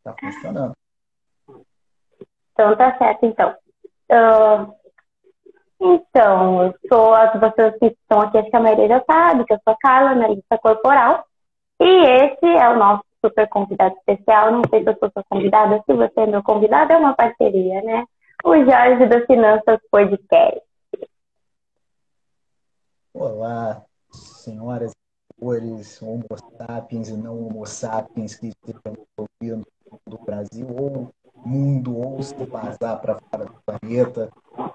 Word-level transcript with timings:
Está 0.00 0.16
funcionando. 0.18 0.72
Então 2.52 2.76
tá 2.76 2.96
certo, 2.96 3.26
então. 3.26 3.54
Uh, 4.10 4.74
então, 5.80 6.64
eu 6.64 6.74
sou, 6.88 7.14
as 7.14 7.32
pessoas 7.32 7.78
que 7.78 7.86
estão 7.86 8.20
aqui, 8.20 8.38
acho 8.38 8.50
que 8.50 8.56
a 8.56 8.60
maioria 8.60 8.88
já 8.88 9.04
sabe, 9.04 9.44
que 9.44 9.52
eu 9.54 9.60
sou 9.64 9.72
a 9.72 9.78
Carla, 9.78 10.10
analista 10.10 10.58
corporal. 10.58 11.24
E 11.80 11.84
esse 11.84 12.46
é 12.46 12.68
o 12.68 12.76
nosso 12.76 13.04
super 13.24 13.48
convidado 13.48 13.94
especial. 13.96 14.52
Não 14.52 14.62
sei 14.68 14.82
se 14.82 14.90
eu 14.90 14.98
sou 14.98 15.10
sua 15.10 15.24
convidada, 15.28 15.82
se 15.84 15.94
você 15.94 16.20
é 16.20 16.26
meu 16.26 16.42
convidado, 16.42 16.92
é 16.92 16.96
uma 16.96 17.14
parceria, 17.14 17.82
né? 17.82 18.04
O 18.44 18.54
Jorge 18.56 19.06
das 19.06 19.24
Finanças 19.26 19.78
Podcast. 19.90 20.62
Olá, 23.12 23.82
senhoras 24.10 24.92
e 24.92 24.94
senhores, 25.38 26.02
homo 26.02 26.24
sapiens 26.58 27.08
e 27.08 27.16
não 27.16 27.46
homo 27.46 27.66
sapiens 27.66 28.34
que 28.34 28.48
estejam 28.48 29.06
ouvindo 29.16 29.66
do 30.06 30.18
Brasil 30.18 30.66
ou 30.68 31.12
mundo, 31.44 31.96
ou 31.96 32.22
se 32.22 32.34
vazar 32.44 33.00
para 33.00 33.18
fora 33.18 33.46
do 33.46 33.54
planeta. 33.64 34.30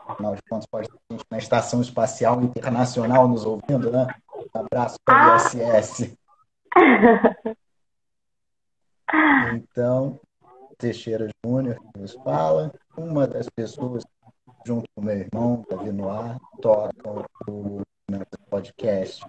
Afinal 0.07 0.35
de 0.35 0.41
contas, 0.49 0.65
pode 0.65 0.87
ter 0.87 0.97
gente 1.11 1.25
na 1.29 1.37
Estação 1.37 1.81
Espacial 1.81 2.41
Internacional 2.41 3.27
nos 3.27 3.45
ouvindo, 3.45 3.91
né? 3.91 4.07
Um 4.35 4.59
abraço 4.59 4.97
para 5.03 5.33
o 5.33 5.37
ISS. 5.37 6.15
Então, 9.53 10.19
Teixeira 10.77 11.27
Júnior 11.45 11.79
que 11.79 11.99
nos 11.99 12.13
fala, 12.15 12.71
uma 12.97 13.27
das 13.27 13.47
pessoas, 13.49 14.03
junto 14.65 14.87
com 14.95 15.01
meu 15.01 15.17
irmão, 15.17 15.65
Davi 15.69 15.91
Noir, 15.91 16.37
tocam 16.61 17.25
o 17.47 17.81
podcast. 18.49 19.25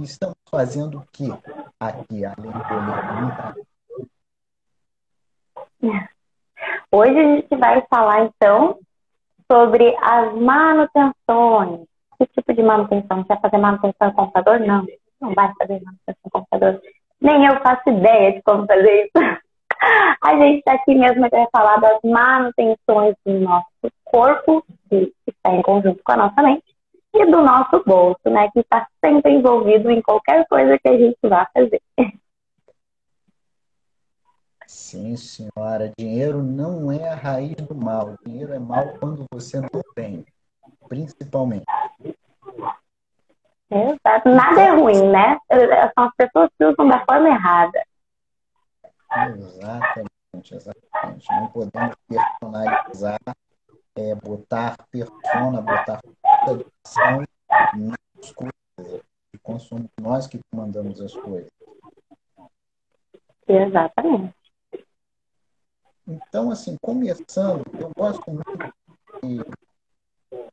Estamos 0.00 0.36
fazendo 0.50 0.98
o 0.98 1.06
que 1.12 1.28
aqui, 1.78 2.24
além 2.24 2.50
do 2.50 3.71
Hoje 6.92 7.18
a 7.18 7.34
gente 7.34 7.56
vai 7.56 7.82
falar, 7.90 8.24
então, 8.24 8.78
sobre 9.50 9.94
as 10.00 10.34
manutenções. 10.34 11.86
Que 12.18 12.26
tipo 12.26 12.54
de 12.54 12.62
manutenção? 12.62 13.18
Você 13.18 13.28
vai 13.28 13.40
fazer 13.40 13.58
manutenção 13.58 14.08
no 14.08 14.14
computador? 14.14 14.60
Não, 14.60 14.86
não 15.20 15.34
vai 15.34 15.52
fazer 15.58 15.82
manutenção 15.82 16.22
no 16.24 16.30
computador. 16.30 16.80
Nem 17.20 17.46
eu 17.46 17.60
faço 17.60 17.88
ideia 17.88 18.32
de 18.32 18.42
como 18.42 18.66
fazer 18.66 19.04
isso. 19.04 19.42
A 20.22 20.36
gente 20.36 20.58
está 20.58 20.74
aqui 20.74 20.94
mesmo 20.94 21.28
para 21.28 21.48
falar 21.50 21.76
das 21.78 21.98
manutenções 22.04 23.16
do 23.26 23.40
nosso 23.40 23.66
corpo, 24.04 24.64
que 24.88 25.12
está 25.26 25.52
em 25.52 25.62
conjunto 25.62 26.00
com 26.04 26.12
a 26.12 26.16
nossa 26.16 26.40
mente, 26.40 26.62
e 27.14 27.26
do 27.26 27.42
nosso 27.42 27.82
bolso, 27.84 28.30
né, 28.30 28.48
que 28.52 28.60
está 28.60 28.86
sempre 29.04 29.32
envolvido 29.32 29.90
em 29.90 30.00
qualquer 30.00 30.46
coisa 30.46 30.78
que 30.78 30.88
a 30.88 30.96
gente 30.96 31.18
vá 31.24 31.48
fazer. 31.52 31.80
Sim, 34.72 35.14
senhora. 35.18 35.92
Dinheiro 35.98 36.42
não 36.42 36.90
é 36.90 37.10
a 37.10 37.14
raiz 37.14 37.54
do 37.56 37.74
mal. 37.74 38.16
Dinheiro 38.24 38.54
é 38.54 38.58
mal 38.58 38.94
quando 38.98 39.26
você 39.30 39.60
não 39.60 39.82
tem, 39.94 40.24
principalmente. 40.88 41.66
Exato. 43.70 44.30
Nada 44.30 44.60
é 44.62 44.70
ruim, 44.70 45.10
né? 45.10 45.38
São 45.94 46.04
as 46.04 46.14
pessoas 46.16 46.50
que 46.58 46.64
usam 46.64 46.88
da 46.88 47.04
forma 47.04 47.28
errada. 47.28 47.84
Exatamente, 49.36 50.54
exatamente. 50.54 51.30
Não 51.30 51.48
podemos 51.48 51.94
personalizar, 52.08 53.20
é, 53.94 54.14
botar 54.14 54.76
persona, 54.90 55.60
botar 55.60 56.00
ação 56.82 57.22
nas 57.74 58.32
coisas 58.32 59.02
de 59.34 59.38
consumo. 59.42 59.84
Nós 60.00 60.26
que 60.26 60.40
comandamos 60.50 60.98
as 60.98 61.14
coisas. 61.14 61.50
Exatamente. 63.46 64.41
Então, 66.32 66.50
assim, 66.50 66.78
começando, 66.80 67.62
eu 67.78 67.92
gosto 67.94 68.22
muito 68.30 68.74
de, 69.22 69.44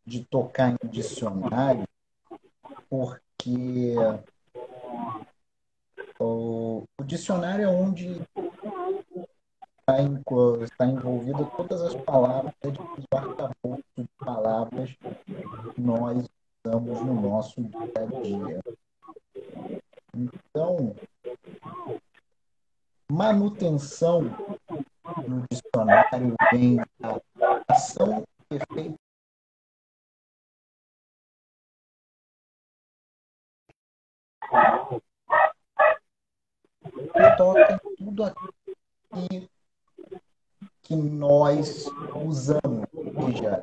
de 0.06 0.26
tocar 0.26 0.72
em 0.72 0.90
dicionário, 0.90 1.86
porque 2.90 3.96
o, 6.20 6.84
o 7.00 7.04
dicionário 7.06 7.64
é 7.64 7.68
onde 7.70 8.22
está, 9.80 10.02
em, 10.02 10.22
está 10.66 10.86
envolvida 10.86 11.46
todas 11.56 11.82
as 11.82 11.96
palavras, 11.96 12.54
arcabouços 13.14 13.86
de 13.98 14.06
palavras 14.18 14.90
que 15.74 15.82
nós 15.82 16.28
usamos 16.66 17.02
no 17.04 17.22
nosso 17.22 17.64
dia 17.64 17.94
a 17.96 18.22
dia. 18.22 18.60
Então, 20.14 20.94
manutenção 23.10 24.24
no 25.28 25.44
dicionário 25.50 26.36
vem 26.52 26.80
a 26.80 27.20
ação 27.68 28.24
perfeita 28.48 28.96
toca 37.38 37.80
tudo 37.98 38.24
aqui 38.24 39.50
que 40.82 40.96
nós 40.96 41.86
usamos, 42.16 42.88
seja 42.92 43.62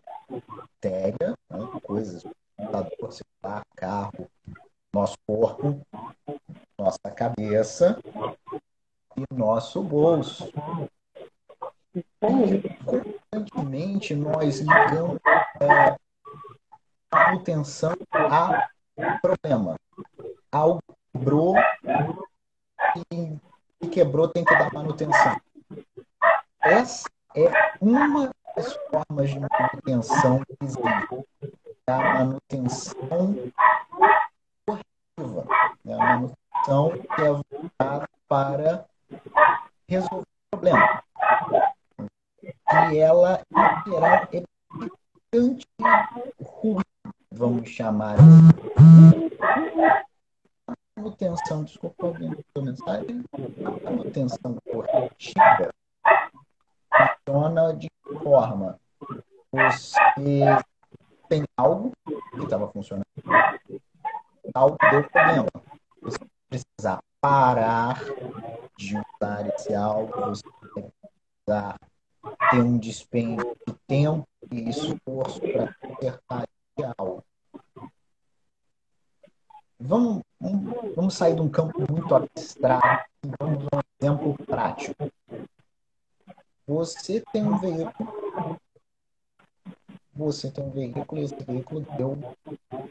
tega, 0.81 1.35
né, 1.51 1.59
coisas, 1.83 2.23
computador, 2.57 3.13
celular, 3.13 3.63
carro, 3.75 4.31
nosso 4.95 5.17
corpo, 5.27 5.81
nossa 6.79 7.11
cabeça 7.15 8.01
e 9.77 9.83
nosso 9.83 9.83
bolso. 9.83 10.53
Constantemente 13.31 14.15
nós 14.15 14.61
ligamos 14.61 15.19
é, 15.61 15.97
manutenção 17.13 17.95
a 18.13 18.69
problema. 19.21 19.77
Algo 20.53 20.83
quebrou 21.13 21.57
e, 23.13 23.39
e 23.83 23.89
quebrou 23.89 24.29
tem 24.29 24.45
que 24.45 24.55
dar 24.55 24.73
manutenção. 24.73 25.41
Essa 26.61 27.09
é 27.35 27.51
uma 27.81 28.31
das 28.55 28.73
formas 28.91 29.31
de 29.31 29.41
manutenção 29.41 30.41
que 30.45 30.57
existe. 30.63 30.83
É 31.89 31.93
a 31.93 32.15
manutenção 32.15 33.53
corretiva. 34.67 35.47
É 35.87 35.95
a 35.95 35.99
manutenção 35.99 36.91
que 37.15 37.23
é 37.23 37.33
voltada 37.33 38.09
para 38.29 38.87
resolver 39.89 40.23
o 40.23 40.46
problema 40.57 41.03
que 42.91 42.99
ela, 42.99 43.41
em 43.51 43.91
geral, 43.91 44.29
é 44.33 44.43
bastante 45.33 45.67
ruim, 46.43 46.83
vamos 47.31 47.69
chamar 47.69 48.15
assim. 48.15 49.31
Manutenção, 50.97 51.65
desculpa 51.65 52.07
alguém 52.07 52.33
a 52.55 52.61
mensagem, 52.61 53.25
manutenção 53.85 54.57
corretiva 54.71 55.71
funciona 57.27 57.75
de 57.75 57.89
forma 58.23 58.79
você 59.53 59.97
tem 61.29 61.45
algo 61.57 61.93
que 62.33 62.43
estava 62.43 62.69
funcionando, 62.69 63.07
algo 64.55 64.77
deu 64.91 65.09
problema. 65.09 65.49
Você 66.03 66.19
precisa 66.49 66.99
parar 67.21 68.01
de 68.77 68.97
usar 68.99 69.47
esse 69.49 69.75
algo, 69.75 70.13
você 70.13 70.43
precisar 70.75 71.77
ter 72.51 72.61
um 72.61 72.79
dispêndio 72.79 73.57
de 73.67 73.75
tempo 73.87 74.27
e 74.51 74.69
esforço 74.69 75.41
para 75.41 75.75
acertar 75.83 76.45
algo. 76.99 77.25
Vamos, 79.79 80.23
vamos, 80.41 80.95
vamos 80.95 81.15
sair 81.15 81.35
de 81.35 81.41
um 81.41 81.49
campo 81.49 81.85
muito 81.91 82.15
abstrato 82.15 83.09
e 83.25 83.31
vamos 83.39 83.65
dar 83.65 83.79
um 83.79 83.83
exemplo 84.01 84.47
prático. 84.47 85.11
Você 86.67 87.23
tem 87.33 87.45
um 87.45 87.59
veículo, 87.59 88.59
você 90.37 90.51
tem 90.51 90.65
um 90.65 90.71
veículo 90.71 91.21
e 91.21 91.25
esse 91.25 91.37
veículo 91.45 91.87
deu 91.97 92.19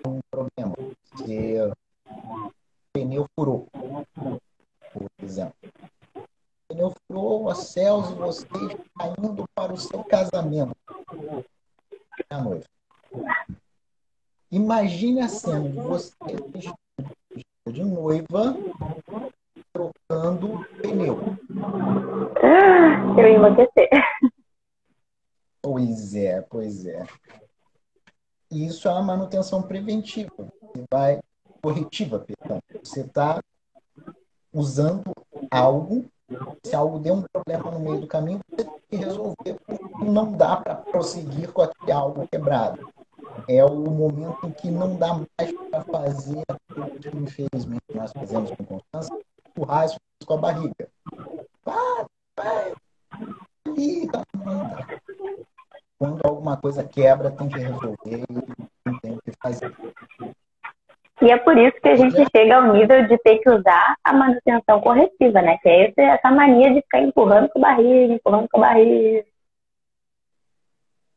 um 0.06 0.20
problema. 0.32 0.76
Você, 1.14 1.62
o 1.62 2.52
pneu 2.92 3.26
furou, 3.36 3.68
por 4.94 5.10
exemplo 5.22 5.56
pneu 6.68 6.94
furou, 7.08 7.50
a 7.50 7.56
céus 7.56 8.10
e 8.10 8.14
você 8.14 8.46
está 8.46 9.14
indo 9.20 9.46
para 9.56 9.74
o 9.74 9.78
seu 9.78 10.04
casamento. 10.04 10.76
A 12.30 12.42
noiva. 12.42 12.66
Imagine 14.52 15.22
a 15.22 15.28
cena 15.28 15.70
de 15.70 15.80
você 15.80 16.12
de 17.68 17.84
noiva 17.84 18.56
trocando 19.74 20.66
pneu. 20.82 21.20
Eu 23.18 23.28
ia 23.28 23.36
enlouquecer. 23.36 23.90
Pois 25.62 26.14
é, 26.14 26.42
pois 26.42 26.86
é. 26.86 27.04
Isso 28.52 28.88
é 28.88 28.92
uma 28.92 29.18
manutenção 29.46 29.62
preventiva. 29.62 30.32
Você 30.38 30.84
vai 30.92 31.20
corretiva, 31.62 32.20
perdão. 32.20 32.60
Você 32.84 33.02
está 33.02 33.40
usando 34.52 35.04
algo 35.52 36.06
se 36.66 36.76
algo 36.76 36.98
deu 36.98 37.14
um 37.14 37.22
problema 37.22 37.70
no 37.70 37.80
meio 37.80 38.02
do 38.02 38.08
caminho, 38.08 38.40
você 38.50 38.66
tem 38.66 38.80
que 38.90 38.96
resolver. 38.96 39.60
Não 40.00 40.32
dá 40.32 40.58
para 40.58 40.76
prosseguir 40.76 41.52
com 41.52 41.62
aquele 41.62 41.92
algo 41.92 42.28
quebrado. 42.28 42.92
É 43.48 43.64
o 43.64 43.76
momento 43.76 44.48
em 44.48 44.52
que 44.52 44.72
não 44.72 44.96
dá 44.96 45.14
mais 45.14 45.54
para 45.70 45.84
fazer 45.84 46.42
aquilo 46.50 46.90
que, 47.00 47.16
infelizmente, 47.16 47.84
nós 47.94 48.12
fazemos 48.12 48.50
com 48.52 48.66
constância, 48.66 49.16
empurrar 49.50 49.86
isso 49.86 49.98
com 50.26 50.34
a 50.34 50.38
barriga. 50.38 50.90
Vai, 51.64 52.06
vai, 52.36 52.74
tá, 54.12 54.24
Quando 56.00 56.22
alguma 56.26 56.58
coisa 56.58 56.84
quebra, 56.84 57.30
tem 57.30 57.48
que 57.48 57.60
resolver 57.60 58.26
que 59.26 59.38
fazer. 59.42 59.74
E 61.22 61.32
é 61.32 61.38
por 61.38 61.58
isso 61.58 61.80
que 61.82 61.88
a 61.88 61.96
gente 61.96 62.18
chega 62.36 62.58
ao 62.58 62.74
nível 62.74 63.08
de 63.08 63.18
ter 63.20 63.40
que 63.40 63.50
usar 63.50 63.96
a 64.04 64.14
manutenção 64.14 64.82
corretiva, 64.82 65.42
né? 65.42 65.58
Que 65.60 65.70
é 65.70 65.94
essa 65.98 66.30
mania 66.30 66.74
de 66.74 66.82
ficar 66.82 67.02
empurrando 67.02 67.50
com 67.50 67.60
a 67.60 67.62
barriga, 67.62 68.14
empurrando 68.14 68.48
com 68.50 68.58
a 68.58 68.68
barriga. 68.68 69.26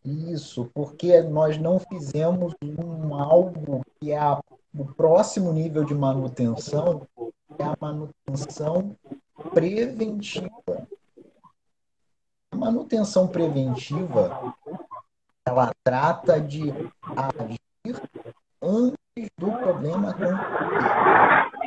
Isso, 0.04 0.70
porque 0.72 1.20
nós 1.22 1.58
não 1.58 1.78
fizemos 1.80 2.54
um 2.62 3.14
algo 3.14 3.84
que 4.00 4.12
é 4.12 4.18
a, 4.18 4.40
o 4.74 4.84
próximo 4.94 5.52
nível 5.52 5.84
de 5.84 5.94
manutenção, 5.94 7.06
é 7.58 7.64
a 7.64 7.76
manutenção 7.80 8.96
preventiva. 9.52 10.88
A 12.52 12.56
manutenção 12.56 13.26
preventiva, 13.26 14.54
ela 15.44 15.72
trata 15.84 16.40
de 16.40 16.72
agir 17.16 17.58
antes 18.62 19.30
do 19.38 19.52
problema 19.52 20.10
acontecer. 20.10 21.58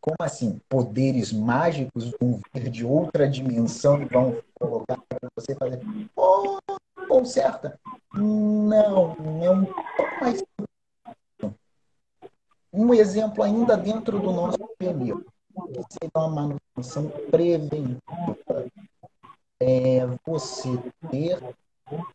Como 0.00 0.16
assim? 0.20 0.60
Poderes 0.68 1.30
mágicos 1.30 2.10
vão 2.18 2.40
vir 2.54 2.70
de 2.70 2.86
outra 2.86 3.28
dimensão 3.28 4.00
e 4.00 4.06
vão 4.06 4.42
colocar 4.58 4.96
para 5.08 5.28
você 5.36 5.54
fazer. 5.54 5.80
Oh, 6.16 6.58
conserta. 7.06 7.78
Não, 8.14 9.16
é 9.42 9.50
um 9.50 9.64
pouco 9.66 10.20
mais. 10.20 10.42
Um 12.72 12.94
exemplo 12.94 13.42
ainda 13.42 13.76
dentro 13.76 14.18
do 14.20 14.32
nosso 14.32 14.58
pneu, 14.78 15.22
que 15.22 15.82
seria 15.92 16.10
uma 16.14 16.28
manutenção 16.28 17.08
preventiva. 17.30 18.00
É 19.60 20.06
você 20.24 20.70
ter, 21.10 21.38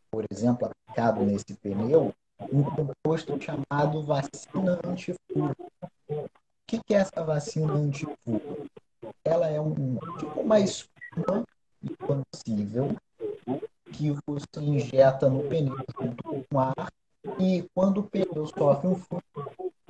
por 0.09 0.25
exemplo, 0.31 0.67
aplicado 0.67 1.23
nesse 1.23 1.53
pneu, 1.56 2.12
um 2.52 2.64
composto 2.64 3.40
chamado 3.42 4.04
vacina 4.04 4.80
antifurto. 4.86 5.72
O 6.10 6.30
que 6.68 6.82
é 6.94 6.98
essa 6.98 7.24
vacina 7.24 7.74
antifurto? 7.74 8.66
Ela 9.24 9.50
é 9.50 9.60
um 9.60 9.98
tipo 10.20 10.40
uma 10.40 10.60
espuma 10.60 11.46
inconcível 11.84 12.96
que 13.92 14.12
você 14.26 14.60
injeta 14.60 15.30
no 15.30 15.44
pneu 15.44 15.78
junto 16.00 16.46
com 16.50 16.60
ar 16.60 16.92
e 17.40 17.68
quando 17.74 18.00
o 18.00 18.04
pneu 18.04 18.46
sofre 18.48 18.88
um 18.88 18.96
furo, 18.96 19.24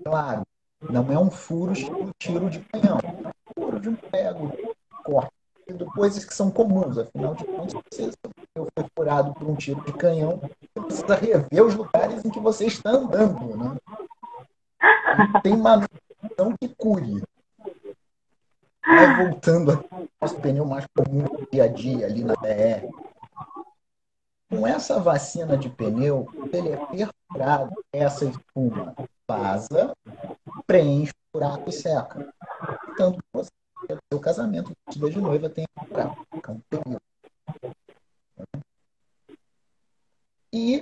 claro, 0.03 0.43
não 0.89 1.11
é 1.11 1.17
um 1.17 1.31
furo 1.31 1.73
estilo 1.73 2.11
tiro 2.19 2.49
de 2.49 2.59
canhão, 2.59 2.99
é 3.03 3.27
um 3.27 3.53
furo 3.53 3.79
de 3.79 3.89
um 3.89 3.95
prego, 3.95 4.51
corte, 5.03 5.31
coisas 5.93 6.25
que 6.25 6.33
são 6.33 6.51
comuns, 6.51 6.97
afinal 6.97 7.35
de 7.35 7.45
contas, 7.45 7.73
pneu 7.91 8.67
foi 8.77 8.85
furado 8.95 9.33
por 9.33 9.49
um 9.49 9.55
tiro 9.55 9.81
de 9.81 9.93
canhão, 9.93 10.39
você 10.75 10.85
precisa 10.85 11.15
rever 11.15 11.65
os 11.65 11.75
lugares 11.75 12.23
em 12.23 12.29
que 12.29 12.39
você 12.39 12.65
está 12.65 12.91
andando, 12.91 13.57
né? 13.57 13.77
tem 15.41 15.57
manutenção 15.57 16.55
que 16.59 16.69
cure. 16.69 17.23
Aí 18.83 19.15
voltando 19.15 19.83
ao 20.21 20.29
pneu 20.29 20.65
mais 20.65 20.85
comum 20.95 21.23
do 21.23 21.47
dia 21.51 21.63
a 21.63 21.67
dia, 21.67 22.05
ali 22.05 22.23
na 22.23 22.35
BR, 22.35 22.87
com 24.49 24.67
essa 24.67 24.99
vacina 24.99 25.57
de 25.57 25.69
pneu, 25.69 26.27
ele 26.53 26.69
é 26.69 26.77
perfurado, 26.77 27.73
essa 27.91 28.25
espuma 28.25 28.93
vaza, 29.27 29.93
preenche 30.67 31.11
o 31.11 31.39
buraco 31.39 31.69
e 31.69 31.73
seca. 31.73 32.31
Tanto 32.95 33.17
que 33.17 33.24
você, 33.24 33.24
o 33.24 33.24
seu 34.15 34.19
casamento, 34.19 34.71
vestida 34.85 35.09
de 35.09 35.19
noiva, 35.19 35.49
tem 35.49 35.65
pneu. 36.69 36.99
E, 40.53 40.81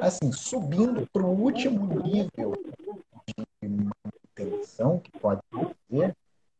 assim, 0.00 0.32
subindo 0.32 1.06
para 1.12 1.22
o 1.22 1.38
último 1.38 1.86
nível 2.02 2.52
de 3.36 3.68
manutenção 3.68 4.98
que 4.98 5.10
pode 5.18 5.42
fazer, 5.50 6.16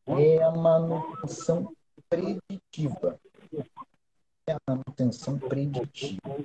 é 0.06 0.42
a 0.42 0.50
manutenção 0.50 1.72
preditiva 2.08 3.18
é 4.46 4.54
a 4.54 4.58
manutenção 4.68 5.38
preditiva. 5.38 6.36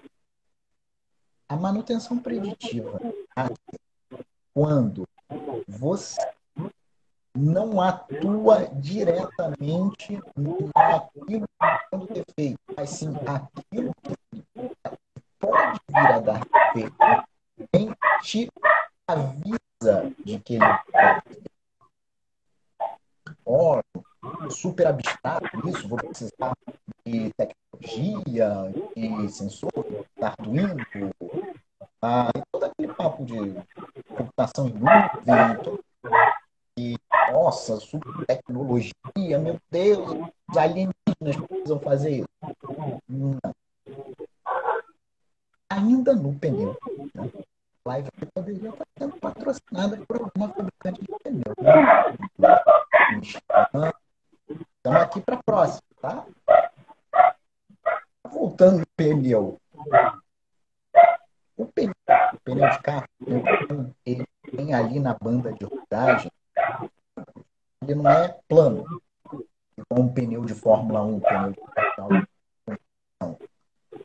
A 1.50 1.56
manutenção 1.56 2.20
preditiva 2.20 3.00
quando 4.54 5.08
você 5.68 6.22
não 7.38 7.80
atua 7.80 8.68
diretamente 8.74 10.20
naquilo 10.76 11.48
que 11.48 11.90
pode 11.92 12.08
ter 12.08 12.26
feito, 12.36 12.60
mas 12.76 12.90
sim 12.90 13.14
aquilo 13.26 13.94
que 14.02 14.16
pode 15.40 15.80
vir 15.88 15.98
a 15.98 16.20
dar 16.20 16.40
defeito, 16.74 16.96
quem 17.72 17.94
te 18.22 18.50
avisa 19.08 20.14
de 20.26 20.40
que 20.40 20.56
ele 20.56 20.66
pode 23.44 23.84
oh, 24.26 24.50
super 24.50 24.88
abstrato 24.88 25.70
isso, 25.70 25.88
vou 25.88 25.98
precisar 26.00 26.54
de 27.06 27.32
tecnologia, 27.34 28.74
de 28.96 29.30
sensor, 29.30 29.72
Arduino, 30.20 30.76
ah, 32.02 32.30
e 32.36 32.42
todo 32.52 32.64
aquele 32.64 32.94
papo 32.94 33.24
de 33.24 33.36
computação 34.16 34.68
em 34.68 34.74
nuvem, 34.74 35.82
e, 36.78 36.96
nossa, 37.32 37.80
super 37.80 38.26
tecnologia, 38.28 39.40
meu 39.42 39.60
Deus, 39.72 40.32
os 40.48 40.58
alienígenas 40.58 41.48
precisam 41.48 41.80
fazer 41.80 42.20
isso. 42.20 42.28
Não. 43.10 43.40
Ainda 45.72 46.14
no 46.14 46.38
pneu. 46.38 46.78
Né? 47.16 47.32
Live 47.84 48.10
poderia 48.32 48.70
estar 48.70 48.86
sendo 48.96 49.18
patrocinada 49.18 49.98
por 50.08 50.22
alguma 50.22 50.50
fabricante 50.50 51.02
de 51.02 51.08
pneu. 51.24 51.56
Né? 53.74 53.92
Estamos 54.52 55.02
aqui 55.02 55.20
para 55.22 55.36
a 55.36 55.44
próxima, 55.44 55.82
tá? 56.00 56.26
Voltando 58.24 58.82
ao 58.82 58.86
pneu. 58.96 59.58
O 61.58 61.66
pneu, 61.66 61.96
o 62.34 62.40
pneu 62.44 62.70
de 62.70 62.80
carro, 62.84 63.08
ele 64.06 64.28
tem 64.56 64.76
ali 64.76 65.00
na 65.00 65.16
banda 65.16 65.52
de 65.54 65.66
rodagem, 65.66 66.32
ele 67.82 67.96
não 67.96 68.12
é 68.12 68.28
plano, 68.48 68.84
como 69.24 70.04
um 70.04 70.14
pneu 70.14 70.44
de 70.46 70.54
Fórmula 70.54 71.02
1, 71.04 71.20
pneu 71.20 71.52
de 71.52 71.62
carro. 71.62 71.74
Não. 71.76 71.87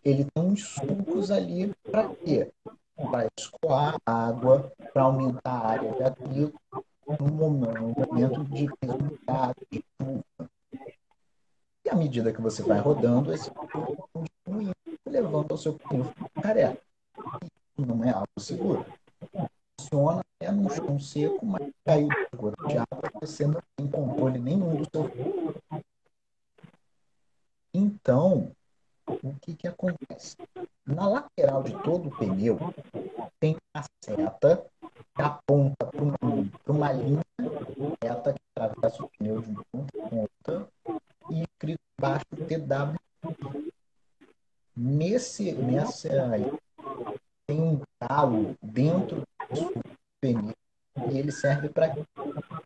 Ele 0.05 0.25
tem 0.25 0.43
uns 0.43 0.65
sulcos 0.65 1.31
ali 1.31 1.73
para 1.91 2.09
quê? 2.17 2.51
Para 2.97 3.29
escoar 3.39 3.97
água, 4.07 4.73
para 4.93 5.03
aumentar 5.03 5.51
a 5.51 5.69
área 5.69 5.93
de 5.93 6.03
atrito 6.03 6.59
no 7.21 7.29
momento 7.29 8.15
de 8.49 8.69
resultado, 8.83 9.57
de 9.71 9.85
chuva. 10.01 10.51
E 11.85 11.91
à 11.91 11.95
medida 11.95 12.33
que 12.33 12.41
você 12.41 12.63
vai 12.63 12.81
rodando, 12.81 13.33
esse 13.33 13.51
pneu 13.51 14.09
diminuindo, 14.47 14.75
levando 15.07 15.53
ao 15.53 15.59
seu 15.59 15.75
pneu 15.75 16.13
careca. 16.41 16.81
Isso 17.45 17.87
não 17.87 18.03
é 18.05 18.11
algo 18.11 18.27
seguro. 18.39 18.87
Funciona 19.79 20.23
é 20.41 20.51
num 20.51 20.69
chão 20.69 20.99
seco, 20.99 21.45
mas 21.45 21.71
caiu 21.85 22.09
de 22.09 22.79
água, 22.79 23.11
você 23.21 23.47
não 23.47 23.61
tem 23.77 23.87
controle 23.87 24.39
nenhum 24.39 24.77
do 24.77 24.89
seu 24.91 25.09
Então, 27.75 28.53
o 29.07 29.35
que, 29.41 29.55
que 29.55 29.67
acontece? 29.67 30.37
Na 30.87 31.09
lateral 31.09 31.63
de 31.63 31.73
todo 31.83 32.09
o 32.09 32.17
pneu 32.17 32.59
tem 33.41 33.57
uma 33.75 33.85
seta 34.05 34.67
que 35.15 35.23
aponta 35.23 35.87
para 35.87 36.03
uma, 36.03 36.17
uma 36.67 36.93
linha 36.93 37.23
reta 38.03 38.35
que 38.35 38.41
atravessa 38.57 39.05
o 39.05 39.11
pneu 39.19 39.41
de 39.41 39.55
ponta 39.71 39.99
a 40.05 40.09
ponta 40.09 40.69
e 41.31 41.43
escrito 41.43 41.81
embaixo 41.99 42.27
TW. 42.31 42.97
Nesse, 44.77 45.53
nessa 45.53 46.09
tem 47.47 47.61
um 47.61 47.81
calo 48.01 48.57
dentro 48.63 49.23
do 49.51 49.83
pneu 50.21 50.55
e 51.11 51.19
ele 51.19 51.33
serve 51.33 51.69
para 51.69 51.95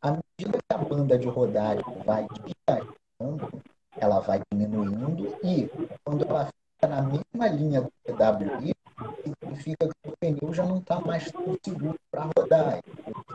à 0.03 0.11
medida 0.11 0.59
que 0.59 0.75
a 0.75 0.79
banda 0.79 1.19
de 1.19 1.29
rodagem 1.29 1.85
vai 2.05 2.27
dilatando, 2.29 3.63
ela 3.99 4.21
vai 4.21 4.41
diminuindo 4.53 5.37
e 5.43 5.71
quando 6.05 6.25
ela 6.25 6.47
fica 6.47 6.89
na 6.89 7.03
mesma 7.03 7.49
linha 7.49 7.83
do 7.83 7.91
TWI, 8.05 8.75
significa 9.23 9.89
que 9.89 10.09
o 10.09 10.17
pneu 10.19 10.53
já 10.53 10.65
não 10.65 10.79
está 10.79 11.01
mais 11.01 11.31
tão 11.31 11.57
seguro 11.65 11.99
para 12.11 12.29
rodar. 12.37 12.81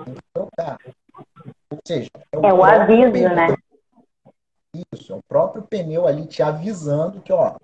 Tem 0.05 0.13
que 0.13 0.21
trocar. 0.33 0.77
Ou 1.71 1.79
seja, 1.85 2.09
é 2.31 2.37
o, 2.37 2.45
é 2.45 2.53
o 2.53 2.63
aviso, 2.63 3.11
pneu, 3.11 3.35
né? 3.35 3.55
Isso, 4.93 5.13
é 5.13 5.15
o 5.15 5.23
próprio 5.27 5.63
pneu 5.63 6.07
ali 6.07 6.25
te 6.25 6.41
avisando 6.41 7.21
que, 7.21 7.33
ó, 7.33 7.55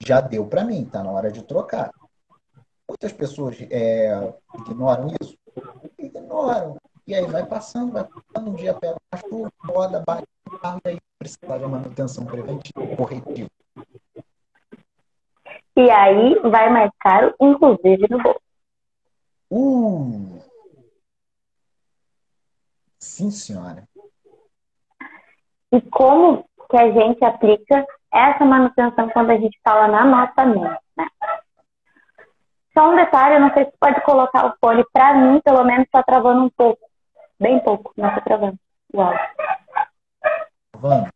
já 0.00 0.20
deu 0.20 0.46
para 0.46 0.64
mim, 0.64 0.84
tá 0.84 1.02
na 1.02 1.10
hora 1.10 1.30
de 1.30 1.42
trocar. 1.42 1.90
Muitas 2.88 3.12
pessoas 3.12 3.56
é, 3.70 4.34
ignoram 4.60 5.08
isso? 5.20 5.36
Ignoram. 5.98 6.76
E 7.06 7.14
aí 7.14 7.26
vai 7.26 7.44
passando, 7.44 7.92
vai 7.92 8.04
passando, 8.04 8.50
um 8.50 8.54
dia 8.54 8.74
pega 8.74 8.96
a 9.12 9.16
chuva, 9.18 9.50
roda, 9.62 10.02
bate 10.06 10.24
o 10.46 10.58
carro 10.58 10.80
e 10.86 10.88
aí 10.88 10.98
precisa 11.24 11.58
de 11.58 11.66
manutenção 11.66 12.26
preventiva, 12.26 12.96
corretiva. 12.96 13.48
E 15.76 15.90
aí 15.90 16.38
vai 16.40 16.70
mais 16.70 16.90
caro, 17.00 17.34
inclusive 17.40 18.06
no 18.10 18.22
bolso. 18.22 18.40
Uh! 19.50 20.42
Sim, 22.98 23.30
senhora. 23.30 23.88
E 25.72 25.80
como 25.90 26.44
que 26.70 26.76
a 26.76 26.90
gente 26.92 27.24
aplica 27.24 27.86
essa 28.12 28.44
manutenção 28.44 29.08
quando 29.10 29.30
a 29.30 29.36
gente 29.36 29.58
fala 29.64 29.88
na 29.88 30.04
nossa 30.04 30.44
mente, 30.44 30.80
né? 30.96 31.06
Só 32.72 32.90
um 32.90 32.96
detalhe, 32.96 33.36
eu 33.36 33.40
não 33.40 33.52
sei 33.52 33.64
se 33.64 33.72
pode 33.78 34.00
colocar 34.02 34.46
o 34.46 34.54
fone. 34.60 34.84
Para 34.92 35.14
mim, 35.14 35.40
pelo 35.40 35.64
menos, 35.64 35.84
está 35.84 36.02
travando 36.02 36.44
um 36.44 36.50
pouco. 36.50 36.82
Bem 37.38 37.60
pouco, 37.60 37.92
não 37.96 38.08
está 38.08 38.20
travando. 38.20 38.58
Uau. 38.92 39.12
Vamos. 40.76 41.13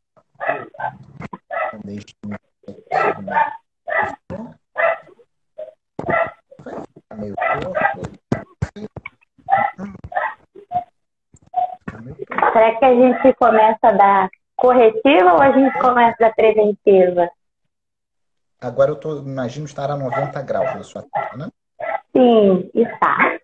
Será 12.52 12.78
que 12.78 12.84
a 12.84 12.94
gente 12.94 13.34
começa 13.34 13.92
da 13.92 14.30
corretiva 14.56 15.32
ou 15.32 15.42
a 15.42 15.50
gente 15.50 15.78
começa 15.80 16.16
da 16.20 16.30
preventiva? 16.30 17.28
Agora 18.60 18.92
eu 18.92 18.96
tô, 18.96 19.18
imagino 19.18 19.66
estar 19.66 19.90
a 19.90 19.96
90 19.96 20.42
graus 20.42 20.74
na 20.74 20.82
sua 20.82 21.02
tela, 21.02 21.36
né? 21.36 21.48
Sim, 22.12 22.70
está. 22.74 23.38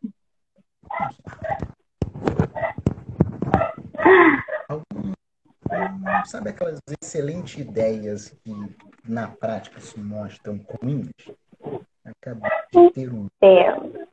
Sabe 6.27 6.51
aquelas 6.51 6.81
excelentes 7.03 7.59
ideias 7.59 8.31
que 8.43 8.53
na 9.05 9.29
prática 9.29 9.81
se 9.81 9.99
mostram 9.99 10.61
ruins? 10.81 11.11
Acabei 12.05 12.51
de 12.73 12.91
ter 12.91 13.13
um. 13.13 13.29
Entendo. 13.43 14.07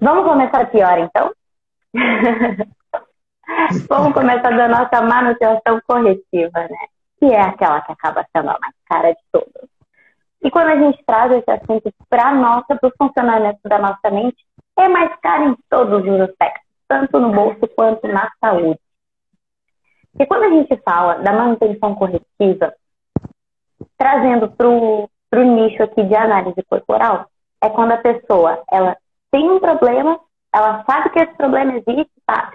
Vamos 0.00 0.24
começar 0.24 0.70
pior, 0.70 0.98
então? 0.98 1.32
Vamos 3.88 4.12
começar 4.12 4.56
da 4.56 4.68
nossa 4.68 5.00
manutenção 5.02 5.80
corretiva, 5.86 6.60
né? 6.60 6.86
Que 7.18 7.26
é 7.26 7.40
aquela 7.40 7.80
que 7.80 7.92
acaba 7.92 8.26
sendo 8.36 8.50
a 8.50 8.58
mais 8.58 8.74
cara 8.86 9.12
de 9.12 9.20
todas. 9.32 9.68
E 10.42 10.50
quando 10.50 10.68
a 10.68 10.76
gente 10.76 11.02
traz 11.06 11.32
esse 11.32 11.50
assunto 11.50 11.90
para 12.08 12.34
nossa, 12.34 12.76
para 12.76 12.88
o 12.88 12.92
funcionamento 12.98 13.60
da 13.64 13.78
nossa 13.78 14.10
mente, 14.10 14.36
é 14.76 14.88
mais 14.88 15.10
caro 15.20 15.50
em 15.50 15.56
todos 15.70 16.04
os 16.04 16.20
aspectos, 16.20 16.63
tanto 16.88 17.18
no 17.18 17.32
bolso 17.32 17.66
quanto 17.74 18.06
na 18.08 18.30
saúde. 18.40 18.78
E 20.18 20.26
quando 20.26 20.44
a 20.44 20.50
gente 20.50 20.76
fala 20.84 21.14
da 21.14 21.32
manutenção 21.32 21.94
corretiva, 21.94 22.74
trazendo 23.98 24.50
para 24.50 24.68
o 24.68 25.08
nicho 25.42 25.82
aqui 25.82 26.04
de 26.04 26.14
análise 26.14 26.62
corporal, 26.68 27.26
é 27.60 27.68
quando 27.68 27.92
a 27.92 27.98
pessoa 27.98 28.62
ela 28.70 28.96
tem 29.30 29.50
um 29.50 29.58
problema, 29.58 30.20
ela 30.54 30.84
sabe 30.84 31.10
que 31.10 31.18
esse 31.18 31.34
problema 31.34 31.72
existe, 31.72 32.12
tá? 32.24 32.52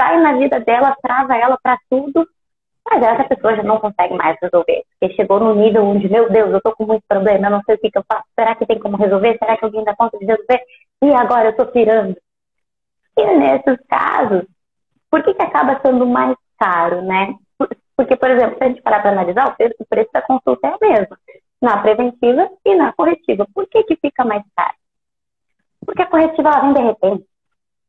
sai 0.00 0.20
na 0.20 0.34
vida 0.34 0.60
dela, 0.60 0.96
trava 1.02 1.36
ela 1.36 1.58
para 1.62 1.78
tudo, 1.90 2.26
mas 2.88 3.02
essa 3.02 3.24
pessoa 3.24 3.56
já 3.56 3.62
não 3.62 3.80
consegue 3.80 4.14
mais 4.14 4.36
resolver. 4.40 4.84
Porque 4.98 5.14
chegou 5.14 5.40
no 5.40 5.54
nível 5.54 5.84
onde, 5.84 6.08
meu 6.08 6.30
Deus, 6.30 6.52
eu 6.52 6.60
tô 6.60 6.72
com 6.72 6.86
muito 6.86 7.02
problema, 7.08 7.46
eu 7.46 7.50
não 7.50 7.62
sei 7.64 7.74
o 7.74 7.78
que, 7.78 7.90
que 7.90 7.98
eu 7.98 8.04
faço. 8.06 8.24
Será 8.38 8.54
que 8.54 8.66
tem 8.66 8.78
como 8.78 8.96
resolver? 8.96 9.36
Será 9.38 9.56
que 9.56 9.64
alguém 9.64 9.84
dá 9.84 9.96
conta 9.96 10.18
de 10.18 10.26
resolver? 10.26 10.62
E 11.02 11.12
agora 11.12 11.48
eu 11.48 11.56
tô 11.56 11.66
pirando. 11.66 12.16
E 13.18 13.26
nesses 13.38 13.78
casos, 13.88 14.44
por 15.10 15.22
que, 15.22 15.34
que 15.34 15.42
acaba 15.42 15.80
sendo 15.84 16.06
mais 16.06 16.36
caro, 16.58 17.02
né? 17.02 17.34
Porque, 17.96 18.14
por 18.16 18.30
exemplo, 18.30 18.58
se 18.58 18.64
a 18.64 18.68
gente 18.68 18.82
parar 18.82 19.00
para 19.00 19.12
analisar, 19.12 19.48
o 19.48 19.56
preço, 19.56 19.74
o 19.78 19.86
preço 19.86 20.10
da 20.12 20.20
consulta 20.20 20.68
é 20.68 20.74
o 20.74 20.78
mesmo. 20.80 21.16
Na 21.62 21.78
preventiva 21.78 22.50
e 22.64 22.74
na 22.74 22.92
corretiva. 22.92 23.46
Por 23.54 23.66
que, 23.68 23.82
que 23.84 23.96
fica 23.96 24.24
mais 24.24 24.42
caro? 24.54 24.74
Porque 25.84 26.02
a 26.02 26.06
corretiva 26.06 26.50
ela 26.50 26.60
vem 26.60 26.74
de 26.74 26.80
repente. 26.80 27.26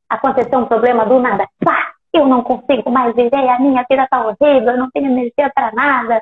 Aconteceu 0.08 0.60
um 0.60 0.66
problema 0.66 1.06
do 1.06 1.20
nada. 1.20 1.48
Pá! 1.60 1.94
Eu 2.14 2.26
não 2.26 2.42
consigo 2.42 2.90
mais 2.90 3.14
viver, 3.14 3.50
a 3.50 3.60
minha 3.60 3.86
vida 3.88 4.08
tá 4.10 4.26
horrível, 4.26 4.72
eu 4.72 4.78
não 4.78 4.90
tenho 4.92 5.08
energia 5.08 5.52
para 5.54 5.72
nada. 5.74 6.22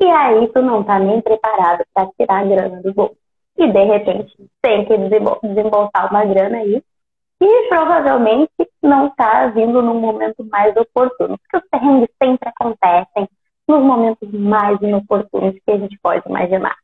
E 0.00 0.06
aí 0.06 0.48
tu 0.48 0.62
não 0.62 0.82
tá 0.82 0.98
nem 0.98 1.20
preparado 1.20 1.84
para 1.92 2.08
tirar 2.18 2.40
a 2.40 2.44
grana 2.44 2.82
do 2.82 2.94
bolso. 2.94 3.16
E 3.58 3.70
de 3.70 3.84
repente 3.84 4.34
tem 4.62 4.86
que 4.86 4.96
desembolsar 4.96 6.10
uma 6.10 6.24
grana 6.24 6.58
aí 6.58 6.82
e 7.44 7.68
provavelmente 7.68 8.52
não 8.80 9.08
está 9.08 9.48
vindo 9.48 9.82
num 9.82 10.00
momento 10.00 10.44
mais 10.44 10.76
oportuno, 10.76 11.36
porque 11.38 11.56
os 11.56 11.70
perrengues 11.70 12.08
sempre 12.22 12.48
acontecem 12.48 13.28
nos 13.66 13.82
momentos 13.82 14.30
mais 14.32 14.80
inoportunos 14.80 15.56
que 15.66 15.72
a 15.72 15.78
gente 15.78 15.98
pode 16.00 16.22
imaginar. 16.28 16.76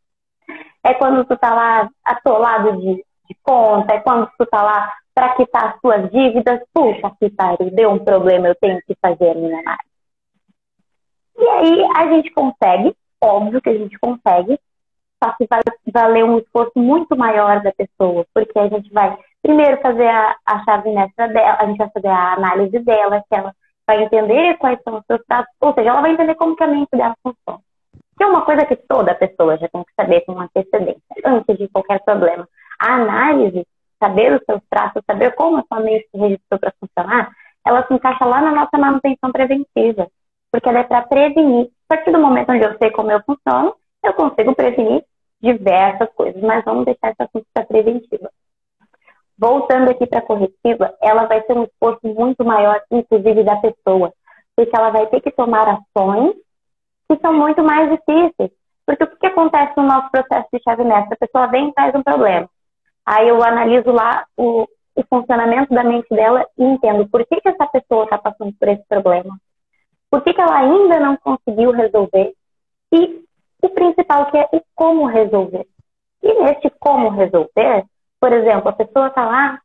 É 0.83 0.95
quando 0.95 1.25
tu 1.25 1.37
tá 1.37 1.55
lá 1.55 1.88
atolado 2.05 2.81
de, 2.81 2.97
de 2.97 3.37
conta, 3.43 3.95
é 3.95 4.00
quando 4.00 4.29
tu 4.37 4.45
tá 4.47 4.62
lá 4.62 4.93
para 5.15 5.35
quitar 5.37 5.75
as 5.75 5.81
suas 5.81 6.11
dívidas, 6.11 6.61
puxa 6.75 7.12
que 7.21 7.31
pariu, 7.31 7.71
deu 7.71 7.91
um 7.91 7.99
problema, 8.05 8.49
eu 8.49 8.55
tenho 8.57 8.81
que 8.85 8.97
fazer 9.00 9.31
a 9.31 9.35
minha 9.35 9.61
análise. 9.61 9.88
E 11.38 11.49
aí 11.49 11.88
a 11.95 12.12
gente 12.15 12.33
consegue, 12.33 12.97
óbvio 13.23 13.62
que 13.62 13.69
a 13.69 13.79
gente 13.79 13.97
consegue, 14.00 14.59
só 15.23 15.33
que 15.33 15.47
vai 15.49 15.61
valer 15.93 16.25
um 16.25 16.38
esforço 16.38 16.73
muito 16.77 17.17
maior 17.17 17.62
da 17.62 17.73
pessoa, 17.73 18.27
porque 18.35 18.59
a 18.59 18.69
gente 18.69 18.93
vai 18.93 19.17
primeiro 19.42 19.80
fazer 19.80 20.07
a, 20.07 20.37
a 20.45 20.64
chave 20.64 20.90
mestra 20.92 21.28
dela, 21.28 21.57
a 21.59 21.66
gente 21.66 21.78
vai 21.78 21.90
fazer 21.90 22.09
a 22.09 22.35
análise 22.35 22.78
dela, 22.80 23.23
que 23.28 23.35
ela 23.35 23.52
vai 23.87 24.02
entender 24.02 24.57
quais 24.59 24.78
são 24.83 24.99
os 24.99 25.04
seus 25.07 25.21
traços, 25.26 25.52
ou 25.61 25.73
seja, 25.75 25.90
ela 25.90 26.00
vai 26.00 26.12
entender 26.12 26.35
como 26.35 26.57
que 26.57 26.64
a 26.64 26.66
mente 26.66 26.90
dela 26.92 27.16
funciona. 27.23 27.61
Que 28.16 28.25
é 28.25 28.26
uma 28.26 28.45
coisa 28.45 28.66
que 28.66 28.76
toda 28.76 29.14
pessoa 29.14 29.57
já 29.57 29.68
tem 29.68 29.83
que 29.85 29.92
saber 29.95 30.21
com 30.23 30.38
antecedência, 30.38 31.02
antes 31.25 31.57
de 31.57 31.68
qualquer 31.68 32.02
problema. 32.04 32.47
A 32.80 32.95
análise, 32.95 33.66
saber 33.99 34.33
os 34.35 34.45
seus 34.45 34.61
traços, 34.68 35.02
saber 35.07 35.35
como 35.35 35.59
a 35.59 35.64
sua 35.66 35.80
mente 35.80 36.09
se 36.11 36.18
registrou 36.18 36.61
para 36.61 36.75
funcionar, 36.78 37.30
ela 37.64 37.87
se 37.87 37.95
encaixa 37.95 38.25
lá 38.25 38.40
na 38.40 38.52
nossa 38.52 38.76
manutenção 38.76 39.33
preventiva, 39.33 40.09
porque 40.50 40.68
ela 40.68 40.80
é 40.80 40.85
para 40.85 41.02
prevenir. 41.02 41.71
A 41.88 41.95
partir 41.95 42.11
do 42.11 42.18
momento 42.18 42.52
onde 42.52 42.64
eu 42.64 42.76
sei 42.78 42.90
como 42.90 43.11
eu 43.11 43.23
funciono, 43.23 43.75
eu 44.02 44.12
consigo 44.14 44.54
prevenir 44.54 45.04
diversas 45.40 46.09
coisas, 46.14 46.42
mas 46.42 46.64
vamos 46.64 46.85
deixar 46.85 47.11
esse 47.11 47.23
assunto 47.23 47.47
para 47.52 47.64
preventiva. 47.64 48.30
Voltando 49.38 49.90
aqui 49.90 50.07
para 50.07 50.18
a 50.18 50.26
corretiva, 50.26 50.95
ela 51.00 51.26
vai 51.26 51.40
ter 51.42 51.57
um 51.57 51.62
esforço 51.62 52.00
muito 52.02 52.45
maior, 52.45 52.83
inclusive 52.90 53.45
da 53.45 53.57
pessoa, 53.57 54.12
porque 54.57 54.76
ela 54.76 54.90
vai 54.90 55.07
ter 55.07 55.21
que 55.21 55.30
tomar 55.30 55.68
ações 55.68 56.35
que 57.09 57.16
são 57.21 57.33
muito 57.33 57.62
mais 57.62 57.88
difíceis. 57.90 58.50
Porque 58.85 59.04
o 59.04 59.07
que, 59.07 59.16
que 59.16 59.26
acontece 59.26 59.75
no 59.76 59.85
nosso 59.85 60.11
processo 60.11 60.49
de 60.52 60.62
chave 60.62 60.83
mestra? 60.83 61.14
A 61.14 61.26
pessoa 61.26 61.47
vem 61.47 61.68
e 61.68 61.73
traz 61.73 61.95
um 61.95 62.02
problema. 62.02 62.49
Aí 63.07 63.28
eu 63.28 63.42
analiso 63.42 63.92
lá 63.92 64.26
o, 64.37 64.66
o 64.97 65.02
funcionamento 65.09 65.73
da 65.73 65.85
mente 65.85 66.09
dela 66.11 66.45
e 66.59 66.64
entendo 66.64 67.09
por 67.09 67.25
que, 67.26 67.40
que 67.40 67.49
essa 67.49 67.66
pessoa 67.66 68.04
está 68.04 68.18
passando 68.18 68.52
por 68.59 68.68
esse 68.68 68.83
problema. 68.88 69.38
Por 70.11 70.23
que, 70.23 70.35
que 70.35 70.40
ela 70.40 70.59
ainda 70.59 70.99
não 70.99 71.16
conseguiu 71.16 71.71
resolver? 71.71 72.33
E 72.92 73.23
o 73.62 73.68
principal 73.71 74.30
que 74.30 74.38
é 74.38 74.49
o 74.52 74.61
como 74.75 75.07
resolver. 75.07 75.66
E 76.23 76.35
neste 76.42 76.71
como 76.80 77.11
resolver, 77.11 77.85
por 78.21 78.33
exemplo, 78.33 78.69
a 78.69 78.73
pessoa 78.73 79.09
está 79.09 79.25
lá 79.25 79.61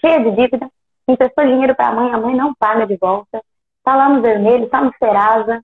cheia 0.00 0.20
de 0.20 0.30
dívida, 0.32 0.68
emprestou 1.08 1.44
dinheiro 1.44 1.74
para 1.74 1.88
a 1.88 1.94
mãe, 1.94 2.12
a 2.12 2.18
mãe 2.18 2.34
não 2.34 2.54
paga 2.54 2.86
de 2.86 2.96
volta, 2.96 3.42
está 3.78 3.96
lá 3.96 4.08
no 4.08 4.22
vermelho, 4.22 4.64
está 4.64 4.80
no 4.80 4.92
Serasa. 4.98 5.62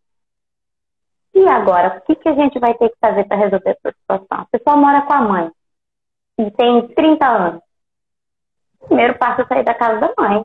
E 1.35 1.49
agora, 1.49 1.99
o 1.99 2.01
que, 2.03 2.15
que 2.15 2.29
a 2.29 2.35
gente 2.35 2.59
vai 2.59 2.75
ter 2.75 2.89
que 2.91 2.97
fazer 3.01 3.25
para 3.25 3.37
resolver 3.37 3.71
essa 3.71 3.97
situação? 3.97 4.39
A 4.41 4.47
pessoa 4.47 4.77
mora 4.77 5.03
com 5.03 5.13
a 5.13 5.21
mãe 5.21 5.51
e 6.39 6.51
tem 6.53 6.89
30 6.89 7.27
anos. 7.27 7.63
Primeiro 8.87 9.19
passo 9.19 9.43
é 9.43 9.47
sair 9.47 9.65
da 9.65 9.75
casa 9.75 10.01
da 10.01 10.13
mãe 10.19 10.45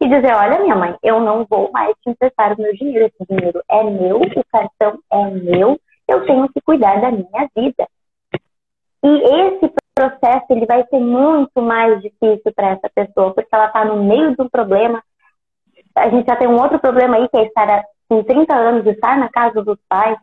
e 0.00 0.08
dizer, 0.08 0.34
olha 0.34 0.60
minha 0.60 0.74
mãe, 0.74 0.96
eu 1.02 1.20
não 1.20 1.46
vou 1.48 1.70
mais 1.70 1.94
te 2.02 2.10
emprestar 2.10 2.52
o 2.52 2.60
meu 2.60 2.74
dinheiro, 2.74 3.06
esse 3.06 3.24
dinheiro 3.28 3.62
é 3.68 3.82
meu, 3.84 4.20
o 4.20 4.44
cartão 4.50 4.98
é 5.10 5.30
meu, 5.30 5.80
eu 6.08 6.26
tenho 6.26 6.48
que 6.52 6.60
cuidar 6.60 7.00
da 7.00 7.10
minha 7.10 7.48
vida. 7.54 7.88
E 9.02 9.08
esse 9.08 9.68
processo 9.94 10.46
ele 10.50 10.66
vai 10.66 10.84
ser 10.88 10.98
muito 10.98 11.62
mais 11.62 12.02
difícil 12.02 12.52
para 12.54 12.70
essa 12.70 12.90
pessoa, 12.94 13.32
porque 13.32 13.48
ela 13.52 13.66
está 13.66 13.84
no 13.84 14.02
meio 14.02 14.34
de 14.34 14.42
um 14.42 14.48
problema. 14.48 15.02
A 15.94 16.08
gente 16.08 16.26
já 16.26 16.36
tem 16.36 16.48
um 16.48 16.60
outro 16.60 16.78
problema 16.78 17.16
aí, 17.16 17.28
que 17.28 17.36
é 17.36 17.44
estar 17.44 17.84
com 18.08 18.22
30 18.22 18.54
anos, 18.54 18.86
estar 18.86 19.16
na 19.16 19.28
casa 19.28 19.62
dos 19.62 19.78
pais, 19.88 20.18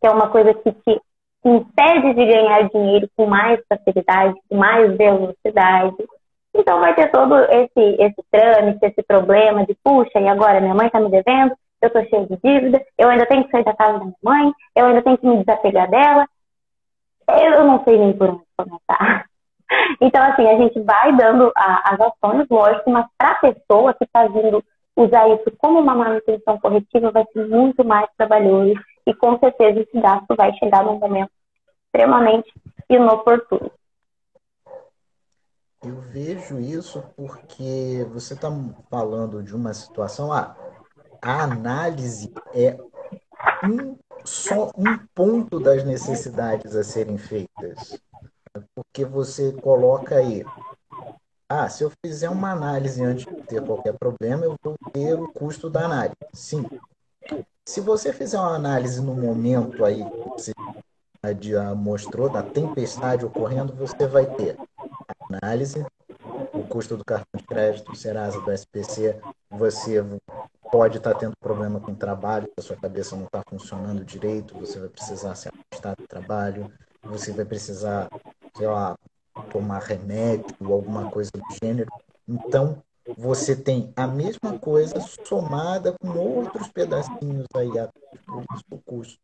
que 0.00 0.06
é 0.06 0.10
uma 0.10 0.28
coisa 0.28 0.52
que 0.52 0.70
te 0.70 1.00
impede 1.44 2.14
de 2.14 2.26
ganhar 2.26 2.68
dinheiro 2.68 3.08
com 3.16 3.26
mais 3.26 3.60
facilidade, 3.68 4.34
com 4.48 4.56
mais 4.56 4.96
velocidade. 4.96 5.96
Então 6.54 6.80
vai 6.80 6.94
ter 6.94 7.10
todo 7.10 7.36
esse, 7.36 7.96
esse 7.98 8.22
trâmite, 8.30 8.86
esse 8.86 9.02
problema 9.02 9.66
de, 9.66 9.74
puxa, 9.82 10.20
e 10.20 10.28
agora 10.28 10.60
minha 10.60 10.74
mãe 10.74 10.86
está 10.86 11.00
me 11.00 11.10
devendo, 11.10 11.54
eu 11.82 11.90
tô 11.90 12.02
cheia 12.04 12.26
de 12.26 12.36
dívida, 12.42 12.82
eu 12.96 13.08
ainda 13.08 13.26
tenho 13.26 13.44
que 13.44 13.50
sair 13.50 13.64
da 13.64 13.74
casa 13.74 13.98
da 13.98 14.04
minha 14.04 14.16
mãe, 14.22 14.52
eu 14.76 14.86
ainda 14.86 15.02
tenho 15.02 15.18
que 15.18 15.26
me 15.26 15.38
desapegar 15.38 15.90
dela. 15.90 16.26
Eu 17.28 17.64
não 17.64 17.82
sei 17.84 17.98
nem 17.98 18.12
por 18.12 18.28
onde 18.28 18.43
começar. 18.56 19.26
Então, 20.00 20.22
assim, 20.22 20.46
a 20.46 20.56
gente 20.58 20.78
vai 20.82 21.16
dando 21.16 21.50
a, 21.56 21.94
as 21.94 22.00
ações, 22.00 22.46
lógico, 22.50 22.90
mas 22.90 23.06
para 23.16 23.30
a 23.30 23.34
pessoa 23.36 23.94
que 23.94 24.04
está 24.04 24.26
vindo 24.28 24.62
usar 24.94 25.28
isso 25.30 25.50
como 25.58 25.80
uma 25.80 25.94
manutenção 25.94 26.58
corretiva 26.60 27.10
vai 27.10 27.24
ser 27.32 27.48
muito 27.48 27.84
mais 27.84 28.08
trabalhoso 28.16 28.78
e 29.06 29.14
com 29.14 29.38
certeza 29.38 29.80
esse 29.80 30.00
gasto 30.00 30.36
vai 30.36 30.52
chegar 30.58 30.84
num 30.84 30.98
momento 30.98 31.30
extremamente 31.86 32.52
inoportuno. 32.88 33.70
Eu 35.84 36.00
vejo 36.00 36.58
isso 36.58 37.02
porque 37.16 38.06
você 38.10 38.34
está 38.34 38.48
falando 38.88 39.42
de 39.42 39.54
uma 39.54 39.74
situação. 39.74 40.32
Ah, 40.32 40.56
a 41.20 41.42
análise 41.42 42.32
é 42.54 42.78
um, 43.62 43.96
só 44.24 44.70
um 44.76 44.98
ponto 45.14 45.60
das 45.60 45.84
necessidades 45.84 46.74
a 46.74 46.82
serem 46.82 47.18
feitas. 47.18 48.00
Porque 48.74 49.04
você 49.04 49.52
coloca 49.52 50.16
aí. 50.16 50.44
Ah, 51.48 51.68
se 51.68 51.84
eu 51.84 51.92
fizer 52.04 52.28
uma 52.30 52.52
análise 52.52 53.02
antes 53.02 53.26
de 53.26 53.42
ter 53.42 53.64
qualquer 53.64 53.94
problema, 53.98 54.44
eu 54.44 54.56
vou 54.62 54.76
ter 54.92 55.14
o 55.14 55.30
custo 55.32 55.68
da 55.68 55.84
análise. 55.84 56.16
Sim. 56.32 56.64
Se 57.66 57.80
você 57.80 58.12
fizer 58.12 58.38
uma 58.38 58.54
análise 58.54 59.00
no 59.00 59.14
momento 59.14 59.84
aí 59.84 60.04
que 60.04 60.28
você 60.28 60.52
mostrou, 61.76 62.28
da 62.28 62.42
tempestade 62.42 63.24
ocorrendo, 63.24 63.72
você 63.74 64.06
vai 64.06 64.26
ter 64.26 64.56
análise, 65.30 65.84
o 66.52 66.62
custo 66.64 66.96
do 66.96 67.04
cartão 67.04 67.38
de 67.38 67.44
crédito, 67.44 67.90
do 67.90 67.96
Serasa, 67.96 68.40
do 68.40 68.52
SPC, 68.52 69.18
você 69.50 70.04
pode 70.70 70.98
estar 70.98 71.14
tendo 71.14 71.32
problema 71.40 71.80
com 71.80 71.92
o 71.92 71.96
trabalho, 71.96 72.50
a 72.58 72.62
sua 72.62 72.76
cabeça 72.76 73.16
não 73.16 73.24
está 73.24 73.42
funcionando 73.48 74.04
direito, 74.04 74.58
você 74.58 74.78
vai 74.78 74.88
precisar 74.88 75.34
se 75.34 75.48
afastar 75.48 75.96
do 75.96 76.06
trabalho, 76.06 76.70
você 77.02 77.32
vai 77.32 77.44
precisar, 77.44 78.08
sei 78.56 78.66
lá, 78.66 78.96
tomar 79.50 79.80
remédio 79.80 80.54
ou 80.60 80.74
alguma 80.74 81.10
coisa 81.10 81.30
do 81.32 81.42
gênero. 81.62 81.90
Então, 82.28 82.78
você 83.16 83.54
tem 83.54 83.92
a 83.96 84.06
mesma 84.06 84.58
coisa 84.58 84.98
somada 85.24 85.94
com 86.00 86.18
outros 86.18 86.68
pedacinhos 86.68 87.46
aí, 87.54 87.68
por 88.26 88.44
isso 88.54 88.64
o 88.70 88.78
custo 88.78 89.18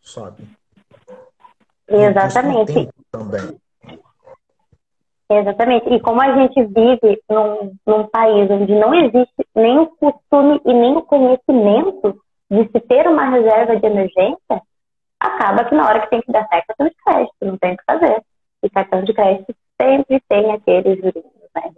sobe. 0.00 0.44
Exatamente. 1.88 2.88
também. 3.10 3.58
Exatamente. 5.28 5.88
E 5.92 6.00
como 6.00 6.20
a 6.20 6.34
gente 6.36 6.62
vive 6.64 7.22
num, 7.28 7.74
num 7.84 8.06
país 8.06 8.48
onde 8.48 8.74
não 8.74 8.94
existe 8.94 9.46
nem 9.54 9.78
o 9.78 9.86
costume 9.88 10.60
e 10.64 10.72
nem 10.72 10.96
o 10.96 11.02
conhecimento 11.02 12.20
de 12.48 12.62
se 12.70 12.80
ter 12.80 13.08
uma 13.08 13.28
reserva 13.30 13.76
de 13.76 13.86
emergência, 13.86 14.62
acaba 15.18 15.64
que 15.64 15.74
na 15.74 15.88
hora 15.88 16.00
que 16.02 16.10
tem 16.10 16.20
que 16.20 16.30
dar 16.30 16.46
certo, 16.46 16.74
de 16.78 16.90
crédito, 17.04 17.34
não 17.42 17.58
tem 17.58 17.74
o 17.74 17.76
que 17.76 17.84
fazer. 17.84 18.22
E 18.66 18.70
cartão 18.70 19.04
de 19.04 19.14
crédito 19.14 19.54
sempre 19.80 20.20
tem 20.28 20.50
aqueles 20.50 20.96
juros, 20.96 21.24
né? 21.54 21.74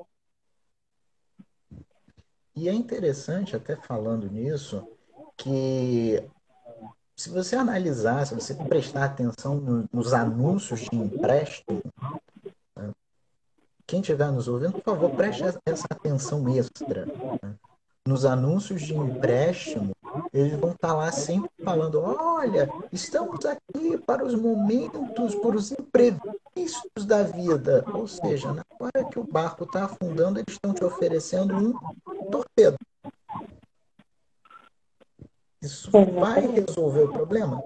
E 2.57 2.66
é 2.66 2.73
interessante, 2.73 3.54
até 3.54 3.76
falando 3.76 4.26
nisso, 4.30 4.88
que 5.37 6.25
se 7.14 7.28
você 7.28 7.57
analisar, 7.57 8.26
se 8.26 8.35
você 8.35 8.54
prestar 8.54 9.04
atenção 9.04 9.87
nos 9.92 10.14
anúncios 10.14 10.80
de 10.80 10.97
empréstimo, 10.97 11.83
quem 13.87 14.00
estiver 14.00 14.33
nos 14.33 14.49
ouvindo, 14.49 14.73
por 14.73 14.83
favor, 14.83 15.11
preste 15.11 15.42
essa 15.66 15.87
atenção 15.90 16.49
extra. 16.49 17.04
Né? 17.04 17.54
Nos 18.07 18.25
anúncios 18.25 18.83
de 18.83 18.95
empréstimo, 18.95 19.93
eles 20.33 20.59
vão 20.59 20.73
estar 20.73 20.95
lá 20.95 21.12
sempre 21.12 21.50
falando: 21.62 22.00
olha, 22.00 22.71
estamos 22.93 23.45
aqui 23.45 23.99
para 23.99 24.25
os 24.25 24.35
momentos, 24.35 25.35
para 25.35 25.57
os 25.57 25.73
imprevistos 25.73 27.05
da 27.07 27.22
vida. 27.22 27.85
Ou 27.92 28.09
seja, 28.09 28.53
na 28.53 28.64
hora 28.81 29.05
que 29.05 29.18
o 29.18 29.25
barco 29.25 29.64
está 29.64 29.85
afundando, 29.85 30.38
eles 30.38 30.55
estão 30.55 30.72
te 30.72 30.85
oferecendo 30.85 31.55
um 31.55 32.31
torpedo. 32.31 32.79
Isso 35.61 35.90
vai 35.90 36.46
resolver 36.46 37.03
o 37.03 37.12
problema? 37.12 37.62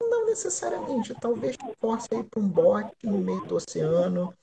Não 0.00 0.26
necessariamente. 0.26 1.14
Talvez 1.20 1.56
force 1.78 2.08
aí 2.10 2.24
para 2.24 2.40
um 2.40 2.48
bote 2.48 2.96
no 3.04 3.18
meio 3.18 3.44
do 3.44 3.56
oceano, 3.56 4.34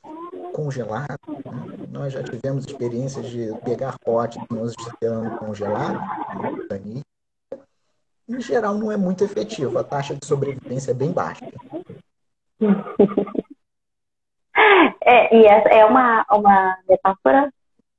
congelado. 0.53 1.19
Né? 1.27 1.87
Nós 1.91 2.13
já 2.13 2.23
tivemos 2.23 2.65
experiências 2.65 3.25
de 3.29 3.53
pegar 3.63 3.97
potes 3.99 4.41
no 4.49 4.63
oceano 4.63 5.37
congelado, 5.37 5.99
em 8.29 8.41
geral 8.41 8.75
não 8.75 8.91
é 8.91 8.97
muito 8.97 9.23
efetivo. 9.23 9.79
A 9.79 9.83
taxa 9.83 10.15
de 10.15 10.25
sobrevivência 10.25 10.91
é 10.91 10.93
bem 10.93 11.11
baixa. 11.11 11.45
É, 15.01 15.35
e 15.35 15.45
essa 15.45 15.69
é 15.69 15.83
uma, 15.85 16.23
uma 16.29 16.77
metáfora 16.87 17.51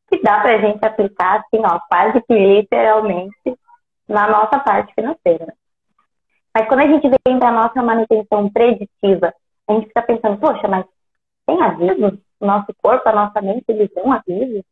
que 0.09 0.23
dá 0.23 0.41
para 0.41 0.57
a 0.57 0.59
gente 0.59 0.85
aplicar, 0.85 1.41
assim, 1.41 1.61
ó, 1.65 1.81
quase 1.89 2.21
que 2.23 2.35
literalmente 2.35 3.59
na 4.09 4.29
nossa 4.29 4.61
parte 4.61 4.95
financeira. 4.95 5.53
Mas 6.55 6.69
quando 6.69 6.81
a 6.81 6.87
gente 6.87 7.09
vem 7.27 7.39
para 7.39 7.49
a 7.49 7.53
nossa 7.53 7.83
manutenção 7.83 8.49
preditiva, 8.51 9.33
a 9.67 9.73
gente 9.73 9.87
fica 9.89 10.03
pensando, 10.03 10.39
poxa, 10.39 10.69
mas 10.69 10.85
tem 11.51 11.63
aviso? 11.63 12.19
Nosso 12.41 12.75
corpo, 12.83 13.09
a 13.09 13.13
nossa 13.13 13.43
mente, 13.43 13.65
eles 13.69 13.91
dão 13.95 14.13
aviso? 14.13 14.65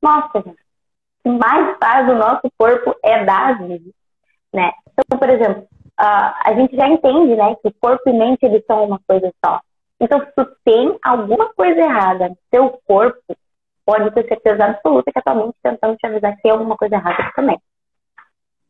Nossa, 0.00 0.40
gente, 0.40 0.62
o 1.24 1.32
mais 1.32 1.76
faz 1.78 2.08
o 2.08 2.14
nosso 2.14 2.50
corpo 2.56 2.94
é 3.02 3.24
dar 3.24 3.60
né? 3.60 4.72
Então, 4.92 5.18
por 5.18 5.28
exemplo, 5.28 5.62
uh, 5.62 6.34
a 6.44 6.54
gente 6.54 6.74
já 6.74 6.88
entende, 6.88 7.36
né, 7.36 7.54
que 7.62 7.72
corpo 7.80 8.08
e 8.08 8.12
mente, 8.12 8.44
eles 8.44 8.64
são 8.66 8.84
uma 8.84 9.00
coisa 9.06 9.32
só. 9.44 9.60
Então, 10.00 10.18
se 10.20 10.32
tu 10.34 10.46
tem 10.64 10.98
alguma 11.04 11.52
coisa 11.52 11.78
errada 11.78 12.30
no 12.30 12.38
teu 12.50 12.80
corpo, 12.86 13.36
pode 13.84 14.10
ter 14.12 14.26
certeza 14.26 14.64
absoluta 14.64 15.12
que 15.12 15.18
a 15.18 15.22
tua 15.22 15.34
mente 15.34 15.56
tentando 15.62 15.96
te 15.96 16.06
avisar 16.06 16.34
que 16.36 16.42
tem 16.42 16.50
alguma 16.52 16.76
coisa 16.76 16.94
errada 16.94 17.30
também. 17.36 17.60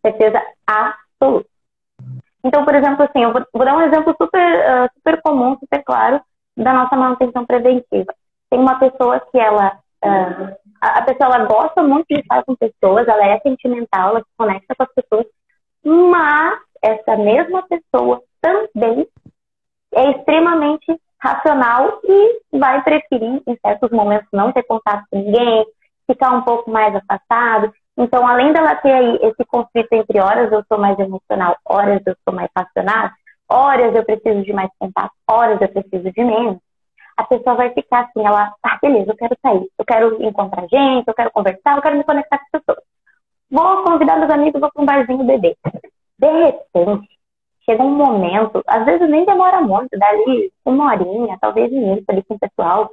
Certeza 0.02 0.42
absoluta. 0.66 1.48
Então, 2.42 2.64
por 2.64 2.74
exemplo, 2.74 3.04
assim, 3.04 3.22
eu 3.22 3.32
vou, 3.32 3.46
vou 3.52 3.64
dar 3.64 3.76
um 3.76 3.82
exemplo 3.82 4.14
super, 4.20 4.58
uh, 4.58 4.90
super 4.96 5.22
comum, 5.22 5.56
super 5.58 5.84
claro, 5.84 6.20
da 6.56 6.72
nossa 6.72 6.96
manutenção 6.96 7.44
preventiva. 7.46 8.14
Tem 8.48 8.58
uma 8.58 8.78
pessoa 8.78 9.20
que 9.20 9.38
ela, 9.38 9.78
uh, 10.04 10.56
a 10.80 11.02
pessoa 11.02 11.34
ela 11.34 11.44
gosta 11.46 11.82
muito 11.82 12.06
de 12.10 12.20
estar 12.20 12.44
com 12.44 12.56
pessoas, 12.56 13.06
ela 13.06 13.26
é 13.26 13.40
sentimental, 13.40 14.10
ela 14.10 14.20
se 14.20 14.30
conecta 14.36 14.74
com 14.74 14.82
as 14.82 14.94
pessoas, 14.94 15.26
mas 15.84 16.58
essa 16.82 17.16
mesma 17.16 17.62
pessoa 17.68 18.22
também 18.40 19.06
é 19.94 20.10
extremamente 20.12 21.00
racional 21.18 22.00
e 22.04 22.58
vai 22.58 22.82
preferir, 22.82 23.42
em 23.46 23.58
certos 23.64 23.90
momentos, 23.90 24.28
não 24.32 24.52
ter 24.52 24.62
contato 24.62 25.04
com 25.10 25.18
ninguém, 25.18 25.66
ficar 26.06 26.30
um 26.30 26.42
pouco 26.42 26.70
mais 26.70 26.94
afastado. 26.94 27.72
Então, 27.96 28.26
além 28.26 28.52
dela 28.52 28.74
ter 28.76 28.92
aí 28.92 29.18
esse 29.22 29.44
conflito 29.44 29.92
entre 29.92 30.20
horas 30.20 30.50
eu 30.50 30.64
sou 30.66 30.78
mais 30.78 30.98
emocional, 30.98 31.56
horas 31.64 32.00
eu 32.06 32.16
sou 32.24 32.34
mais 32.34 32.48
racional, 32.56 33.10
horas 33.50 33.94
eu 33.94 34.04
preciso 34.04 34.42
de 34.42 34.52
mais 34.52 34.70
contato, 34.78 35.12
horas 35.28 35.60
eu 35.60 35.68
preciso 35.68 36.10
de 36.12 36.24
menos, 36.24 36.58
a 37.16 37.24
pessoa 37.24 37.56
vai 37.56 37.70
ficar 37.70 38.04
assim, 38.04 38.24
ela, 38.24 38.54
ah, 38.62 38.78
beleza, 38.80 39.10
eu 39.10 39.16
quero 39.16 39.36
sair, 39.42 39.68
eu 39.78 39.84
quero 39.84 40.22
encontrar 40.22 40.62
gente, 40.68 41.06
eu 41.06 41.14
quero 41.14 41.30
conversar, 41.30 41.76
eu 41.76 41.82
quero 41.82 41.96
me 41.98 42.04
conectar 42.04 42.38
com 42.38 42.44
as 42.44 42.50
pessoas. 42.50 42.84
Vou 43.50 43.84
convidar 43.84 44.16
meus 44.16 44.30
amigos, 44.30 44.60
vou 44.60 44.70
para 44.72 44.82
um 44.82 44.86
barzinho 44.86 45.24
beber. 45.24 45.56
De 46.18 46.30
repente, 46.44 47.08
chega 47.64 47.82
um 47.82 47.94
momento, 47.94 48.62
às 48.66 48.84
vezes 48.84 49.08
nem 49.08 49.26
demora 49.26 49.60
muito, 49.60 49.90
dali 49.98 50.52
uma 50.64 50.92
horinha, 50.92 51.36
talvez 51.40 51.70
minuto 51.70 52.04
ali 52.08 52.22
com 52.22 52.34
o 52.34 52.38
pessoal. 52.38 52.90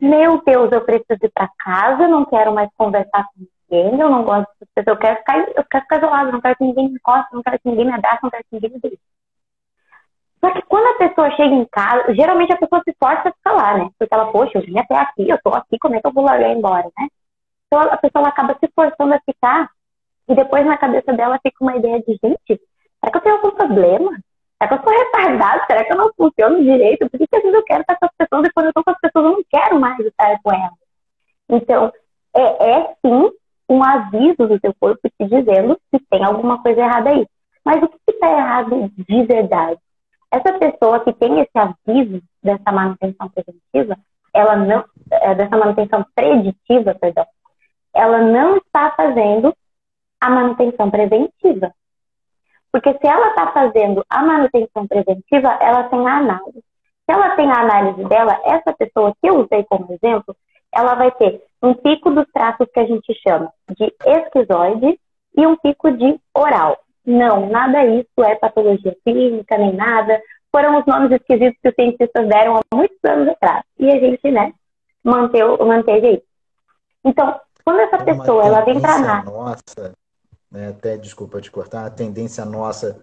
Meu 0.00 0.40
Deus, 0.42 0.72
eu 0.72 0.80
preciso 0.82 1.18
ir 1.22 1.32
para 1.34 1.50
casa, 1.58 2.08
não 2.08 2.24
quero 2.24 2.54
mais 2.54 2.70
conversar 2.76 3.24
com 3.24 3.44
ninguém, 3.70 4.00
eu 4.00 4.08
não 4.08 4.24
gosto 4.24 4.48
de 4.60 4.66
pessoas, 4.74 4.96
eu 4.96 5.00
quero 5.00 5.16
ficar, 5.18 5.38
eu 5.40 5.64
quero 5.64 5.82
ficar 5.82 5.98
isolado, 5.98 6.32
não 6.32 6.40
quero 6.40 6.56
que 6.56 6.64
ninguém 6.64 6.88
me 6.88 6.94
encoste, 6.94 7.34
não 7.34 7.42
quero 7.42 7.58
que 7.58 7.68
ninguém 7.68 7.84
me 7.84 7.92
abrace, 7.92 8.20
não 8.22 8.30
quero 8.30 8.44
que 8.44 8.54
ninguém 8.54 8.70
me 8.70 8.78
beije. 8.78 8.98
Só 10.48 10.54
que 10.54 10.62
quando 10.62 10.86
a 10.86 11.08
pessoa 11.08 11.30
chega 11.32 11.54
em 11.54 11.66
casa, 11.66 12.14
geralmente 12.14 12.52
a 12.52 12.56
pessoa 12.56 12.82
se 12.82 12.96
força 12.98 13.28
a 13.28 13.32
ficar 13.32 13.52
lá, 13.52 13.76
né? 13.76 13.90
Porque 13.98 14.14
ela, 14.14 14.32
poxa, 14.32 14.56
eu 14.56 14.62
vim 14.62 14.78
até 14.78 14.96
aqui, 14.96 15.28
eu 15.28 15.38
tô 15.44 15.50
aqui, 15.50 15.78
como 15.78 15.94
é 15.94 16.00
que 16.00 16.06
eu 16.06 16.12
vou 16.12 16.24
largar 16.24 16.50
embora, 16.50 16.90
né? 16.98 17.08
Então 17.66 17.82
a 17.82 17.96
pessoa 17.98 18.26
acaba 18.26 18.56
se 18.58 18.70
forçando 18.74 19.12
a 19.12 19.20
ficar 19.20 19.68
e 20.26 20.34
depois 20.34 20.64
na 20.64 20.78
cabeça 20.78 21.12
dela 21.12 21.38
fica 21.42 21.56
uma 21.60 21.76
ideia 21.76 22.00
de, 22.00 22.18
gente, 22.22 22.38
será 22.48 23.12
que 23.12 23.16
eu 23.18 23.20
tenho 23.20 23.36
algum 23.36 23.50
problema? 23.50 24.10
Será 24.56 24.68
que 24.68 24.74
eu 24.74 24.82
sou 24.82 25.04
retardada? 25.04 25.66
Será 25.66 25.84
que 25.84 25.92
eu 25.92 25.96
não 25.98 26.12
funciono 26.16 26.62
direito? 26.62 27.10
Por 27.10 27.18
que, 27.18 27.26
que 27.26 27.36
às 27.36 27.42
vezes 27.42 27.58
eu 27.58 27.64
quero 27.64 27.80
estar 27.82 27.96
com 27.96 28.06
as 28.06 28.16
pessoas 28.16 28.48
e 28.48 28.52
quando 28.52 28.66
eu 28.66 28.70
estou 28.70 28.84
com 28.84 28.90
as 28.90 29.00
pessoas 29.00 29.24
eu 29.26 29.32
não 29.32 29.44
quero 29.50 29.78
mais 29.78 29.98
estar 30.00 30.38
com 30.42 30.54
elas? 30.54 30.72
Então, 31.50 31.92
é, 32.34 32.70
é 32.70 32.94
sim 33.04 33.30
um 33.68 33.84
aviso 33.84 34.48
do 34.48 34.58
teu 34.58 34.74
corpo 34.80 35.00
te 35.02 35.28
dizendo 35.28 35.78
que 35.92 35.98
tem 36.08 36.24
alguma 36.24 36.62
coisa 36.62 36.80
errada 36.80 37.10
aí. 37.10 37.26
Mas 37.62 37.82
o 37.82 37.88
que 37.88 37.98
está 38.08 38.30
errado 38.30 38.90
de 38.96 39.22
verdade? 39.24 39.78
Essa 40.30 40.58
pessoa 40.58 41.00
que 41.00 41.12
tem 41.12 41.40
esse 41.40 41.56
aviso 41.56 42.22
dessa 42.42 42.70
manutenção 42.70 43.30
preventiva, 43.30 43.96
ela 44.34 44.56
não, 44.56 44.84
é, 45.10 45.34
dessa 45.34 45.56
manutenção 45.56 46.04
preditiva, 46.14 46.94
perdão, 46.94 47.26
ela 47.94 48.20
não 48.20 48.56
está 48.58 48.90
fazendo 48.90 49.54
a 50.20 50.30
manutenção 50.30 50.90
preventiva. 50.90 51.72
Porque 52.70 52.92
se 52.92 53.06
ela 53.06 53.28
está 53.28 53.50
fazendo 53.52 54.04
a 54.08 54.22
manutenção 54.22 54.86
preventiva, 54.86 55.48
ela 55.60 55.84
tem 55.84 56.06
a 56.06 56.18
análise. 56.18 56.58
Se 56.58 57.12
ela 57.12 57.34
tem 57.34 57.50
a 57.50 57.60
análise 57.60 58.04
dela, 58.04 58.38
essa 58.44 58.72
pessoa 58.74 59.14
que 59.20 59.28
eu 59.28 59.40
usei 59.40 59.64
como 59.64 59.90
exemplo, 59.92 60.36
ela 60.72 60.94
vai 60.94 61.10
ter 61.12 61.42
um 61.62 61.72
pico 61.72 62.10
dos 62.10 62.26
traços 62.32 62.68
que 62.72 62.80
a 62.80 62.86
gente 62.86 63.12
chama 63.26 63.50
de 63.76 63.92
esquizoide 64.04 65.00
e 65.36 65.46
um 65.46 65.56
pico 65.56 65.90
de 65.90 66.20
oral. 66.34 66.76
Não, 67.08 67.48
nada 67.48 67.86
isso 67.86 68.22
é 68.22 68.34
patologia 68.34 68.94
clínica, 69.02 69.56
nem 69.56 69.74
nada. 69.74 70.20
Foram 70.52 70.78
os 70.78 70.84
nomes 70.84 71.10
esquisitos 71.10 71.58
que 71.62 71.68
os 71.70 71.74
cientistas 71.74 72.28
deram 72.28 72.58
há 72.58 72.76
muitos 72.76 72.98
anos 73.02 73.28
atrás. 73.28 73.64
E 73.78 73.90
a 73.90 73.98
gente, 73.98 74.30
né, 74.30 74.52
manteve, 75.02 75.64
manteve 75.64 76.06
aí. 76.06 76.22
Então, 77.02 77.40
quando 77.64 77.80
essa 77.80 77.96
pessoa 78.04 78.44
ela 78.44 78.60
vem 78.60 78.78
para 78.78 78.98
nada. 78.98 79.30
Nossa, 79.30 79.94
né, 80.52 80.68
até 80.68 80.98
desculpa 80.98 81.40
te 81.40 81.50
cortar, 81.50 81.86
a 81.86 81.90
tendência 81.90 82.44
nossa 82.44 83.02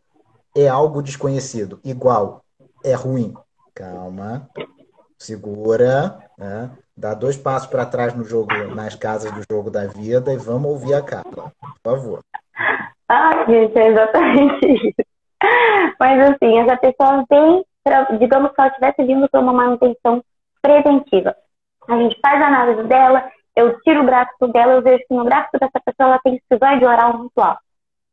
é 0.56 0.68
algo 0.68 1.02
desconhecido, 1.02 1.80
igual, 1.84 2.46
é 2.84 2.94
ruim. 2.94 3.34
Calma, 3.74 4.48
segura, 5.18 6.20
né? 6.38 6.70
dá 6.96 7.16
dois 7.16 7.36
passos 7.36 7.68
para 7.68 7.88
trás 7.88 8.14
no 8.14 8.24
jogo, 8.24 8.54
nas 8.76 8.94
casas 8.96 9.32
do 9.32 9.42
jogo 9.52 9.72
da 9.72 9.88
vida 9.88 10.32
e 10.32 10.38
vamos 10.38 10.70
ouvir 10.70 10.94
a 10.94 11.02
Carla, 11.02 11.52
por 11.60 11.76
favor. 11.84 12.24
Ah, 13.08 13.46
gente, 13.48 13.78
é 13.78 13.88
exatamente 13.88 14.66
isso. 14.66 15.08
Mas 16.00 16.20
assim, 16.32 16.60
essa 16.60 16.78
pessoa 16.78 17.24
vem, 17.30 17.66
digamos 18.20 18.52
que 18.52 18.62
ela 18.62 18.70
estivesse 18.70 19.04
vindo 19.04 19.30
para 19.30 19.42
uma 19.42 19.54
manutenção 19.54 20.24
preventiva. 20.62 21.36
A 21.88 21.98
gente 21.98 22.20
faz 22.20 22.42
a 22.42 22.48
análise 22.48 22.84
dela, 22.84 23.30
eu 23.56 23.80
tiro 23.82 24.02
o 24.02 24.06
gráfico 24.06 24.48
dela, 24.48 24.74
eu 24.74 24.82
vejo 24.82 25.04
que 25.08 25.14
no 25.14 25.24
gráfico 25.24 25.60
dessa 25.60 25.80
pessoa 25.86 26.10
ela 26.10 26.20
tem 26.24 26.36
esquizoide 26.36 26.86
oral 26.86 27.18
muito 27.18 27.40
alto. 27.40 27.60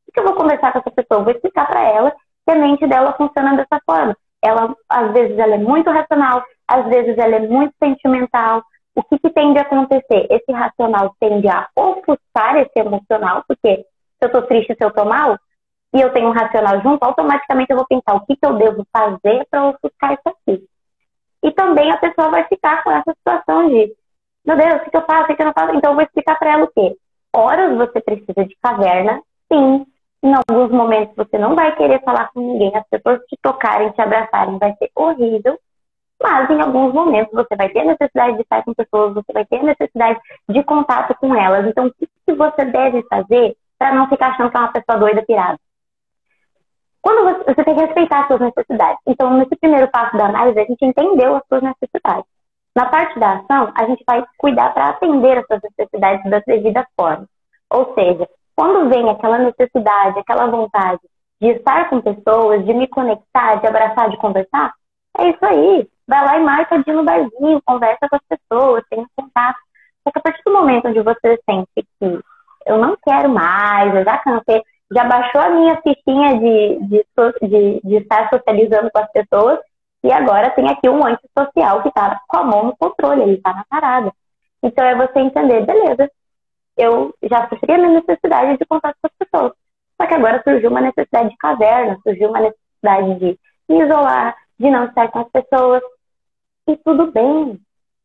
O 0.08 0.12
que 0.12 0.20
eu 0.20 0.24
vou 0.24 0.34
conversar 0.34 0.72
com 0.72 0.78
essa 0.78 0.90
pessoa? 0.90 1.20
Eu 1.20 1.24
vou 1.24 1.32
explicar 1.32 1.66
para 1.66 1.82
ela 1.82 2.10
que 2.10 2.50
a 2.50 2.54
mente 2.54 2.86
dela 2.86 3.14
funciona 3.14 3.56
dessa 3.56 3.80
forma. 3.86 4.14
Ela, 4.44 4.74
às 4.88 5.12
vezes, 5.12 5.38
ela 5.38 5.54
é 5.54 5.58
muito 5.58 5.90
racional, 5.90 6.44
às 6.68 6.84
vezes 6.86 7.16
ela 7.16 7.36
é 7.36 7.40
muito 7.40 7.74
sentimental. 7.82 8.62
O 8.94 9.02
que, 9.04 9.18
que 9.18 9.30
tende 9.30 9.58
a 9.58 9.62
acontecer? 9.62 10.26
Esse 10.30 10.52
racional 10.52 11.14
tende 11.18 11.48
a 11.48 11.66
ofuscar 11.76 12.56
esse 12.56 12.78
emocional, 12.78 13.42
porque 13.48 13.86
eu 14.24 14.28
estou 14.28 14.42
triste, 14.42 14.74
se 14.74 14.84
eu 14.84 14.88
estou 14.88 15.04
mal, 15.04 15.38
e 15.94 16.00
eu 16.00 16.12
tenho 16.12 16.28
um 16.28 16.32
racional 16.32 16.80
junto, 16.80 17.02
automaticamente 17.02 17.70
eu 17.70 17.76
vou 17.76 17.86
pensar 17.86 18.14
o 18.14 18.24
que, 18.24 18.36
que 18.36 18.46
eu 18.46 18.54
devo 18.54 18.86
fazer 18.92 19.46
para 19.50 19.68
ofuscar 19.68 20.14
isso 20.14 20.22
aqui. 20.26 20.64
E 21.42 21.50
também 21.52 21.90
a 21.90 21.98
pessoa 21.98 22.30
vai 22.30 22.44
ficar 22.44 22.82
com 22.82 22.90
essa 22.90 23.12
situação 23.12 23.68
de 23.68 23.94
meu 24.44 24.56
Deus, 24.56 24.82
o 24.86 24.90
que 24.90 24.96
eu 24.96 25.04
faço, 25.04 25.32
o 25.32 25.36
que 25.36 25.42
eu 25.42 25.46
não 25.46 25.52
faço? 25.52 25.74
Então 25.76 25.92
eu 25.92 25.94
vou 25.94 26.04
explicar 26.04 26.36
para 26.38 26.52
ela 26.52 26.64
o 26.64 26.72
quê? 26.72 26.96
Horas 27.34 27.76
você 27.76 28.00
precisa 28.00 28.44
de 28.44 28.56
caverna, 28.60 29.22
sim. 29.50 29.86
Em 30.22 30.34
alguns 30.34 30.70
momentos 30.70 31.14
você 31.16 31.38
não 31.38 31.54
vai 31.54 31.74
querer 31.76 32.02
falar 32.02 32.30
com 32.32 32.40
ninguém, 32.40 32.76
as 32.76 32.86
pessoas 32.88 33.20
te 33.28 33.36
tocarem, 33.40 33.90
te 33.90 34.00
abraçarem, 34.00 34.58
vai 34.58 34.74
ser 34.76 34.90
horrível. 34.94 35.58
Mas 36.20 36.50
em 36.50 36.60
alguns 36.60 36.92
momentos 36.92 37.32
você 37.32 37.56
vai 37.56 37.68
ter 37.68 37.84
necessidade 37.84 38.36
de 38.36 38.42
estar 38.42 38.64
com 38.64 38.74
pessoas, 38.74 39.14
você 39.14 39.32
vai 39.32 39.44
ter 39.44 39.62
necessidade 39.62 40.20
de 40.48 40.62
contato 40.62 41.16
com 41.18 41.34
elas. 41.34 41.66
Então, 41.66 41.86
o 41.86 41.92
que 41.92 42.32
você 42.32 42.64
deve 42.64 43.02
fazer 43.08 43.56
para 43.82 43.96
não 43.96 44.08
ficar 44.08 44.28
achando 44.28 44.48
que 44.48 44.56
é 44.56 44.60
uma 44.60 44.72
pessoa 44.72 44.98
doida 44.98 45.24
pirada? 45.26 45.58
Quando 47.00 47.24
você, 47.24 47.52
você 47.52 47.64
tem 47.64 47.74
que 47.74 47.80
respeitar 47.80 48.20
as 48.20 48.26
suas 48.28 48.40
necessidades. 48.40 49.00
Então, 49.08 49.36
nesse 49.36 49.56
primeiro 49.56 49.90
passo 49.90 50.16
da 50.16 50.26
análise, 50.26 50.60
a 50.60 50.64
gente 50.64 50.84
entendeu 50.84 51.34
as 51.34 51.42
suas 51.48 51.62
necessidades. 51.62 52.24
Na 52.76 52.86
parte 52.86 53.18
da 53.18 53.32
ação, 53.32 53.72
a 53.74 53.84
gente 53.86 54.04
vai 54.06 54.24
cuidar 54.38 54.72
para 54.72 54.90
atender 54.90 55.38
essas 55.38 55.60
necessidades 55.62 56.30
da 56.30 56.38
devida 56.46 56.86
forma. 56.96 57.26
Ou 57.70 57.92
seja, 57.94 58.28
quando 58.54 58.88
vem 58.88 59.10
aquela 59.10 59.38
necessidade, 59.38 60.20
aquela 60.20 60.46
vontade 60.46 61.00
de 61.40 61.48
estar 61.48 61.90
com 61.90 62.00
pessoas, 62.00 62.64
de 62.64 62.72
me 62.72 62.86
conectar, 62.86 63.56
de 63.56 63.66
abraçar, 63.66 64.10
de 64.10 64.16
conversar, 64.18 64.72
é 65.18 65.30
isso 65.30 65.44
aí. 65.44 65.88
Vai 66.06 66.24
lá 66.24 66.38
e 66.38 66.44
marca 66.44 66.78
de 66.80 66.92
no 66.92 67.02
barzinho, 67.02 67.60
conversa 67.66 68.08
com 68.08 68.14
as 68.14 68.22
pessoas, 68.28 68.84
tenha 68.88 69.04
contato. 69.16 69.58
Só 70.04 70.12
que 70.12 70.18
a 70.20 70.22
partir 70.22 70.42
do 70.46 70.52
momento 70.52 70.86
onde 70.86 71.02
você 71.02 71.40
sente 71.44 71.68
que 71.74 72.22
eu 72.66 72.78
não 72.78 72.96
quero 73.02 73.28
mais, 73.28 73.94
eu 73.94 74.04
já 74.04 74.18
cansei, 74.18 74.62
já 74.90 75.04
baixou 75.04 75.40
a 75.40 75.50
minha 75.50 75.80
fichinha 75.82 76.38
de, 76.38 76.78
de, 76.86 77.06
de, 77.48 77.80
de 77.82 77.96
estar 77.96 78.28
socializando 78.28 78.90
com 78.90 78.98
as 78.98 79.10
pessoas, 79.12 79.58
e 80.04 80.12
agora 80.12 80.50
tem 80.50 80.68
aqui 80.68 80.88
um 80.88 81.06
antissocial 81.06 81.82
que 81.82 81.88
está 81.88 82.20
com 82.26 82.36
a 82.36 82.44
mão 82.44 82.64
no 82.64 82.76
controle, 82.76 83.22
ele 83.22 83.34
está 83.34 83.54
na 83.54 83.64
parada. 83.68 84.12
Então 84.62 84.84
é 84.84 84.94
você 84.94 85.20
entender, 85.20 85.64
beleza, 85.64 86.10
eu 86.76 87.14
já 87.22 87.48
sofri 87.48 87.72
a 87.72 87.78
minha 87.78 88.00
necessidade 88.00 88.58
de 88.58 88.64
contato 88.64 88.96
com 89.00 89.08
as 89.08 89.28
pessoas. 89.28 89.52
Só 90.00 90.06
que 90.06 90.14
agora 90.14 90.42
surgiu 90.42 90.70
uma 90.70 90.80
necessidade 90.80 91.30
de 91.30 91.36
caverna, 91.36 91.98
surgiu 92.02 92.28
uma 92.28 92.40
necessidade 92.40 93.18
de 93.20 93.38
me 93.68 93.84
isolar, 93.84 94.36
de 94.58 94.70
não 94.70 94.86
estar 94.86 95.08
com 95.08 95.20
as 95.20 95.28
pessoas. 95.28 95.82
E 96.66 96.76
tudo 96.78 97.10
bem, 97.12 97.58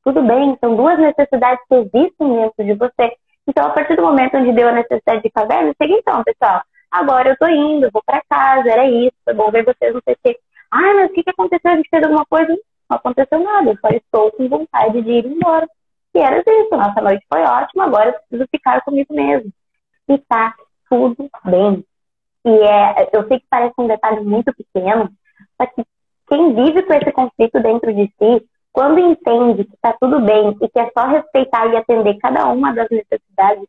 tudo 0.03 0.21
bem. 0.21 0.57
São 0.59 0.75
duas 0.75 0.99
necessidades 0.99 1.63
que 1.67 1.75
existem 1.75 2.35
dentro 2.35 2.65
de 2.65 2.73
você. 2.73 3.15
Então, 3.47 3.65
a 3.65 3.69
partir 3.69 3.95
do 3.95 4.03
momento 4.03 4.37
onde 4.37 4.51
deu 4.51 4.67
a 4.67 4.73
necessidade 4.73 5.23
de 5.23 5.29
caverna, 5.29 5.73
chega 5.81 5.93
então, 5.93 6.23
pessoal. 6.23 6.61
Agora 6.91 7.29
eu 7.29 7.37
tô 7.37 7.47
indo, 7.47 7.89
vou 7.91 8.03
para 8.05 8.21
casa, 8.29 8.69
era 8.69 8.89
isso, 8.89 9.15
foi 9.23 9.33
bom 9.33 9.49
ver 9.51 9.63
vocês, 9.63 9.93
não 9.93 10.01
sei 10.03 10.13
o 10.13 10.17
quê. 10.23 10.39
Ai, 10.71 10.93
mas 10.95 11.09
o 11.09 11.13
que, 11.13 11.23
que 11.23 11.29
aconteceu? 11.29 11.71
A 11.71 11.75
gente 11.75 11.89
fez 11.89 12.03
alguma 12.03 12.25
coisa? 12.25 12.53
Não 12.89 12.97
aconteceu 12.97 13.39
nada, 13.39 13.71
eu 13.71 13.77
só 13.79 13.89
estou 13.89 14.31
com 14.31 14.47
vontade 14.47 15.01
de 15.01 15.11
ir 15.11 15.25
embora. 15.25 15.67
E 16.13 16.19
era 16.19 16.39
isso, 16.39 16.69
nossa 16.71 17.01
noite 17.01 17.25
foi 17.31 17.41
ótima, 17.41 17.85
agora 17.85 18.09
eu 18.09 18.13
preciso 18.13 18.49
ficar 18.51 18.81
comigo 18.81 19.13
mesmo. 19.13 19.51
E 20.09 20.17
tá 20.17 20.55
tudo 20.89 21.29
bem. 21.45 21.85
E 22.45 22.49
é, 22.49 23.09
eu 23.13 23.27
sei 23.27 23.39
que 23.39 23.45
parece 23.49 23.73
um 23.77 23.87
detalhe 23.87 24.21
muito 24.21 24.53
pequeno, 24.53 25.09
só 25.59 25.67
que 25.67 25.85
quem 26.27 26.53
vive 26.53 26.83
com 26.83 26.93
esse 26.93 27.11
conflito 27.11 27.59
dentro 27.61 27.93
de 27.93 28.05
si, 28.17 28.45
quando 28.77 28.99
entende 28.99 29.63
que 29.65 29.73
está 29.73 29.91
tudo 29.99 30.19
bem 30.19 30.55
e 30.61 30.69
que 30.69 30.79
é 30.79 30.87
só 30.95 31.07
respeitar 31.07 31.65
e 31.65 31.77
atender 31.77 32.15
cada 32.19 32.45
uma 32.45 32.71
das 32.75 32.87
necessidades, 32.91 33.67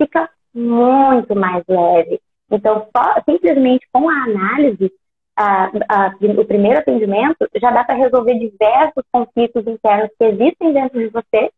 fica 0.00 0.30
muito 0.54 1.34
mais 1.34 1.64
leve. 1.66 2.20
Então, 2.48 2.86
só, 2.96 3.20
simplesmente 3.28 3.84
com 3.92 4.08
a 4.08 4.12
análise, 4.12 4.92
a, 5.36 5.64
a, 5.88 6.14
o 6.38 6.44
primeiro 6.44 6.78
atendimento, 6.78 7.48
já 7.56 7.72
dá 7.72 7.82
para 7.82 7.96
resolver 7.96 8.38
diversos 8.38 9.02
conflitos 9.10 9.66
internos 9.66 10.10
que 10.16 10.24
existem 10.24 10.72
dentro 10.72 11.00
de 11.00 11.08
você, 11.08 11.50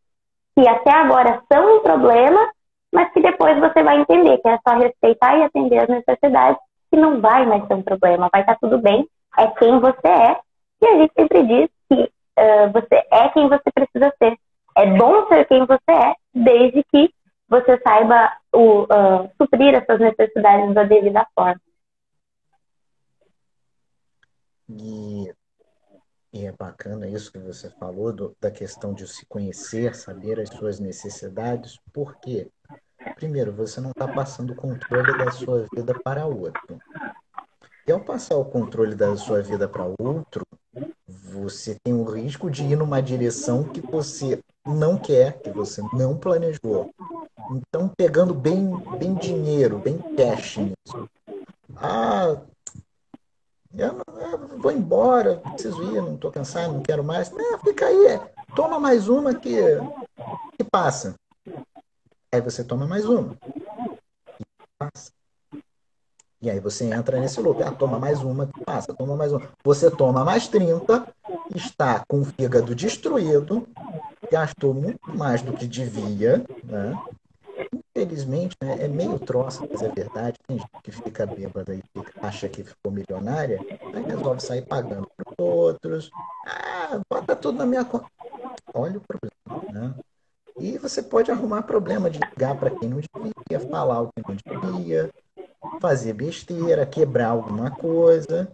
que 0.58 0.66
até 0.66 0.90
agora 0.90 1.42
são 1.52 1.76
um 1.76 1.82
problema, 1.82 2.50
mas 2.90 3.12
que 3.12 3.20
depois 3.20 3.58
você 3.58 3.82
vai 3.82 4.00
entender 4.00 4.38
que 4.38 4.48
é 4.48 4.58
só 4.66 4.74
respeitar 4.74 5.36
e 5.36 5.42
atender 5.42 5.80
as 5.80 5.88
necessidades, 5.90 6.58
que 6.90 6.96
não 6.96 7.20
vai 7.20 7.44
mais 7.44 7.66
ser 7.66 7.74
um 7.74 7.82
problema, 7.82 8.30
vai 8.32 8.40
estar 8.40 8.56
tudo 8.58 8.78
bem, 8.78 9.06
é 9.36 9.48
quem 9.48 9.78
você 9.80 10.08
é, 10.08 10.38
e 10.80 10.86
a 10.86 10.96
gente 10.96 11.12
sempre 11.14 11.42
diz 11.42 11.75
uh, 12.38 12.72
você 12.72 12.94
é 13.10 13.28
quem 13.30 13.48
você 13.48 13.70
precisa 13.72 14.12
ser. 14.18 14.38
É 14.76 14.86
bom 14.96 15.26
ser 15.28 15.46
quem 15.46 15.64
você 15.64 15.90
é, 15.90 16.14
desde 16.34 16.84
que 16.84 17.12
você 17.48 17.80
saiba 17.82 18.32
o, 18.52 18.82
uh, 18.82 19.30
suprir 19.40 19.74
essas 19.74 20.00
necessidades 20.00 20.74
da 20.74 20.84
devida 20.84 21.26
forma. 21.34 21.60
E, 24.68 25.32
e 26.32 26.44
é 26.44 26.52
bacana 26.52 27.08
isso 27.08 27.30
que 27.30 27.38
você 27.38 27.70
falou 27.70 28.12
do, 28.12 28.36
da 28.40 28.50
questão 28.50 28.92
de 28.92 29.06
se 29.06 29.24
conhecer, 29.26 29.94
saber 29.94 30.40
as 30.40 30.48
suas 30.48 30.80
necessidades, 30.80 31.78
porque, 31.92 32.50
primeiro, 33.14 33.52
você 33.52 33.80
não 33.80 33.90
está 33.90 34.08
passando 34.08 34.52
o 34.52 34.56
controle 34.56 35.16
da 35.16 35.30
sua 35.30 35.66
vida 35.72 35.94
para 36.02 36.26
outro. 36.26 36.78
E 37.86 37.92
ao 37.92 38.00
passar 38.00 38.36
o 38.36 38.44
controle 38.44 38.96
da 38.96 39.16
sua 39.16 39.40
vida 39.40 39.68
para 39.68 39.86
outro, 40.00 40.44
você 41.06 41.76
tem 41.84 41.94
o 41.94 42.02
risco 42.02 42.50
de 42.50 42.64
ir 42.64 42.76
numa 42.76 43.00
direção 43.00 43.62
que 43.62 43.80
você 43.80 44.40
não 44.66 44.98
quer, 44.98 45.40
que 45.40 45.50
você 45.50 45.80
não 45.92 46.16
planejou. 46.16 46.90
Então, 47.52 47.88
pegando 47.96 48.34
bem, 48.34 48.76
bem 48.98 49.14
dinheiro, 49.14 49.78
bem 49.78 49.98
cash 50.16 50.56
nisso. 50.56 51.08
Ah, 51.76 52.36
eu, 53.72 54.02
eu 54.20 54.58
vou 54.58 54.72
embora, 54.72 55.36
preciso 55.36 55.80
ir, 55.84 56.02
não 56.02 56.16
estou 56.16 56.32
cansado, 56.32 56.72
não 56.72 56.82
quero 56.82 57.04
mais. 57.04 57.30
Não, 57.30 57.58
fica 57.60 57.86
aí, 57.86 58.20
toma 58.56 58.80
mais 58.80 59.08
uma 59.08 59.32
que, 59.32 59.56
que 60.58 60.64
passa. 60.64 61.14
Aí 62.32 62.40
você 62.40 62.64
toma 62.64 62.84
mais 62.84 63.04
uma. 63.04 63.36
E 64.40 64.44
passa. 64.76 65.15
E 66.46 66.50
aí 66.50 66.60
você 66.60 66.84
entra 66.84 67.18
nesse 67.18 67.40
lugar, 67.40 67.76
toma 67.76 67.98
mais 67.98 68.22
uma, 68.22 68.48
passa, 68.64 68.94
toma 68.94 69.16
mais 69.16 69.32
uma. 69.32 69.42
Você 69.64 69.90
toma 69.90 70.24
mais 70.24 70.46
30, 70.46 71.04
está 71.52 72.04
com 72.06 72.20
o 72.20 72.24
fígado 72.24 72.72
destruído, 72.72 73.66
gastou 74.30 74.72
muito 74.72 75.10
mais 75.12 75.42
do 75.42 75.52
que 75.52 75.66
devia, 75.66 76.44
né? 76.62 76.96
Infelizmente, 77.74 78.54
né, 78.62 78.76
é 78.78 78.86
meio 78.86 79.18
troça, 79.18 79.66
mas 79.68 79.82
é 79.82 79.88
verdade. 79.88 80.36
Tem 80.46 80.56
gente 80.56 80.70
que 80.84 80.92
fica 80.92 81.26
bêbada 81.26 81.74
e 81.74 81.82
acha 82.22 82.48
que 82.48 82.62
ficou 82.62 82.92
milionária, 82.92 83.58
aí 83.92 84.04
resolve 84.04 84.40
sair 84.40 84.62
pagando 84.62 85.08
para 85.16 85.28
os 85.28 85.34
outros. 85.44 86.12
Ah, 86.46 87.00
bota 87.10 87.34
tudo 87.34 87.58
na 87.58 87.66
minha 87.66 87.84
conta. 87.84 88.06
Olha 88.72 88.98
o 88.98 89.00
problema, 89.00 89.72
né? 89.72 89.94
E 90.60 90.78
você 90.78 91.02
pode 91.02 91.28
arrumar 91.28 91.62
problema 91.62 92.08
de 92.08 92.20
ligar 92.20 92.56
para 92.56 92.70
quem 92.70 92.88
não 92.88 93.00
devia, 93.00 93.68
falar 93.68 94.02
o 94.02 94.12
que 94.12 94.22
não 94.24 94.60
devia. 94.78 95.10
Fazer 95.80 96.12
besteira, 96.12 96.86
quebrar 96.86 97.28
alguma 97.28 97.70
coisa. 97.70 98.52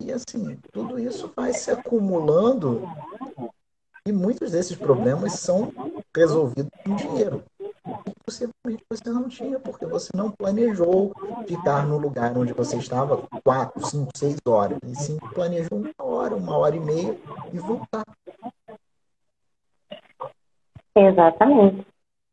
E, 0.00 0.12
assim, 0.12 0.58
tudo 0.72 0.98
isso 0.98 1.32
vai 1.36 1.52
se 1.52 1.70
acumulando 1.70 2.88
e 4.06 4.12
muitos 4.12 4.50
desses 4.50 4.76
problemas 4.76 5.34
são 5.34 5.72
resolvidos 6.16 6.70
com 6.84 6.96
dinheiro. 6.96 7.44
E 7.58 8.12
possivelmente 8.24 8.84
você 8.90 9.10
não 9.10 9.28
tinha, 9.28 9.60
porque 9.60 9.84
você 9.86 10.10
não 10.14 10.30
planejou 10.30 11.12
ficar 11.46 11.86
no 11.86 11.98
lugar 11.98 12.36
onde 12.36 12.52
você 12.52 12.76
estava 12.76 13.22
quatro, 13.44 13.84
cinco, 13.86 14.10
seis 14.16 14.36
horas. 14.46 14.78
E 14.84 14.94
sim 14.96 15.18
planejou 15.34 15.78
uma 15.78 15.92
hora, 15.98 16.34
uma 16.34 16.56
hora 16.56 16.74
e 16.74 16.80
meia 16.80 17.16
e 17.52 17.58
voltar. 17.58 18.04
Exatamente. 20.96 21.86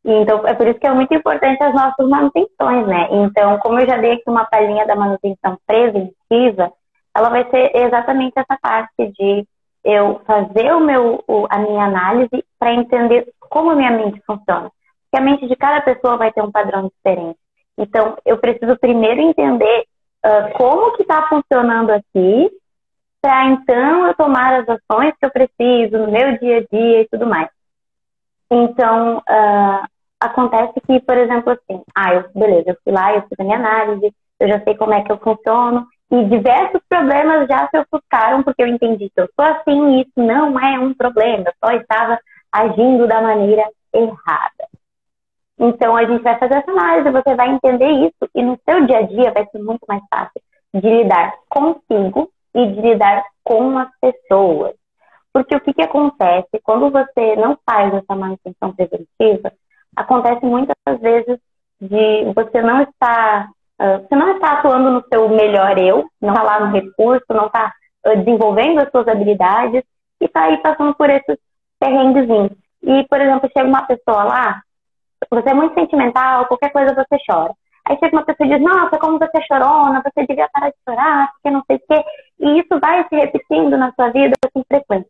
Então, 0.10 0.48
é 0.48 0.54
por 0.54 0.65
isso 0.65 0.80
que 0.80 0.88
é 0.88 0.93
muito 0.93 1.13
importante 1.13 1.62
as 1.62 1.74
nossas 1.74 2.08
manutenções, 2.08 2.88
né? 2.88 3.10
Então, 3.12 3.58
como 3.60 3.78
eu 3.78 3.86
já 3.86 3.98
dei 3.98 4.13
aqui 4.13 4.24
uma 4.28 4.46
palhinha 4.46 4.88
da 4.88 4.96
manutenção 4.96 5.58
preventiva, 5.67 6.72
ela 7.13 7.30
vai 7.30 7.43
ser 7.50 7.76
exatamente 7.76 8.34
essa 8.38 8.58
parte 8.62 9.12
de 9.20 9.46
eu 9.84 10.22
fazer 10.26 10.74
o 10.74 10.80
meu, 10.80 11.22
a 11.50 11.60
minha 11.60 11.84
análise 11.84 12.41
para 12.58 12.74
entender 12.74 13.28
como 13.50 13.72
a 13.72 13.76
minha 13.76 13.91
mente 13.91 14.22
funciona. 14.26 14.72
Porque 15.04 15.22
a 15.22 15.22
mente 15.22 15.46
de 15.46 15.56
cada 15.58 15.82
pessoa 15.82 16.15
vai 16.15 16.32
ter 16.32 16.41
um 16.41 16.52
padrão 16.52 16.89
diferente. 16.89 17.38
Então, 17.78 18.17
eu 18.26 18.38
preciso 18.38 18.78
primeiro 18.80 19.20
entender 19.20 19.86
uh, 20.26 20.54
como 20.54 20.96
que 20.96 21.02
está 21.02 21.28
funcionando 21.28 21.91
aqui, 21.91 22.50
para 23.22 23.46
então 23.48 24.08
eu 24.08 24.13
tomar 24.15 24.62
as 24.62 24.70
ações 24.70 25.13
que 25.20 25.26
eu 25.26 25.32
preciso 25.32 25.98
no 25.98 26.12
meu 26.12 26.38
dia 26.39 26.60
a 26.60 26.76
dia 26.76 27.02
e 27.02 27.08
tudo 27.10 27.28
mais. 27.28 27.50
Então, 28.50 29.22
acontece 30.19 30.73
que, 30.86 30.99
por 31.01 31.17
exemplo, 31.17 31.51
assim, 31.51 31.82
ah, 31.95 32.13
eu, 32.13 32.25
beleza, 32.34 32.71
eu 32.71 32.77
fui 32.84 32.93
lá, 32.93 33.13
eu 33.13 33.21
fiz 33.23 33.39
a 33.39 33.43
minha 33.43 33.58
análise, 33.58 34.13
eu 34.39 34.47
já 34.47 34.60
sei 34.62 34.75
como 34.75 34.93
é 34.93 35.03
que 35.03 35.12
eu 35.12 35.17
funciono, 35.17 35.88
e 36.10 36.23
diversos 36.25 36.82
problemas 36.88 37.47
já 37.47 37.67
se 37.69 37.77
ofuscaram 37.80 38.43
porque 38.43 38.63
eu 38.63 38.67
entendi 38.67 39.10
que 39.10 39.21
eu 39.21 39.30
sou 39.36 39.45
assim 39.45 39.97
e 39.97 40.01
isso 40.01 40.13
não 40.15 40.60
é 40.60 40.80
um 40.80 40.93
problema, 40.93 41.51
só 41.63 41.71
estava 41.71 42.17
agindo 42.51 43.08
da 43.08 43.21
maneira 43.21 43.63
errada. 43.93 44.67
Então 45.60 45.95
a 45.97 46.06
gente 46.06 46.21
vai 46.21 46.38
fazer 46.38 46.56
essa 46.56 46.71
análise, 46.71 47.12
você 47.12 47.36
vai 47.36 47.49
entender 47.49 47.89
isso 47.89 48.30
e 48.34 48.41
no 48.41 48.58
seu 48.63 48.86
dia 48.86 48.99
a 48.99 49.01
dia 49.01 49.32
vai 49.32 49.45
ser 49.47 49.60
muito 49.60 49.86
mais 49.88 50.01
fácil 50.10 50.41
de 50.73 50.88
lidar 50.88 51.34
consigo 51.49 52.32
e 52.53 52.67
de 52.67 52.82
lidar 52.82 53.23
com 53.43 53.77
as 53.77 53.89
pessoas. 53.99 54.75
Porque 55.34 55.56
o 55.56 55.62
que, 55.62 55.73
que 55.73 55.82
acontece? 55.82 56.60
Quando 56.63 56.89
você 56.89 57.36
não 57.36 57.58
faz 57.65 57.93
essa 57.93 58.15
manutenção 58.15 58.73
preventiva, 58.73 59.51
acontece 59.97 60.45
muitas 60.45 60.75
vezes 61.01 61.39
de 61.81 62.31
você 62.33 62.62
não 62.62 62.81
estar, 62.83 63.49
uh, 63.81 63.99
você 64.01 64.15
não 64.15 64.36
está 64.36 64.53
atuando 64.53 64.91
no 64.91 65.03
seu 65.12 65.27
melhor 65.29 65.77
eu, 65.77 66.05
não 66.21 66.29
está 66.33 66.43
lá 66.43 66.60
no 66.60 66.71
recurso, 66.71 67.25
não 67.29 67.47
está 67.47 67.73
uh, 68.05 68.17
desenvolvendo 68.17 68.79
as 68.79 68.91
suas 68.91 69.07
habilidades 69.07 69.83
e 70.21 70.25
está 70.25 70.43
aí 70.43 70.57
passando 70.57 70.93
por 70.95 71.10
esses 71.10 71.38
perrenguezinhos. 71.79 72.51
E, 72.83 73.03
por 73.10 73.19
exemplo, 73.19 73.49
chega 73.51 73.67
uma 73.67 73.86
pessoa 73.86 74.23
lá, 74.23 74.62
você 75.29 75.49
é 75.49 75.53
muito 75.53 75.73
sentimental, 75.73 76.45
qualquer 76.45 76.71
coisa 76.71 76.93
você 76.93 77.17
chora. 77.29 77.53
Aí 77.86 77.97
chega 77.97 78.15
uma 78.15 78.25
pessoa 78.25 78.47
e 78.47 78.51
diz, 78.51 78.62
nossa, 78.62 78.99
como 78.99 79.17
você 79.17 79.38
é 79.38 79.41
chorona, 79.41 80.03
você 80.03 80.25
devia 80.27 80.49
parar 80.53 80.69
de 80.69 80.75
chorar, 80.88 81.31
porque 81.33 81.49
não 81.49 81.63
sei 81.65 81.77
o 81.77 81.81
quê. 81.88 82.03
E 82.39 82.60
isso 82.60 82.79
vai 82.79 83.07
se 83.07 83.15
repetindo 83.15 83.77
na 83.77 83.91
sua 83.93 84.10
vida 84.10 84.36
com 84.53 84.63
frequência. 84.67 85.10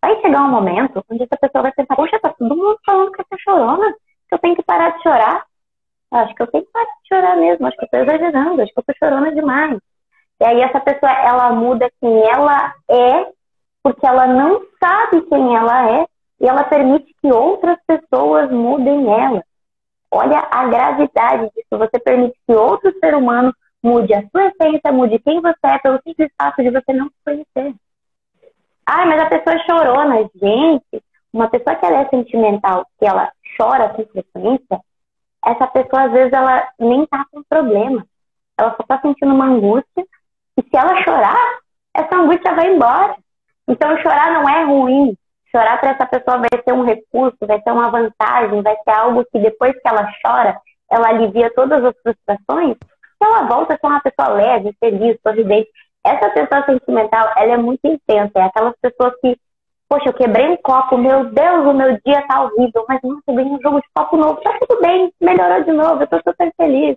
Vai 0.00 0.20
chegar 0.20 0.42
um 0.42 0.50
momento 0.50 1.04
onde 1.10 1.24
essa 1.24 1.36
pessoa 1.36 1.62
vai 1.62 1.72
pensar, 1.72 1.96
poxa, 1.96 2.20
tá 2.20 2.32
todo 2.32 2.56
mundo 2.56 2.78
falando 2.84 3.12
que 3.12 3.20
eu 3.20 3.26
tô 3.30 3.38
chorona, 3.38 3.92
que 4.28 4.34
eu 4.34 4.38
tenho 4.38 4.56
que 4.56 4.62
parar 4.62 4.90
de 4.96 5.02
chorar. 5.02 5.44
Acho 6.10 6.34
que 6.34 6.42
eu 6.42 6.46
tenho 6.46 6.64
que 6.64 6.72
parar 6.72 6.86
de 6.86 7.08
chorar 7.08 7.36
mesmo, 7.36 7.66
acho 7.66 7.76
que 7.76 7.84
eu 7.84 7.88
tô 7.90 7.96
exagerando, 7.98 8.62
acho 8.62 8.72
que 8.72 8.78
eu 8.78 8.84
tô 8.84 8.94
chorona 8.98 9.32
demais. 9.32 9.78
E 10.40 10.44
aí 10.44 10.60
essa 10.60 10.80
pessoa, 10.80 11.12
ela 11.12 11.52
muda 11.52 11.90
quem 12.00 12.22
ela 12.30 12.72
é, 12.88 13.26
porque 13.82 14.06
ela 14.06 14.26
não 14.26 14.62
sabe 14.78 15.22
quem 15.22 15.56
ela 15.56 15.90
é, 15.90 16.06
e 16.40 16.46
ela 16.46 16.64
permite 16.64 17.12
que 17.20 17.32
outras 17.32 17.78
pessoas 17.86 18.50
mudem 18.50 19.12
ela. 19.12 19.42
Olha 20.10 20.46
a 20.50 20.66
gravidade 20.66 21.50
disso. 21.54 21.68
Você 21.70 21.98
permite 21.98 22.38
que 22.46 22.54
outro 22.54 22.92
ser 22.98 23.14
humano 23.14 23.52
mude 23.82 24.14
a 24.14 24.22
sua 24.30 24.46
essência, 24.46 24.92
mude 24.92 25.18
quem 25.18 25.40
você 25.40 25.66
é, 25.66 25.78
pelo 25.78 26.00
simples 26.02 26.30
fato 26.40 26.62
de 26.62 26.70
você 26.70 26.92
não 26.92 27.06
se 27.06 27.14
conhecer. 27.24 27.74
Ah, 28.90 29.04
mas 29.04 29.20
a 29.20 29.26
pessoa 29.26 29.54
é 29.54 29.58
chorona. 29.66 30.30
Gente, 30.34 31.04
uma 31.30 31.46
pessoa 31.50 31.76
que 31.76 31.84
ela 31.84 32.00
é 32.00 32.08
sentimental, 32.08 32.86
que 32.98 33.04
ela 33.04 33.30
chora 33.54 33.90
com 33.90 34.02
frequência, 34.06 34.80
essa 35.44 35.66
pessoa 35.66 36.04
às 36.04 36.12
vezes 36.12 36.32
ela 36.32 36.66
nem 36.78 37.04
tá 37.04 37.22
com 37.30 37.42
problema. 37.42 38.06
Ela 38.56 38.74
só 38.76 38.82
tá 38.84 38.98
sentindo 39.02 39.34
uma 39.34 39.44
angústia. 39.44 40.06
E 40.56 40.62
se 40.62 40.74
ela 40.74 41.02
chorar, 41.02 41.58
essa 41.92 42.16
angústia 42.16 42.54
vai 42.54 42.74
embora. 42.74 43.14
Então 43.68 43.94
chorar 43.98 44.32
não 44.32 44.48
é 44.48 44.64
ruim. 44.64 45.14
Chorar 45.52 45.78
para 45.78 45.90
essa 45.90 46.06
pessoa 46.06 46.38
vai 46.38 46.48
ser 46.64 46.72
um 46.72 46.84
recurso, 46.84 47.36
vai 47.42 47.60
ser 47.60 47.70
uma 47.70 47.90
vantagem, 47.90 48.62
vai 48.62 48.76
ser 48.84 48.90
algo 48.90 49.22
que 49.30 49.38
depois 49.38 49.74
que 49.74 49.86
ela 49.86 50.10
chora, 50.24 50.58
ela 50.90 51.08
alivia 51.08 51.52
todas 51.54 51.84
as 51.84 51.94
frustrações, 52.02 52.76
e 53.20 53.24
ela 53.24 53.42
volta 53.42 53.74
a 53.74 53.78
ser 53.78 53.86
uma 53.86 54.00
pessoa 54.00 54.28
leve, 54.28 54.74
feliz, 54.80 55.18
sorridente. 55.22 55.70
Essa 56.04 56.30
pessoa 56.30 56.64
sentimental, 56.64 57.32
ela 57.36 57.54
é 57.54 57.56
muito 57.56 57.80
intensa. 57.84 58.32
É 58.36 58.42
aquelas 58.42 58.74
pessoas 58.80 59.14
que, 59.20 59.36
poxa, 59.88 60.08
eu 60.08 60.14
quebrei 60.14 60.48
um 60.48 60.56
copo, 60.56 60.96
meu 60.96 61.24
Deus, 61.30 61.66
o 61.66 61.74
meu 61.74 61.98
dia 62.04 62.26
tá 62.26 62.42
horrível, 62.42 62.84
mas 62.88 63.00
nossa, 63.02 63.22
eu 63.26 63.34
ganhei 63.34 63.52
um 63.52 63.60
jogo 63.60 63.80
de 63.80 63.88
copo 63.94 64.16
novo, 64.16 64.40
tá 64.40 64.56
tudo 64.60 64.80
bem, 64.80 65.12
melhorou 65.20 65.64
de 65.64 65.72
novo, 65.72 66.02
eu 66.02 66.06
tô 66.06 66.16
super 66.18 66.52
feliz. 66.56 66.96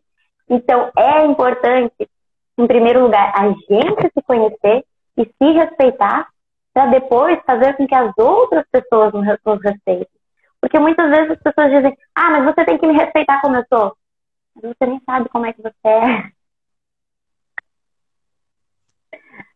Então, 0.50 0.92
é 0.98 1.26
importante, 1.26 2.10
em 2.58 2.68
primeiro 2.68 3.04
lugar, 3.04 3.32
a 3.36 3.48
gente 3.48 4.12
se 4.14 4.22
conhecer 4.26 4.84
e 5.18 5.26
se 5.26 5.52
respeitar, 5.52 6.28
para 6.74 6.86
depois 6.88 7.40
fazer 7.46 7.76
com 7.76 7.86
que 7.86 7.96
as 7.96 8.18
outras 8.18 8.66
pessoas 8.72 9.12
nos 9.14 9.62
respeitem. 9.62 10.08
Porque 10.62 10.80
muitas 10.80 11.10
vezes 11.10 11.32
as 11.32 11.42
pessoas 11.42 11.72
dizem, 11.72 11.98
ah, 12.16 12.30
mas 12.32 12.46
você 12.46 12.64
tem 12.64 12.78
que 12.78 12.88
me 12.88 12.94
respeitar 12.94 13.42
como 13.42 13.58
eu 13.58 13.66
sou. 13.68 13.96
Mas 14.56 14.74
você 14.74 14.86
nem 14.86 15.02
sabe 15.06 15.28
como 15.30 15.46
é 15.46 15.54
que 15.54 15.62
você 15.62 15.74
é. 15.84 16.32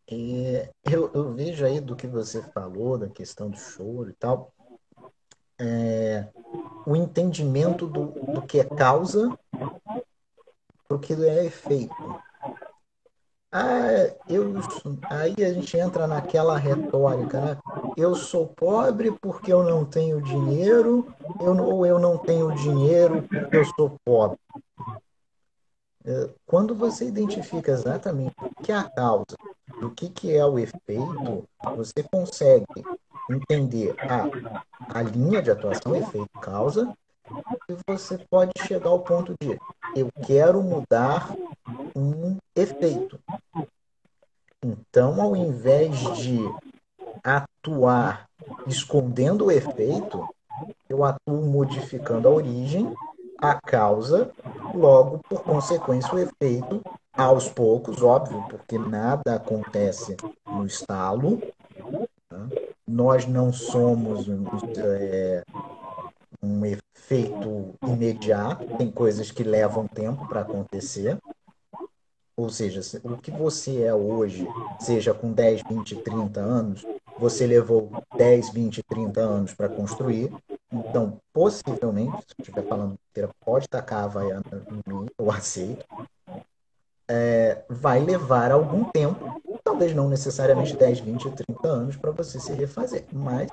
É, 0.07 0.69
eu, 0.83 1.11
eu, 1.13 1.33
vejo 1.33 1.65
aí 1.65 1.79
do 1.81 1.95
que 1.95 2.05
você 2.05 2.41
falou, 2.41 2.97
da 2.97 3.09
questão 3.09 3.49
do 3.49 3.57
choro 3.57 4.09
e 4.09 4.13
tal, 4.13 4.53
é, 5.59 6.27
o 6.85 6.95
entendimento 6.95 7.87
do, 7.87 8.07
do 8.33 8.41
que 8.43 8.59
é 8.59 8.63
causa 8.63 9.35
do 10.87 10.99
que 10.99 11.13
é 11.13 11.45
efeito. 11.45 11.95
Ah, 13.51 13.87
eu, 14.27 14.53
aí 15.09 15.33
a 15.39 15.53
gente 15.53 15.77
entra 15.77 16.05
naquela 16.05 16.57
retórica, 16.57 17.39
né? 17.39 17.57
Eu 17.95 18.13
sou 18.13 18.47
pobre 18.47 19.11
porque 19.13 19.51
eu 19.51 19.63
não 19.63 19.85
tenho 19.85 20.21
dinheiro, 20.21 21.07
eu, 21.39 21.55
ou 21.57 21.85
eu 21.85 21.97
não 21.97 22.17
tenho 22.17 22.53
dinheiro 22.53 23.23
porque 23.23 23.55
eu 23.55 23.65
sou 23.77 23.95
pobre. 24.03 24.37
Quando 26.45 26.75
você 26.75 27.07
identifica 27.07 27.71
exatamente 27.71 28.35
o 28.39 28.63
que 28.63 28.71
é 28.71 28.75
a 28.75 28.83
causa, 28.83 29.35
do 29.79 29.91
que, 29.91 30.09
que 30.09 30.35
é 30.35 30.45
o 30.45 30.59
efeito, 30.59 31.47
você 31.75 32.03
consegue 32.03 32.65
entender 33.29 33.95
a, 33.99 34.99
a 34.99 35.01
linha 35.01 35.41
de 35.41 35.49
atuação, 35.49 35.95
efeito, 35.95 36.29
causa, 36.39 36.95
e 37.67 37.75
você 37.87 38.19
pode 38.29 38.51
chegar 38.67 38.89
ao 38.89 38.99
ponto 38.99 39.33
de 39.41 39.57
eu 39.95 40.09
quero 40.25 40.61
mudar 40.61 41.33
um 41.95 42.37
efeito. 42.55 43.19
Então, 44.63 45.21
ao 45.21 45.35
invés 45.35 45.97
de 46.17 46.39
atuar 47.23 48.29
escondendo 48.67 49.45
o 49.45 49.51
efeito, 49.51 50.27
eu 50.87 51.03
atuo 51.03 51.41
modificando 51.45 52.27
a 52.27 52.31
origem, 52.31 52.93
a 53.51 53.61
causa, 53.61 54.31
logo, 54.73 55.19
por 55.29 55.41
consequência, 55.43 56.13
o 56.13 56.19
efeito, 56.19 56.81
aos 57.13 57.47
poucos, 57.47 58.01
óbvio, 58.01 58.43
porque 58.49 58.77
nada 58.77 59.35
acontece 59.35 60.17
no 60.45 60.65
estalo. 60.65 61.41
Tá? 62.29 62.47
Nós 62.87 63.25
não 63.25 63.53
somos 63.53 64.27
é, 64.77 65.43
um 66.41 66.65
efeito 66.65 67.73
imediato, 67.83 68.65
tem 68.77 68.91
coisas 68.91 69.31
que 69.31 69.43
levam 69.43 69.87
tempo 69.87 70.27
para 70.27 70.41
acontecer. 70.41 71.17
Ou 72.37 72.49
seja, 72.49 72.81
o 73.03 73.15
que 73.17 73.31
você 73.31 73.83
é 73.83 73.93
hoje, 73.93 74.45
seja 74.79 75.13
com 75.13 75.31
10, 75.31 75.61
20, 75.69 75.95
30 75.95 76.41
anos, 76.41 76.85
você 77.17 77.45
levou 77.47 77.91
10, 78.17 78.51
20, 78.51 78.83
30 78.83 79.21
anos 79.21 79.53
para 79.53 79.69
construir. 79.69 80.31
Então, 80.71 81.17
possivelmente, 81.33 82.17
se 82.17 82.35
eu 82.37 82.43
estiver 82.43 82.67
falando 82.67 82.95
pode 83.39 83.67
tacar 83.69 83.99
a 83.99 84.03
Havaiana 84.05 84.43
em 84.69 84.93
mim, 84.93 85.07
eu 85.17 85.31
aceito. 85.31 85.85
É, 87.07 87.63
vai 87.69 87.99
levar 87.99 88.51
algum 88.51 88.83
tempo, 88.85 89.39
talvez 89.63 89.93
não 89.93 90.09
necessariamente 90.09 90.75
10, 90.75 90.99
20, 91.01 91.31
30 91.31 91.67
anos 91.67 91.95
para 91.95 92.11
você 92.11 92.39
se 92.39 92.51
refazer, 92.53 93.05
mas 93.13 93.47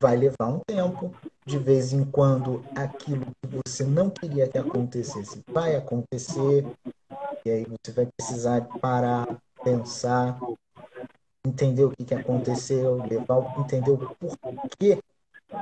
vai 0.00 0.16
levar 0.16 0.46
um 0.46 0.58
tempo. 0.66 1.14
De 1.44 1.58
vez 1.58 1.92
em 1.92 2.04
quando, 2.04 2.64
aquilo 2.74 3.26
que 3.26 3.60
você 3.64 3.84
não 3.84 4.08
queria 4.08 4.48
que 4.48 4.56
acontecesse 4.56 5.42
vai 5.48 5.76
acontecer. 5.76 6.64
E 7.44 7.50
aí 7.50 7.66
você 7.66 7.92
vai 7.92 8.08
precisar 8.16 8.62
parar, 8.80 9.26
pensar, 9.62 10.38
entender 11.44 11.84
o 11.84 11.90
que, 11.90 12.04
que 12.04 12.14
aconteceu, 12.14 13.02
levar, 13.04 13.58
entender 13.58 13.90
o 13.90 13.98
porquê 13.98 14.98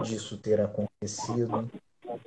disso 0.02 0.36
ter 0.36 0.60
acontecido. 0.60 1.70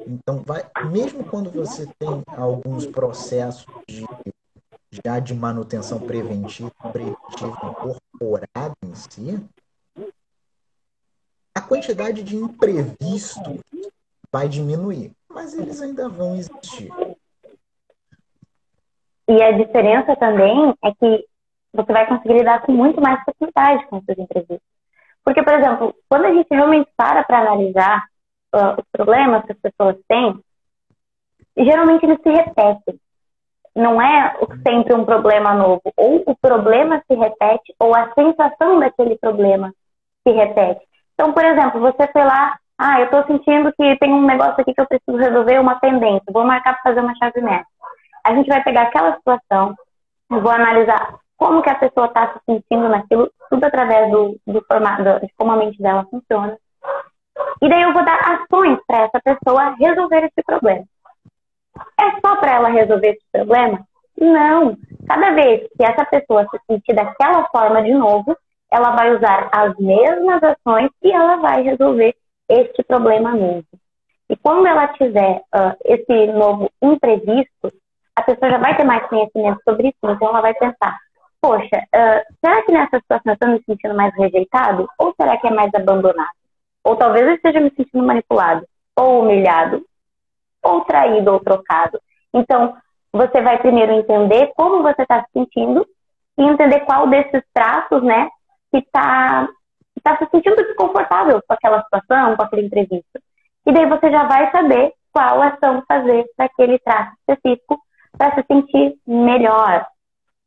Então, 0.08 0.42
vai, 0.46 0.66
mesmo 0.92 1.24
quando 1.24 1.52
você 1.52 1.88
tem 2.00 2.24
alguns 2.28 2.86
processos 2.86 3.66
de, 3.88 4.06
já 5.04 5.20
de 5.20 5.34
manutenção 5.34 6.00
preventiva, 6.00 6.72
preventiva 6.92 7.58
incorporado 7.70 8.76
em 8.84 8.96
si, 8.96 9.44
a 11.56 11.62
quantidade 11.62 12.24
de 12.24 12.36
imprevistos 12.36 13.60
vai 14.32 14.50
diminuir, 14.50 15.12
mas 15.30 15.54
eles 15.54 15.82
ainda 15.82 16.10
vão 16.10 16.36
existir. 16.36 16.92
E 19.28 19.42
a 19.42 19.52
diferença 19.52 20.16
também 20.16 20.74
é 20.84 20.94
que 20.94 21.28
você 21.74 21.92
vai 21.92 22.06
conseguir 22.06 22.38
lidar 22.38 22.62
com 22.62 22.72
muito 22.72 23.02
mais 23.02 23.22
facilidade 23.24 23.86
com 23.88 23.98
esses 23.98 24.18
imprevistos. 24.18 24.74
Porque, 25.24 25.42
por 25.42 25.54
exemplo, 25.54 25.96
quando 26.08 26.26
a 26.26 26.34
gente 26.34 26.48
realmente 26.52 26.90
para 26.96 27.24
para 27.24 27.40
analisar 27.40 28.06
uh, 28.54 28.80
os 28.80 28.86
problemas 28.92 29.44
que 29.46 29.54
as 29.54 29.58
pessoas 29.60 29.98
têm, 30.08 30.40
geralmente 31.58 32.06
eles 32.06 32.22
se 32.22 32.30
repetem. 32.30 33.00
Não 33.76 34.00
é 34.00 34.38
sempre 34.68 34.94
um 34.94 35.06
problema 35.06 35.56
novo. 35.56 35.82
Ou 35.98 36.24
o 36.28 36.36
problema 36.36 37.02
se 37.08 37.16
repete, 37.16 37.74
ou 37.80 37.96
a 37.96 38.14
sensação 38.14 38.80
daquele 38.80 39.18
problema 39.18 39.74
se 40.28 40.32
repete. 40.32 40.86
Então, 41.14 41.34
por 41.34 41.44
exemplo, 41.44 41.80
você 41.80 42.08
foi 42.08 42.24
lá, 42.24 42.58
ah, 42.78 43.00
eu 43.00 43.06
estou 43.06 43.26
sentindo 43.26 43.74
que 43.74 43.98
tem 43.98 44.14
um 44.14 44.26
negócio 44.26 44.60
aqui 44.60 44.74
que 44.74 44.82
eu 44.82 44.88
preciso 44.88 45.18
resolver, 45.18 45.60
uma 45.60 45.80
pendência, 45.80 46.32
vou 46.32 46.44
marcar 46.44 46.74
para 46.74 46.84
fazer 46.84 47.00
uma 47.00 47.16
chave 47.16 47.42
mestra. 47.42 47.66
A 48.24 48.36
gente 48.36 48.48
vai 48.48 48.64
pegar 48.64 48.84
aquela 48.84 49.16
situação, 49.16 49.76
vou 50.30 50.50
analisar 50.50 51.20
como 51.44 51.62
que 51.62 51.70
a 51.70 51.76
pessoa 51.76 52.08
está 52.08 52.32
se 52.32 52.40
sentindo 52.46 52.88
naquilo, 52.88 53.30
tudo 53.50 53.66
através 53.66 54.10
do, 54.10 54.40
do 54.48 54.64
formato, 54.66 55.04
de 55.04 55.34
como 55.38 55.52
a 55.52 55.58
mente 55.58 55.82
dela 55.82 56.08
funciona. 56.10 56.58
E 57.62 57.68
daí 57.68 57.82
eu 57.82 57.92
vou 57.92 58.06
dar 58.06 58.18
ações 58.18 58.80
para 58.88 59.04
essa 59.04 59.20
pessoa 59.22 59.76
resolver 59.78 60.24
esse 60.24 60.42
problema. 60.46 60.86
É 62.00 62.12
só 62.26 62.38
para 62.38 62.52
ela 62.52 62.70
resolver 62.70 63.10
esse 63.10 63.26
problema? 63.30 63.86
Não. 64.18 64.78
Cada 65.06 65.32
vez 65.32 65.68
que 65.76 65.84
essa 65.84 66.06
pessoa 66.06 66.48
se 66.50 66.60
sentir 66.66 66.96
daquela 66.96 67.46
forma 67.50 67.84
de 67.84 67.94
novo, 67.94 68.38
ela 68.72 68.92
vai 68.92 69.14
usar 69.14 69.50
as 69.52 69.76
mesmas 69.78 70.42
ações 70.42 70.90
e 71.04 71.12
ela 71.12 71.38
vai 71.38 71.62
resolver 71.62 72.16
este 72.48 72.84
problema 72.84 73.32
novo. 73.32 73.66
E 74.30 74.38
quando 74.38 74.66
ela 74.66 74.88
tiver 74.90 75.42
uh, 75.54 75.76
esse 75.84 76.28
novo 76.28 76.72
imprevisto, 76.82 77.74
a 78.16 78.22
pessoa 78.22 78.50
já 78.50 78.58
vai 78.60 78.78
ter 78.78 78.86
mais 78.86 79.06
conhecimento 79.08 79.60
sobre 79.68 79.90
isso, 79.90 79.98
então 80.04 80.30
ela 80.30 80.42
vai 80.42 80.54
pensar, 80.54 80.98
poxa, 81.44 81.76
uh, 81.76 82.36
será 82.40 82.62
que 82.64 82.72
nessa 82.72 83.00
situação 83.00 83.34
eu 83.34 83.34
estou 83.34 83.50
me 83.50 83.64
sentindo 83.66 83.94
mais 83.94 84.16
rejeitado? 84.16 84.88
Ou 84.98 85.14
será 85.20 85.36
que 85.36 85.46
é 85.46 85.52
mais 85.52 85.70
abandonado? 85.76 86.30
Ou 86.86 86.96
talvez 86.96 87.28
eu 87.28 87.36
esteja 87.36 87.60
me 87.60 87.70
sentindo 87.76 88.02
manipulado, 88.02 88.66
ou 88.96 89.22
humilhado, 89.22 89.86
ou 90.64 90.86
traído, 90.86 91.34
ou 91.34 91.42
trocado. 91.42 92.00
Então, 92.34 92.78
você 93.12 93.42
vai 93.42 93.58
primeiro 93.58 93.92
entender 93.92 94.54
como 94.56 94.82
você 94.82 95.02
está 95.02 95.22
se 95.22 95.32
sentindo 95.34 95.86
e 96.38 96.44
entender 96.44 96.80
qual 96.86 97.08
desses 97.08 97.44
traços, 97.54 98.02
né, 98.02 98.30
que 98.72 98.78
está 98.78 99.50
tá 100.02 100.18
se 100.18 100.26
sentindo 100.32 100.56
desconfortável 100.56 101.42
com 101.46 101.54
aquela 101.54 101.84
situação, 101.84 102.38
com 102.38 102.44
aquele 102.44 102.68
imprevisto. 102.68 103.20
E 103.66 103.72
daí 103.74 103.86
você 103.86 104.10
já 104.10 104.24
vai 104.24 104.50
saber 104.50 104.94
qual 105.12 105.42
ação 105.42 105.84
fazer 105.90 106.26
para 106.38 106.46
aquele 106.46 106.80
traço 106.80 107.12
específico 107.20 107.78
para 108.18 108.34
se 108.34 108.46
sentir 108.50 108.96
melhor. 109.06 109.86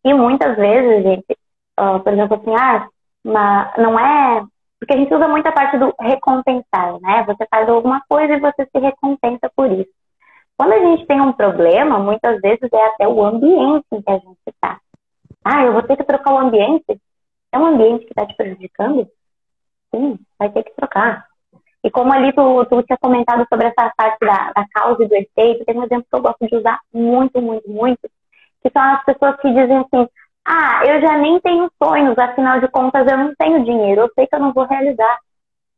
E 0.06 0.14
muitas 0.14 0.56
vezes, 0.56 1.02
gente, 1.02 1.36
uh, 1.80 1.98
por 1.98 2.12
exemplo, 2.12 2.36
assim, 2.36 2.54
ah, 2.54 2.88
uma, 3.24 3.72
não 3.76 3.98
é. 3.98 4.46
Porque 4.78 4.94
a 4.94 4.96
gente 4.96 5.12
usa 5.12 5.26
muita 5.26 5.50
parte 5.50 5.76
do 5.78 5.92
recompensar, 6.00 7.00
né? 7.00 7.24
Você 7.26 7.44
faz 7.50 7.68
alguma 7.68 8.00
coisa 8.08 8.34
e 8.34 8.40
você 8.40 8.64
se 8.66 8.78
recompensa 8.78 9.50
por 9.56 9.68
isso. 9.72 9.90
Quando 10.56 10.74
a 10.74 10.78
gente 10.78 11.06
tem 11.06 11.20
um 11.20 11.32
problema, 11.32 11.98
muitas 11.98 12.40
vezes 12.40 12.72
é 12.72 12.86
até 12.86 13.08
o 13.08 13.20
ambiente 13.24 13.84
em 13.90 14.00
que 14.00 14.10
a 14.10 14.18
gente 14.18 14.38
está. 14.46 14.78
Ah, 15.44 15.64
eu 15.64 15.72
vou 15.72 15.82
ter 15.82 15.96
que 15.96 16.04
trocar 16.04 16.34
o 16.34 16.38
ambiente? 16.38 17.00
É 17.50 17.58
um 17.58 17.66
ambiente 17.66 18.04
que 18.04 18.12
está 18.12 18.24
te 18.26 18.36
prejudicando? 18.36 19.08
Sim, 19.92 20.20
vai 20.38 20.50
ter 20.50 20.62
que 20.62 20.74
trocar. 20.76 21.26
E 21.82 21.90
como 21.90 22.12
ali 22.12 22.32
tu, 22.32 22.64
tu 22.66 22.80
tinha 22.84 22.98
comentado 22.98 23.44
sobre 23.48 23.66
essa 23.66 23.92
parte 23.96 24.20
da, 24.20 24.52
da 24.52 24.64
causa 24.72 25.02
e 25.02 25.08
do 25.08 25.14
efeito, 25.16 25.64
tem 25.64 25.76
um 25.76 25.84
exemplo 25.84 26.06
que 26.08 26.16
eu 26.16 26.22
gosto 26.22 26.46
de 26.46 26.54
usar 26.54 26.78
muito, 26.94 27.42
muito, 27.42 27.68
muito, 27.68 28.08
que 28.66 28.72
são 28.72 28.82
as 28.82 29.04
pessoas 29.04 29.36
que 29.36 29.48
dizem 29.48 29.78
assim, 29.78 30.08
ah, 30.44 30.80
eu 30.84 31.00
já 31.00 31.16
nem 31.18 31.40
tenho 31.40 31.70
sonhos, 31.82 32.18
afinal 32.18 32.60
de 32.60 32.68
contas 32.68 33.06
eu 33.06 33.16
não 33.16 33.34
tenho 33.36 33.64
dinheiro, 33.64 34.02
eu 34.02 34.10
sei 34.14 34.26
que 34.26 34.34
eu 34.34 34.40
não 34.40 34.52
vou 34.52 34.66
realizar. 34.66 35.18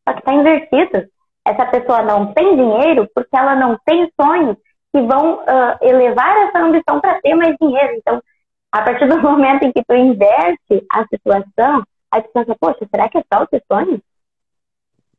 Só 0.06 0.14
que 0.14 0.20
está 0.20 0.32
invertido. 0.32 1.06
Essa 1.46 1.66
pessoa 1.66 2.02
não 2.02 2.32
tem 2.32 2.56
dinheiro 2.56 3.08
porque 3.14 3.36
ela 3.36 3.54
não 3.54 3.78
tem 3.84 4.10
sonhos 4.20 4.56
que 4.92 5.02
vão 5.02 5.36
uh, 5.40 5.78
elevar 5.82 6.36
essa 6.48 6.58
ambição 6.60 7.00
para 7.00 7.20
ter 7.20 7.34
mais 7.34 7.54
dinheiro. 7.60 7.94
Então, 7.96 8.22
a 8.72 8.82
partir 8.82 9.06
do 9.06 9.20
momento 9.22 9.64
em 9.64 9.72
que 9.72 9.84
tu 9.84 9.94
inverte 9.94 10.86
a 10.90 11.06
situação, 11.06 11.82
aí 12.10 12.22
tu 12.22 12.30
pensa, 12.32 12.56
poxa, 12.58 12.86
será 12.90 13.08
que 13.08 13.18
é 13.18 13.24
só 13.32 13.42
o 13.42 13.46
teu 13.46 13.60
sonho? 13.70 14.00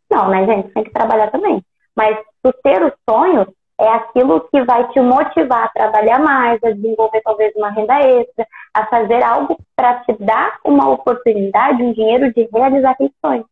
Não, 0.09 0.29
né, 0.29 0.45
gente? 0.45 0.73
Tem 0.73 0.83
que 0.83 0.91
trabalhar 0.91 1.29
também. 1.29 1.63
Mas 1.95 2.17
tu 2.41 2.51
ter 2.63 2.83
os 2.83 2.93
sonhos 3.07 3.47
é 3.79 3.87
aquilo 3.87 4.41
que 4.49 4.61
vai 4.65 4.89
te 4.89 4.99
motivar 4.99 5.63
a 5.63 5.69
trabalhar 5.69 6.19
mais, 6.19 6.61
a 6.63 6.71
desenvolver 6.71 7.21
talvez 7.21 7.55
uma 7.55 7.69
renda 7.69 7.97
extra, 8.01 8.45
a 8.73 8.85
fazer 8.87 9.23
algo 9.23 9.57
para 9.73 10.03
te 10.03 10.13
dar 10.19 10.59
uma 10.65 10.89
oportunidade, 10.89 11.81
um 11.81 11.93
dinheiro 11.93 12.33
de 12.33 12.49
realizar 12.53 12.91
aqueles 12.91 13.13
sonhos. 13.25 13.45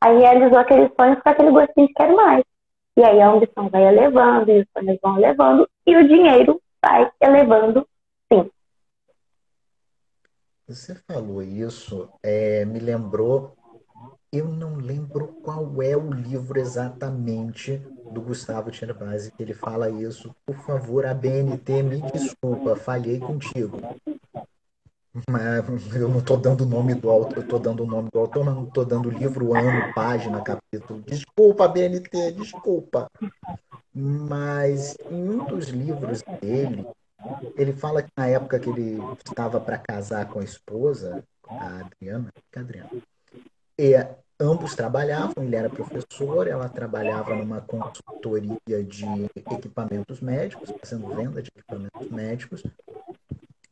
Aí 0.00 0.16
realizou 0.16 0.58
aqueles 0.58 0.90
sonhos 0.94 1.20
com 1.20 1.28
aquele 1.28 1.50
gostinho 1.50 1.88
de 1.88 1.92
quero 1.92 2.16
mais. 2.16 2.44
E 2.96 3.02
aí 3.02 3.20
a 3.20 3.30
ambição 3.30 3.68
vai 3.68 3.84
elevando, 3.84 4.50
e 4.52 4.60
os 4.60 4.66
sonhos 4.72 4.98
vão 5.02 5.18
elevando, 5.18 5.68
e 5.84 5.96
o 5.96 6.06
dinheiro 6.06 6.60
vai 6.80 7.10
elevando 7.20 7.86
sim. 8.32 8.48
Você 10.68 10.94
falou 10.94 11.42
isso, 11.42 12.08
é, 12.22 12.64
me 12.64 12.78
lembrou. 12.78 13.56
Eu 14.32 14.46
não 14.46 14.76
lembro 14.76 15.28
qual 15.42 15.82
é 15.82 15.96
o 15.96 16.12
livro 16.12 16.60
exatamente 16.60 17.82
do 18.08 18.20
Gustavo 18.20 18.70
Tcherbasi 18.70 19.32
que 19.32 19.42
ele 19.42 19.54
fala 19.54 19.90
isso. 19.90 20.34
Por 20.44 20.56
favor, 20.56 21.06
a 21.06 21.14
BNT, 21.14 21.82
me 21.82 22.00
desculpa, 22.12 22.76
falhei 22.76 23.18
contigo. 23.18 23.78
Mas 25.28 25.66
eu 25.94 26.08
não 26.08 26.18
estou 26.18 26.36
dando 26.36 26.62
o 26.62 26.66
nome 26.66 26.94
do 26.94 27.10
autor, 27.10 27.38
eu 27.38 27.42
estou 27.42 27.58
dando 27.58 27.82
o 27.82 27.86
nome 27.86 28.08
do 28.12 28.18
autor, 28.18 28.44
mas 28.44 28.54
não 28.54 28.64
estou 28.64 28.84
dando 28.84 29.10
livro, 29.10 29.54
ano, 29.54 29.92
página, 29.94 30.40
capítulo. 30.42 31.02
Desculpa, 31.02 31.66
BNT, 31.66 32.32
desculpa. 32.32 33.10
Mas 33.92 34.96
em 35.10 35.28
um 35.28 35.44
dos 35.44 35.68
livros 35.68 36.22
dele, 36.40 36.86
ele 37.56 37.72
fala 37.72 38.02
que 38.02 38.10
na 38.16 38.26
época 38.28 38.60
que 38.60 38.70
ele 38.70 38.98
estava 39.24 39.60
para 39.60 39.78
casar 39.78 40.28
com 40.28 40.38
a 40.38 40.44
esposa, 40.44 41.24
a 41.48 41.80
Adriana, 41.80 42.32
que 42.34 42.58
é 42.58 42.58
a 42.58 42.62
Adriana, 42.62 42.90
ambos 44.40 44.74
trabalhavam, 44.74 45.42
ele 45.42 45.56
era 45.56 45.68
professor, 45.68 46.46
ela 46.46 46.68
trabalhava 46.68 47.34
numa 47.34 47.60
consultoria 47.60 48.84
de 48.84 49.30
equipamentos 49.34 50.20
médicos, 50.20 50.72
fazendo 50.80 51.14
venda 51.14 51.42
de 51.42 51.50
equipamentos 51.56 52.08
médicos, 52.10 52.62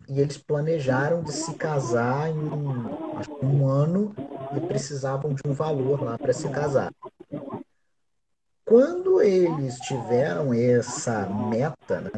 e 0.08 0.20
eles 0.20 0.38
planejaram 0.38 1.22
de 1.22 1.32
se 1.32 1.54
casar 1.54 2.30
em 2.30 3.18
acho, 3.18 3.44
um 3.44 3.66
ano 3.66 4.14
e 4.56 4.60
precisavam 4.60 5.34
de 5.34 5.42
um 5.46 5.52
valor 5.52 6.02
lá 6.02 6.18
para 6.18 6.32
se 6.32 6.48
casar. 6.48 6.92
Quando 8.64 9.20
eles 9.20 9.78
tiveram 9.80 10.52
essa 10.52 11.26
meta, 11.26 12.00
né, 12.00 12.10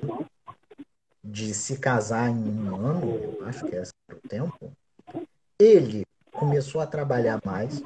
de 1.22 1.52
se 1.52 1.76
casar 1.78 2.30
em 2.30 2.34
um 2.34 2.74
ano, 2.74 3.38
acho 3.46 3.66
que 3.66 3.76
é 3.76 3.82
esse 3.82 3.92
o 4.10 4.28
tempo, 4.28 4.72
ele 5.58 6.06
começou 6.32 6.80
a 6.80 6.86
trabalhar 6.86 7.40
mais, 7.44 7.82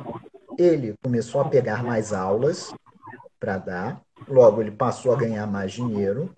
ele 0.58 0.94
começou 1.02 1.40
a 1.40 1.48
pegar 1.48 1.82
mais 1.82 2.12
aulas 2.12 2.72
para 3.38 3.58
dar, 3.58 4.00
logo 4.28 4.60
ele 4.60 4.70
passou 4.70 5.12
a 5.12 5.16
ganhar 5.16 5.46
mais 5.46 5.72
dinheiro, 5.72 6.34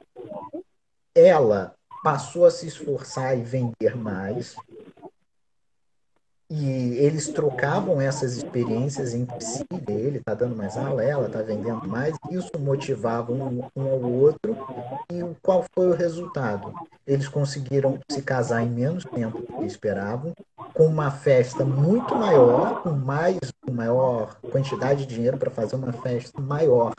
ela 1.14 1.74
passou 2.02 2.44
a 2.44 2.50
se 2.50 2.66
esforçar 2.66 3.36
e 3.38 3.42
vender 3.42 3.96
mais, 3.96 4.56
e 6.50 6.98
eles 6.98 7.28
trocavam 7.28 8.00
essas 8.00 8.36
experiências 8.36 9.14
entre 9.14 9.40
si, 9.40 9.64
ele 9.88 10.18
está 10.18 10.34
dando 10.34 10.54
mais 10.54 10.76
aula, 10.76 11.02
ela 11.02 11.26
está 11.26 11.40
vendendo 11.40 11.88
mais, 11.88 12.14
isso 12.30 12.50
motivava 12.58 13.32
um, 13.32 13.62
um, 13.74 13.82
ao 13.82 14.12
outro. 14.12 14.56
E 15.10 15.22
qual 15.42 15.64
foi 15.74 15.88
o 15.88 15.94
resultado? 15.94 16.72
Eles 17.06 17.28
conseguiram 17.28 17.98
se 18.10 18.22
casar 18.22 18.62
em 18.62 18.70
menos 18.70 19.04
tempo 19.04 19.40
do 19.40 19.58
que 19.58 19.64
esperavam, 19.64 20.34
com 20.74 20.86
uma 20.86 21.10
festa 21.10 21.64
muito 21.64 22.14
maior, 22.14 22.82
com 22.82 22.90
mais, 22.90 23.38
com 23.64 23.72
maior 23.72 24.36
quantidade 24.50 25.06
de 25.06 25.14
dinheiro 25.14 25.38
para 25.38 25.50
fazer 25.50 25.76
uma 25.76 25.92
festa 25.92 26.40
maior. 26.40 26.94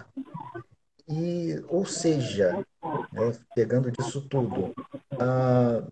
E, 1.08 1.64
ou 1.68 1.86
seja, 1.86 2.66
né, 3.14 3.32
pegando 3.56 3.92
disso 3.92 4.22
tudo, 4.22 4.74
uh, 5.14 5.88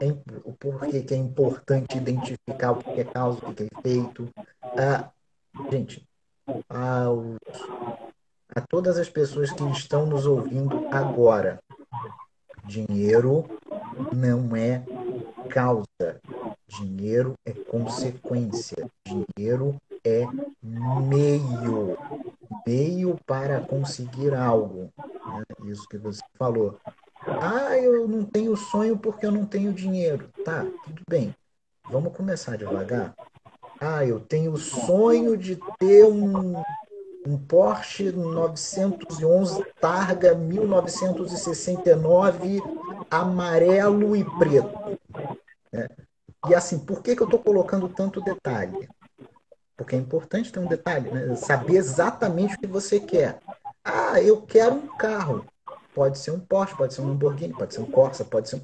é, 0.00 0.12
por 0.58 0.80
que, 0.86 1.02
que 1.02 1.14
é 1.14 1.16
importante 1.16 1.96
identificar 1.96 2.72
o 2.72 2.76
que 2.76 3.00
é 3.00 3.04
causa, 3.04 3.38
o 3.46 3.54
que 3.54 3.64
é 3.64 3.68
efeito. 3.78 4.28
Ah, 4.76 5.10
gente, 5.70 6.06
aos, 6.68 7.36
a 8.54 8.60
todas 8.60 8.98
as 8.98 9.08
pessoas 9.08 9.52
que 9.52 9.62
estão 9.70 10.06
nos 10.06 10.26
ouvindo 10.26 10.88
agora, 10.90 11.60
dinheiro 12.64 13.44
não 14.12 14.56
é 14.56 14.82
causa, 15.48 16.20
dinheiro 16.66 17.34
é 17.44 17.52
consequência, 17.52 18.88
dinheiro 19.04 19.76
é 20.04 20.24
meio, 20.62 21.96
meio 22.66 23.18
para 23.26 23.60
conseguir 23.60 24.34
algo. 24.34 24.90
Né? 24.98 25.44
Isso 25.64 25.86
que 25.88 25.98
você 25.98 26.22
falou. 26.38 26.78
Ah, 27.40 27.76
eu 27.78 28.06
não 28.06 28.22
tenho 28.22 28.54
sonho 28.54 28.98
porque 28.98 29.24
eu 29.24 29.32
não 29.32 29.46
tenho 29.46 29.72
dinheiro. 29.72 30.28
Tá, 30.44 30.66
tudo 30.84 31.00
bem. 31.08 31.34
Vamos 31.88 32.14
começar 32.14 32.58
devagar. 32.58 33.14
Ah, 33.80 34.04
eu 34.04 34.20
tenho 34.20 34.52
o 34.52 34.58
sonho 34.58 35.38
de 35.38 35.58
ter 35.78 36.04
um, 36.04 36.62
um 37.26 37.38
Porsche 37.38 38.12
911 38.12 39.64
Targa 39.80 40.34
1969 40.34 42.62
amarelo 43.10 44.14
e 44.14 44.22
preto. 44.38 44.98
É. 45.72 45.88
E 46.48 46.54
assim, 46.54 46.78
por 46.78 47.02
que, 47.02 47.16
que 47.16 47.22
eu 47.22 47.26
estou 47.26 47.40
colocando 47.40 47.88
tanto 47.88 48.20
detalhe? 48.20 48.86
Porque 49.78 49.96
é 49.96 49.98
importante 49.98 50.52
ter 50.52 50.60
um 50.60 50.66
detalhe, 50.66 51.10
né? 51.10 51.34
saber 51.36 51.76
exatamente 51.76 52.54
o 52.54 52.58
que 52.58 52.66
você 52.66 53.00
quer. 53.00 53.38
Ah, 53.82 54.20
eu 54.20 54.42
quero 54.42 54.74
um 54.74 54.86
carro. 54.98 55.46
Pode 55.94 56.18
ser 56.18 56.30
um 56.30 56.40
Porsche, 56.40 56.76
pode 56.76 56.94
ser 56.94 57.00
um 57.00 57.08
Lamborghini, 57.08 57.52
pode 57.52 57.74
ser 57.74 57.80
um 57.80 57.90
Corsa, 57.90 58.24
pode 58.24 58.48
ser 58.48 58.62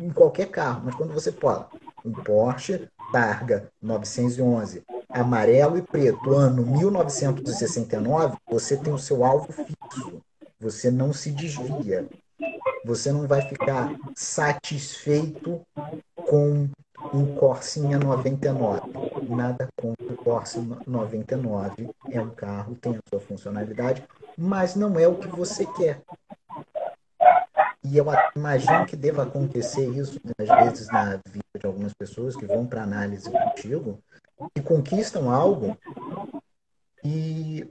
um, 0.00 0.10
qualquer 0.10 0.50
carro. 0.50 0.82
Mas 0.84 0.94
quando 0.94 1.14
você 1.14 1.32
fala 1.32 1.68
um 2.04 2.12
Porsche 2.12 2.88
Targa 3.12 3.70
911, 3.80 4.82
amarelo 5.08 5.78
e 5.78 5.82
preto, 5.82 6.34
ano 6.34 6.66
1969, 6.66 8.36
você 8.50 8.76
tem 8.76 8.92
o 8.92 8.98
seu 8.98 9.24
alvo 9.24 9.52
fixo. 9.52 10.20
Você 10.60 10.90
não 10.90 11.12
se 11.12 11.30
desvia. 11.30 12.06
Você 12.84 13.12
não 13.12 13.26
vai 13.26 13.42
ficar 13.42 13.94
satisfeito 14.14 15.60
com 16.14 16.68
um 17.12 17.34
Corsinha 17.36 17.98
99. 17.98 18.80
Nada 19.28 19.68
contra 19.76 20.12
o 20.12 20.16
Corsa 20.16 20.64
99. 20.86 21.90
É 22.10 22.20
um 22.20 22.30
carro, 22.30 22.74
tem 22.76 22.96
a 22.96 23.00
sua 23.08 23.20
funcionalidade, 23.20 24.02
mas 24.36 24.74
não 24.74 24.98
é 24.98 25.06
o 25.08 25.16
que 25.16 25.28
você 25.28 25.66
quer. 25.66 26.02
E 27.82 27.96
eu 27.96 28.06
imagino 28.34 28.84
que 28.84 28.96
deva 28.96 29.22
acontecer 29.22 29.88
isso, 29.90 30.20
às 30.38 30.64
vezes, 30.64 30.88
na 30.88 31.20
vida 31.26 31.44
de 31.58 31.66
algumas 31.66 31.94
pessoas 31.94 32.34
que 32.34 32.44
vão 32.44 32.66
para 32.66 32.82
análise 32.82 33.30
contigo, 33.30 34.00
e 34.54 34.60
conquistam 34.60 35.30
algo, 35.30 35.78
e 37.04 37.64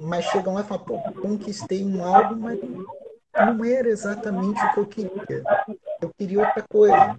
mas 0.00 0.26
chegam 0.26 0.54
lá 0.54 0.60
e 0.60 0.64
falam, 0.64 0.84
pô, 0.84 0.98
conquistei 1.14 1.82
um 1.84 2.04
algo, 2.04 2.36
mas 2.36 2.60
não 3.34 3.64
era 3.64 3.88
exatamente 3.88 4.62
o 4.62 4.72
que 4.72 4.80
eu 4.80 4.86
queria. 4.86 5.42
Eu 6.00 6.10
queria 6.16 6.40
outra 6.40 6.62
coisa. 6.70 7.16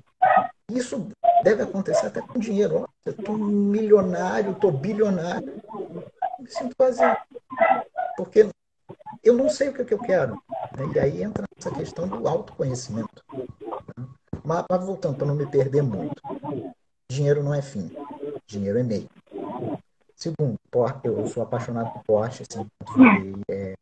Isso 0.72 1.08
deve 1.44 1.64
acontecer 1.64 2.06
até 2.08 2.22
com 2.22 2.40
dinheiro. 2.40 2.88
eu 3.06 3.12
estou 3.12 3.38
milionário, 3.38 4.52
estou 4.52 4.72
bilionário. 4.72 5.62
Me 6.40 6.50
sinto 6.50 6.76
vazio. 6.78 7.18
Porque 8.16 8.50
eu 9.26 9.34
não 9.34 9.50
sei 9.50 9.70
o 9.70 9.74
que, 9.74 9.82
é 9.82 9.86
que 9.86 9.94
eu 9.94 10.00
quero. 10.00 10.36
Né? 10.78 10.94
E 10.94 11.00
aí 11.00 11.24
entra 11.24 11.44
essa 11.58 11.72
questão 11.72 12.08
do 12.08 12.28
autoconhecimento. 12.28 13.24
Né? 13.34 14.08
Mas, 14.44 14.64
mas 14.70 14.86
voltando, 14.86 15.18
para 15.18 15.26
não 15.26 15.36
me 15.36 15.48
perder 15.48 15.82
muito. 15.82 16.22
Dinheiro 17.10 17.44
não 17.44 17.54
é 17.54 17.62
fim. 17.62 17.92
Dinheiro 18.46 18.78
é 18.78 18.84
meio. 18.84 19.10
Segundo, 20.16 20.58
eu 21.04 21.28
sou 21.28 21.44
apaixonado 21.44 21.92
por 21.92 22.04
Porsche, 22.04 22.44
assim, 22.50 22.68
é, 23.50 23.76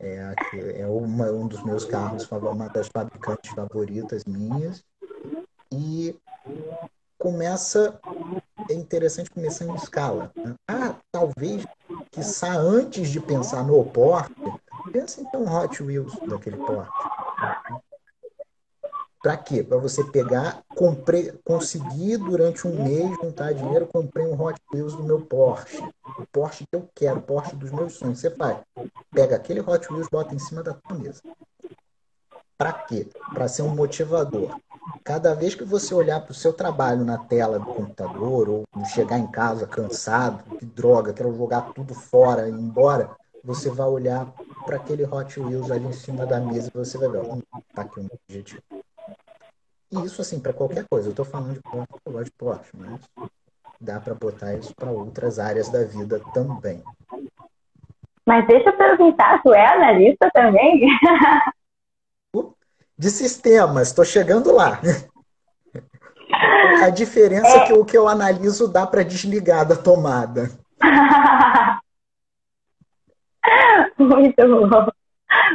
é, 0.00 0.34
é 0.80 0.86
uma, 0.86 1.30
um 1.30 1.46
dos 1.46 1.62
meus 1.62 1.84
carros, 1.84 2.26
uma 2.30 2.68
das 2.68 2.88
fabricantes 2.88 3.52
favoritas 3.52 4.24
minhas. 4.24 4.82
E 5.72 6.16
começa, 7.18 7.98
é 8.70 8.74
interessante 8.74 9.30
começar 9.30 9.64
em 9.64 9.74
escala. 9.74 10.30
Né? 10.36 10.54
Ah, 10.68 10.96
talvez, 11.10 11.64
quiçá 12.14 12.56
antes 12.56 13.08
de 13.08 13.20
pensar 13.20 13.64
no 13.64 13.84
porte, 13.84 14.32
pensa 14.92 15.20
então 15.20 15.44
Hot 15.44 15.82
Wheels 15.82 16.16
daquele 16.26 16.56
porte. 16.56 16.92
Para 19.22 19.38
quê? 19.38 19.62
Para 19.62 19.78
você 19.78 20.04
pegar, 20.04 20.62
comprei, 20.76 21.32
conseguir 21.44 22.18
durante 22.18 22.68
um 22.68 22.84
mês 22.84 23.10
juntar 23.22 23.54
dinheiro, 23.54 23.86
comprei 23.86 24.26
um 24.26 24.40
Hot 24.40 24.60
Wheels 24.72 24.94
do 24.94 25.02
meu 25.02 25.22
Porsche. 25.22 25.82
O 26.18 26.26
Porsche 26.30 26.66
que 26.70 26.76
eu 26.76 26.88
quero, 26.94 27.18
o 27.18 27.22
Porsche 27.22 27.56
dos 27.56 27.70
meus 27.70 27.94
sonhos. 27.94 28.20
Você 28.20 28.30
faz, 28.30 28.58
pega 29.10 29.34
aquele 29.34 29.60
Hot 29.60 29.90
Wheels, 29.90 30.08
bota 30.10 30.34
em 30.34 30.38
cima 30.38 30.62
da 30.62 30.74
tua 30.74 30.98
mesa. 30.98 31.22
Para 32.58 32.72
quê? 32.72 33.08
Para 33.32 33.48
ser 33.48 33.62
um 33.62 33.74
motivador. 33.74 34.60
Cada 35.02 35.34
vez 35.34 35.54
que 35.54 35.64
você 35.64 35.94
olhar 35.94 36.20
para 36.20 36.32
o 36.32 36.34
seu 36.34 36.52
trabalho 36.52 37.02
na 37.02 37.16
tela 37.16 37.58
do 37.58 37.66
computador 37.66 38.48
ou 38.48 38.64
chegar 38.84 39.18
em 39.18 39.26
casa 39.26 39.66
cansado, 39.66 40.56
que 40.56 40.64
droga, 40.64 41.12
quero 41.12 41.34
jogar 41.36 41.72
tudo 41.72 41.94
fora 41.94 42.48
e 42.48 42.52
ir 42.52 42.54
embora, 42.54 43.10
você 43.42 43.70
vai 43.70 43.86
olhar 43.86 44.26
para 44.64 44.76
aquele 44.76 45.04
Hot 45.04 45.38
Wheels 45.38 45.70
ali 45.70 45.86
em 45.86 45.92
cima 45.92 46.24
da 46.24 46.40
mesa 46.40 46.70
e 46.74 46.78
você 46.78 46.96
vai 46.96 47.08
ver, 47.08 47.22
hum, 47.22 47.42
tá 47.74 47.82
aqui 47.82 48.00
um 48.00 48.08
objetivo. 48.28 48.62
E 49.92 50.04
isso, 50.04 50.20
assim, 50.22 50.40
para 50.40 50.52
qualquer 50.52 50.86
coisa. 50.88 51.08
Eu 51.08 51.10
estou 51.10 51.24
falando 51.24 51.54
de 51.54 51.60
Porsche, 51.60 51.88
eu 52.04 52.12
gosto 52.12 52.24
de 52.24 52.32
Porsche, 52.32 52.70
mas 52.74 53.00
dá 53.80 54.00
para 54.00 54.14
botar 54.14 54.54
isso 54.54 54.74
para 54.74 54.90
outras 54.90 55.38
áreas 55.38 55.68
da 55.68 55.84
vida 55.84 56.20
também. 56.32 56.82
Mas 58.26 58.46
deixa 58.46 58.70
eu 58.70 58.76
perguntar, 58.76 59.42
tu 59.42 59.52
é 59.52 59.66
analista 59.66 60.30
também? 60.32 60.88
De 62.96 63.10
sistemas, 63.10 63.88
estou 63.88 64.04
chegando 64.04 64.54
lá. 64.54 64.80
A 66.84 66.90
diferença 66.90 67.48
é, 67.48 67.56
é 67.56 67.64
que 67.64 67.72
o 67.72 67.82
que 67.82 67.96
eu 67.96 68.06
analiso 68.06 68.70
dá 68.70 68.86
para 68.86 69.02
desligar 69.02 69.66
da 69.66 69.74
tomada. 69.74 70.50
Muito 73.98 74.68
bom. 74.68 74.86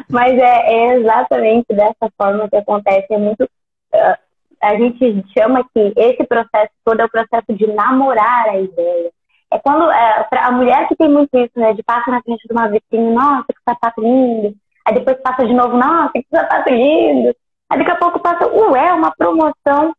Mas 0.09 0.33
é, 0.33 0.73
é, 0.73 0.95
exatamente 0.95 1.67
dessa 1.69 2.11
forma 2.17 2.49
que 2.49 2.55
acontece. 2.55 3.13
É 3.13 3.17
muito. 3.19 3.43
Uh, 3.43 4.17
a 4.59 4.75
gente 4.75 5.23
chama 5.37 5.63
que 5.71 5.93
esse 5.95 6.25
processo 6.25 6.71
todo 6.83 6.99
é 6.99 7.05
o 7.05 7.11
processo 7.11 7.53
de 7.53 7.67
namorar 7.67 8.49
a 8.49 8.59
ideia. 8.59 9.11
É 9.51 9.59
quando 9.59 9.91
é, 9.91 10.27
a 10.31 10.51
mulher 10.51 10.87
que 10.87 10.95
tem 10.95 11.09
muito 11.09 11.29
isso, 11.37 11.53
né? 11.55 11.73
De 11.73 11.83
passar 11.83 12.09
na 12.09 12.23
frente 12.23 12.47
de 12.47 12.53
uma 12.53 12.67
vitrine, 12.69 13.13
nossa, 13.13 13.45
que 13.49 13.61
sapato 13.63 14.01
lindo. 14.01 14.55
Aí 14.83 14.95
depois 14.95 15.21
passa 15.21 15.45
de 15.45 15.53
novo, 15.53 15.77
nossa, 15.77 16.11
que 16.13 16.25
sapato 16.31 16.71
lindo. 16.71 17.35
Aí 17.69 17.77
daqui 17.77 17.91
a 17.91 17.97
pouco 17.97 18.19
passa, 18.19 18.47
ué, 18.47 18.91
uma 18.93 19.11
promoção. 19.15 19.93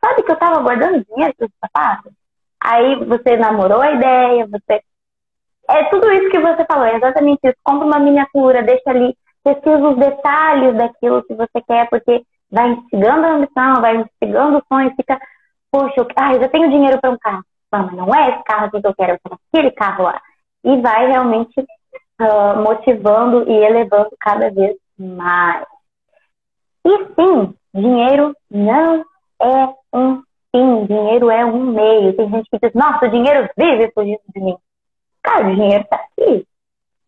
Sabe 0.00 0.22
que 0.22 0.32
eu 0.32 0.36
tava 0.36 0.60
guardando 0.60 1.04
dinheiro 1.04 1.34
para 1.36 1.48
sapatos? 1.60 2.12
Aí 2.62 3.04
você 3.04 3.36
namorou 3.36 3.80
a 3.80 3.90
ideia, 3.92 4.46
você. 4.46 4.82
É 5.68 5.84
tudo 5.84 6.10
isso 6.12 6.30
que 6.30 6.38
você 6.38 6.64
falou, 6.64 6.84
é 6.84 6.96
exatamente 6.96 7.40
isso. 7.44 7.56
Compra 7.64 7.86
uma 7.86 7.98
miniatura, 7.98 8.62
deixa 8.62 8.90
ali, 8.90 9.16
pesquisa 9.42 9.88
os 9.88 9.96
detalhes 9.96 10.76
daquilo 10.76 11.24
que 11.24 11.34
você 11.34 11.60
quer, 11.66 11.88
porque 11.88 12.22
vai 12.50 12.70
instigando 12.70 13.26
a 13.26 13.32
ambição, 13.32 13.80
vai 13.80 13.96
instigando 13.96 14.58
o 14.58 14.62
sonho, 14.72 14.94
fica, 14.94 15.18
poxa, 15.70 15.94
eu, 15.96 16.06
ah, 16.16 16.34
eu 16.34 16.40
já 16.40 16.48
tenho 16.48 16.70
dinheiro 16.70 17.00
para 17.00 17.10
um 17.10 17.18
carro. 17.18 17.44
Não, 17.72 17.86
mas 17.86 17.94
não 17.94 18.14
é 18.14 18.30
esse 18.30 18.44
carro 18.44 18.70
que 18.70 18.76
eu 18.76 18.94
quero, 18.94 19.12
eu 19.12 19.18
quero 19.24 19.40
aquele 19.52 19.70
carro 19.70 20.04
lá. 20.04 20.20
E 20.62 20.80
vai 20.80 21.06
realmente 21.06 21.58
uh, 22.20 22.62
motivando 22.62 23.48
e 23.50 23.52
elevando 23.52 24.10
cada 24.20 24.50
vez 24.50 24.76
mais. 24.98 25.66
E 26.84 26.98
sim, 27.14 27.54
dinheiro 27.74 28.36
não 28.50 29.04
é 29.42 29.74
um 29.96 30.22
fim, 30.54 30.86
dinheiro 30.86 31.30
é 31.30 31.44
um 31.44 31.72
meio. 31.72 32.14
Tem 32.14 32.30
gente 32.30 32.48
que 32.50 32.58
diz, 32.58 32.74
nossa, 32.74 33.06
o 33.06 33.10
dinheiro 33.10 33.48
vive 33.56 33.90
fugindo 33.92 34.20
de 34.34 34.40
mim. 34.40 34.56
Cara, 35.22 35.48
o 35.48 35.54
dinheiro 35.54 35.84
está 35.84 35.96
aqui. 35.96 36.46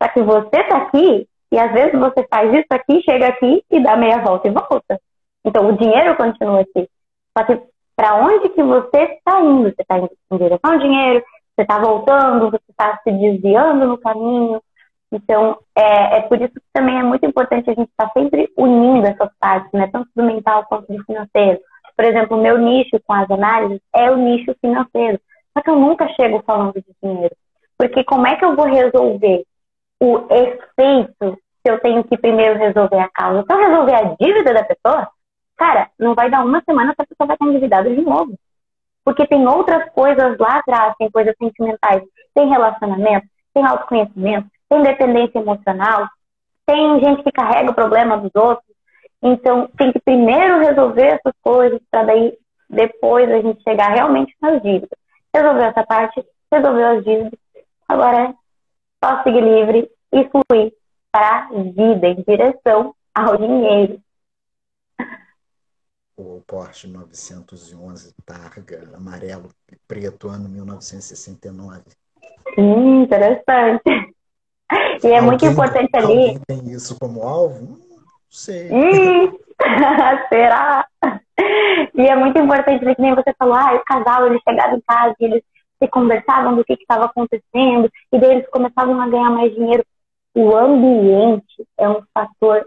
Só 0.02 0.08
que 0.08 0.22
você 0.22 0.56
está 0.56 0.76
aqui 0.78 1.28
e 1.52 1.58
às 1.58 1.72
vezes 1.72 1.98
você 1.98 2.26
faz 2.28 2.52
isso 2.52 2.66
aqui, 2.70 3.02
chega 3.02 3.28
aqui 3.28 3.64
e 3.70 3.80
dá 3.80 3.96
meia 3.96 4.18
volta 4.18 4.48
e 4.48 4.50
volta. 4.50 5.00
Então 5.44 5.68
o 5.68 5.76
dinheiro 5.76 6.16
continua 6.16 6.60
aqui. 6.60 6.88
Só 7.36 7.44
que 7.44 7.60
para 7.96 8.16
onde 8.16 8.48
que 8.48 8.62
você 8.62 9.02
está 9.04 9.40
indo? 9.40 9.70
Você 9.70 9.82
está 9.82 9.98
indo 9.98 10.10
em 10.32 10.36
direção 10.36 10.72
ao 10.72 10.78
dinheiro, 10.78 11.24
você 11.54 11.62
está 11.62 11.78
voltando, 11.78 12.50
você 12.50 12.64
está 12.68 12.98
se 13.02 13.12
desviando 13.12 13.86
no 13.86 13.98
caminho. 13.98 14.60
Então, 15.12 15.56
é, 15.76 16.18
é 16.18 16.20
por 16.22 16.40
isso 16.40 16.54
que 16.54 16.60
também 16.72 16.98
é 16.98 17.02
muito 17.02 17.24
importante 17.24 17.70
a 17.70 17.74
gente 17.74 17.88
estar 17.88 18.08
tá 18.08 18.12
sempre 18.12 18.50
unindo 18.56 19.06
essas 19.06 19.30
partes, 19.38 19.70
né? 19.72 19.88
Tanto 19.92 20.08
do 20.14 20.24
mental 20.24 20.64
quanto 20.66 20.92
do 20.92 21.04
financeiro. 21.04 21.60
Por 21.96 22.04
exemplo, 22.04 22.36
o 22.36 22.42
meu 22.42 22.58
nicho 22.58 23.00
com 23.06 23.12
as 23.12 23.30
análises 23.30 23.80
é 23.94 24.10
o 24.10 24.16
nicho 24.16 24.54
financeiro. 24.60 25.20
Só 25.52 25.62
que 25.62 25.70
eu 25.70 25.76
nunca 25.76 26.08
chego 26.14 26.42
falando 26.44 26.74
de 26.74 26.84
dinheiro. 27.02 27.34
Porque 27.78 28.04
como 28.04 28.26
é 28.26 28.36
que 28.36 28.44
eu 28.44 28.56
vou 28.56 28.66
resolver 28.66 29.44
o 30.00 30.26
efeito 30.30 31.38
se 31.62 31.72
eu 31.72 31.80
tenho 31.80 32.04
que 32.04 32.18
primeiro 32.18 32.58
resolver 32.58 32.98
a 32.98 33.08
causa? 33.08 33.44
Se 33.44 33.52
eu 33.52 33.58
resolver 33.58 33.94
a 33.94 34.14
dívida 34.20 34.52
da 34.52 34.64
pessoa, 34.64 35.08
cara, 35.56 35.90
não 35.98 36.14
vai 36.14 36.28
dar 36.30 36.44
uma 36.44 36.62
semana 36.64 36.94
que 36.94 37.02
a 37.02 37.06
pessoa 37.06 37.26
vai 37.26 37.36
estar 37.36 37.46
endividada 37.46 37.88
de 37.88 38.00
novo. 38.00 38.34
Porque 39.04 39.26
tem 39.26 39.46
outras 39.46 39.88
coisas 39.92 40.38
lá 40.38 40.58
atrás, 40.58 40.94
tem 40.98 41.10
coisas 41.10 41.34
sentimentais, 41.38 42.02
tem 42.34 42.48
relacionamento, 42.48 43.26
tem 43.52 43.64
autoconhecimento, 43.64 44.48
tem 44.68 44.82
dependência 44.82 45.38
emocional, 45.38 46.08
tem 46.66 47.00
gente 47.00 47.22
que 47.22 47.30
carrega 47.30 47.70
o 47.70 47.74
problema 47.74 48.16
dos 48.16 48.30
outros. 48.34 48.73
Então, 49.26 49.68
tem 49.78 49.90
que 49.90 49.98
primeiro 50.00 50.58
resolver 50.58 51.06
essas 51.06 51.32
coisas 51.40 51.80
para 51.90 52.04
daí 52.04 52.38
depois 52.68 53.30
a 53.30 53.40
gente 53.40 53.62
chegar 53.62 53.88
realmente 53.88 54.36
nas 54.38 54.62
dívidas. 54.62 54.98
Resolveu 55.34 55.64
essa 55.64 55.82
parte, 55.82 56.22
resolveu 56.52 56.86
as 56.88 57.04
dívidas, 57.04 57.38
agora 57.88 58.28
é 58.28 58.34
só 59.02 59.22
seguir 59.22 59.40
livre 59.40 59.90
e 60.12 60.28
fluir 60.28 60.74
para 61.10 61.44
a 61.44 61.48
vida, 61.48 62.08
em 62.08 62.22
direção 62.28 62.94
ao 63.14 63.38
dinheiro. 63.38 63.98
O 66.16 66.42
Porsche 66.46 66.86
911 66.86 68.14
Targa, 68.26 68.90
amarelo 68.94 69.48
e 69.72 69.76
preto, 69.88 70.28
ano 70.28 70.50
1969. 70.50 71.82
Hum, 72.58 73.02
interessante. 73.02 73.82
E 75.02 75.06
é 75.06 75.18
alguém, 75.18 75.22
muito 75.22 75.44
importante 75.46 75.90
ali. 75.94 76.38
tem 76.46 76.70
isso 76.70 76.98
como 76.98 77.22
alvo? 77.22 77.83
Sei. 78.34 78.68
Será? 80.28 80.84
E 81.94 82.02
é 82.02 82.16
muito 82.16 82.36
importante, 82.36 82.84
que 82.84 83.00
nem 83.00 83.14
você 83.14 83.32
falou, 83.38 83.54
ah, 83.54 83.74
o 83.74 83.84
casal, 83.84 84.26
eles 84.26 84.42
chegavam 84.46 84.76
em 84.76 84.80
casa 84.80 85.14
e 85.20 85.24
eles 85.24 85.42
se 85.80 85.88
conversavam 85.88 86.56
do 86.56 86.64
que 86.64 86.72
estava 86.72 87.04
acontecendo, 87.04 87.88
e 88.12 88.18
daí 88.18 88.32
eles 88.32 88.50
começavam 88.50 89.00
a 89.00 89.08
ganhar 89.08 89.30
mais 89.30 89.54
dinheiro. 89.54 89.84
O 90.34 90.56
ambiente 90.56 91.64
é 91.78 91.88
um 91.88 92.02
fator 92.12 92.66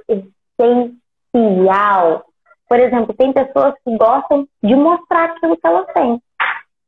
essencial. 0.57 2.26
Por 2.70 2.80
exemplo, 2.80 3.13
tem 3.13 3.34
pessoas 3.34 3.74
que 3.84 3.97
gostam 3.97 4.47
de 4.63 4.74
mostrar 4.74 5.26
aquilo 5.26 5.57
que 5.57 5.68
elas 5.68 5.86
têm. 5.93 6.22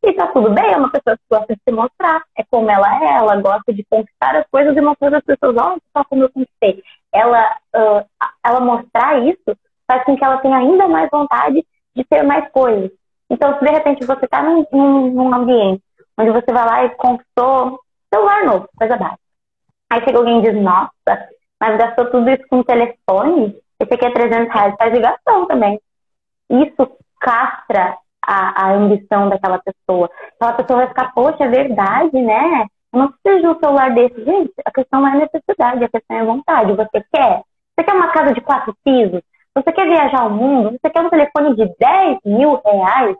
E 0.03 0.13
tá 0.13 0.27
tudo 0.27 0.51
bem, 0.51 0.71
é 0.71 0.77
uma 0.77 0.89
pessoa 0.89 1.17
que 1.17 1.23
gosta 1.29 1.53
de 1.53 1.61
se 1.67 1.75
mostrar. 1.75 2.23
É 2.37 2.45
como 2.49 2.71
ela 2.71 3.03
é, 3.03 3.17
ela 3.17 3.35
gosta 3.41 3.73
de 3.73 3.83
conquistar 3.89 4.37
as 4.37 4.47
coisas 4.49 4.75
e 4.75 4.79
mostrar 4.79 5.13
as 5.17 5.23
pessoas, 5.25 5.57
olha 5.57 5.81
só 5.91 6.05
como 6.05 6.23
eu 6.23 6.29
conquistei. 6.31 6.81
Ela, 7.13 7.57
uh, 7.75 8.29
ela 8.43 8.59
mostrar 8.59 9.19
isso 9.19 9.57
faz 9.87 10.03
com 10.03 10.15
que 10.15 10.23
ela 10.23 10.37
tenha 10.37 10.57
ainda 10.57 10.87
mais 10.87 11.09
vontade 11.09 11.65
de 11.95 12.03
ter 12.03 12.23
mais 12.23 12.49
coisas. 12.51 12.91
Então, 13.29 13.57
se 13.57 13.65
de 13.65 13.71
repente 13.71 14.05
você 14.05 14.25
está 14.25 14.41
num, 14.41 14.65
num, 14.71 15.33
ambiente 15.33 15.83
onde 16.17 16.31
você 16.31 16.51
vai 16.51 16.65
lá 16.65 16.85
e 16.85 16.89
conquistou 16.91 17.79
celular 18.13 18.45
novo, 18.45 18.69
coisa 18.77 18.97
básica. 18.97 19.19
Aí 19.89 20.03
chega 20.03 20.17
alguém 20.17 20.39
e 20.39 20.41
diz, 20.41 20.61
nossa, 20.61 21.29
mas 21.59 21.77
gastou 21.77 22.11
tudo 22.11 22.29
isso 22.29 22.43
com 22.49 22.63
telefone? 22.63 23.55
Esse 23.79 23.93
aqui 23.93 24.05
é 24.05 24.11
300 24.11 24.53
reais, 24.53 24.75
faz 24.77 24.93
ligação 24.93 25.47
também. 25.47 25.79
Isso 26.49 26.97
castra 27.19 27.97
a, 28.21 28.65
a 28.65 28.73
ambição 28.73 29.29
daquela 29.29 29.59
pessoa. 29.59 30.09
Aquela 30.35 30.53
pessoa 30.53 30.77
vai 30.79 30.87
ficar, 30.87 31.13
poxa, 31.13 31.43
é 31.43 31.47
verdade, 31.47 32.21
né? 32.21 32.67
Eu 32.91 32.99
não 32.99 33.11
preciso 33.11 33.41
de 33.41 33.47
um 33.47 33.59
celular 33.59 33.93
desse. 33.93 34.23
Gente, 34.23 34.53
a 34.65 34.71
questão 34.71 35.01
não 35.01 35.07
é 35.09 35.15
necessidade, 35.19 35.83
a 35.83 35.89
questão 35.89 36.17
é 36.17 36.25
vontade. 36.25 36.73
Você 36.73 37.03
quer? 37.11 37.43
Você 37.75 37.83
quer 37.83 37.93
uma 37.93 38.11
casa 38.11 38.33
de 38.33 38.41
quatro 38.41 38.75
pisos? 38.83 39.21
Você 39.55 39.71
quer 39.71 39.87
viajar 39.87 40.21
ao 40.21 40.29
mundo? 40.29 40.71
Você 40.71 40.89
quer 40.89 41.01
um 41.01 41.09
telefone 41.09 41.55
de 41.55 41.73
10 41.79 42.17
mil 42.25 42.61
reais? 42.65 43.15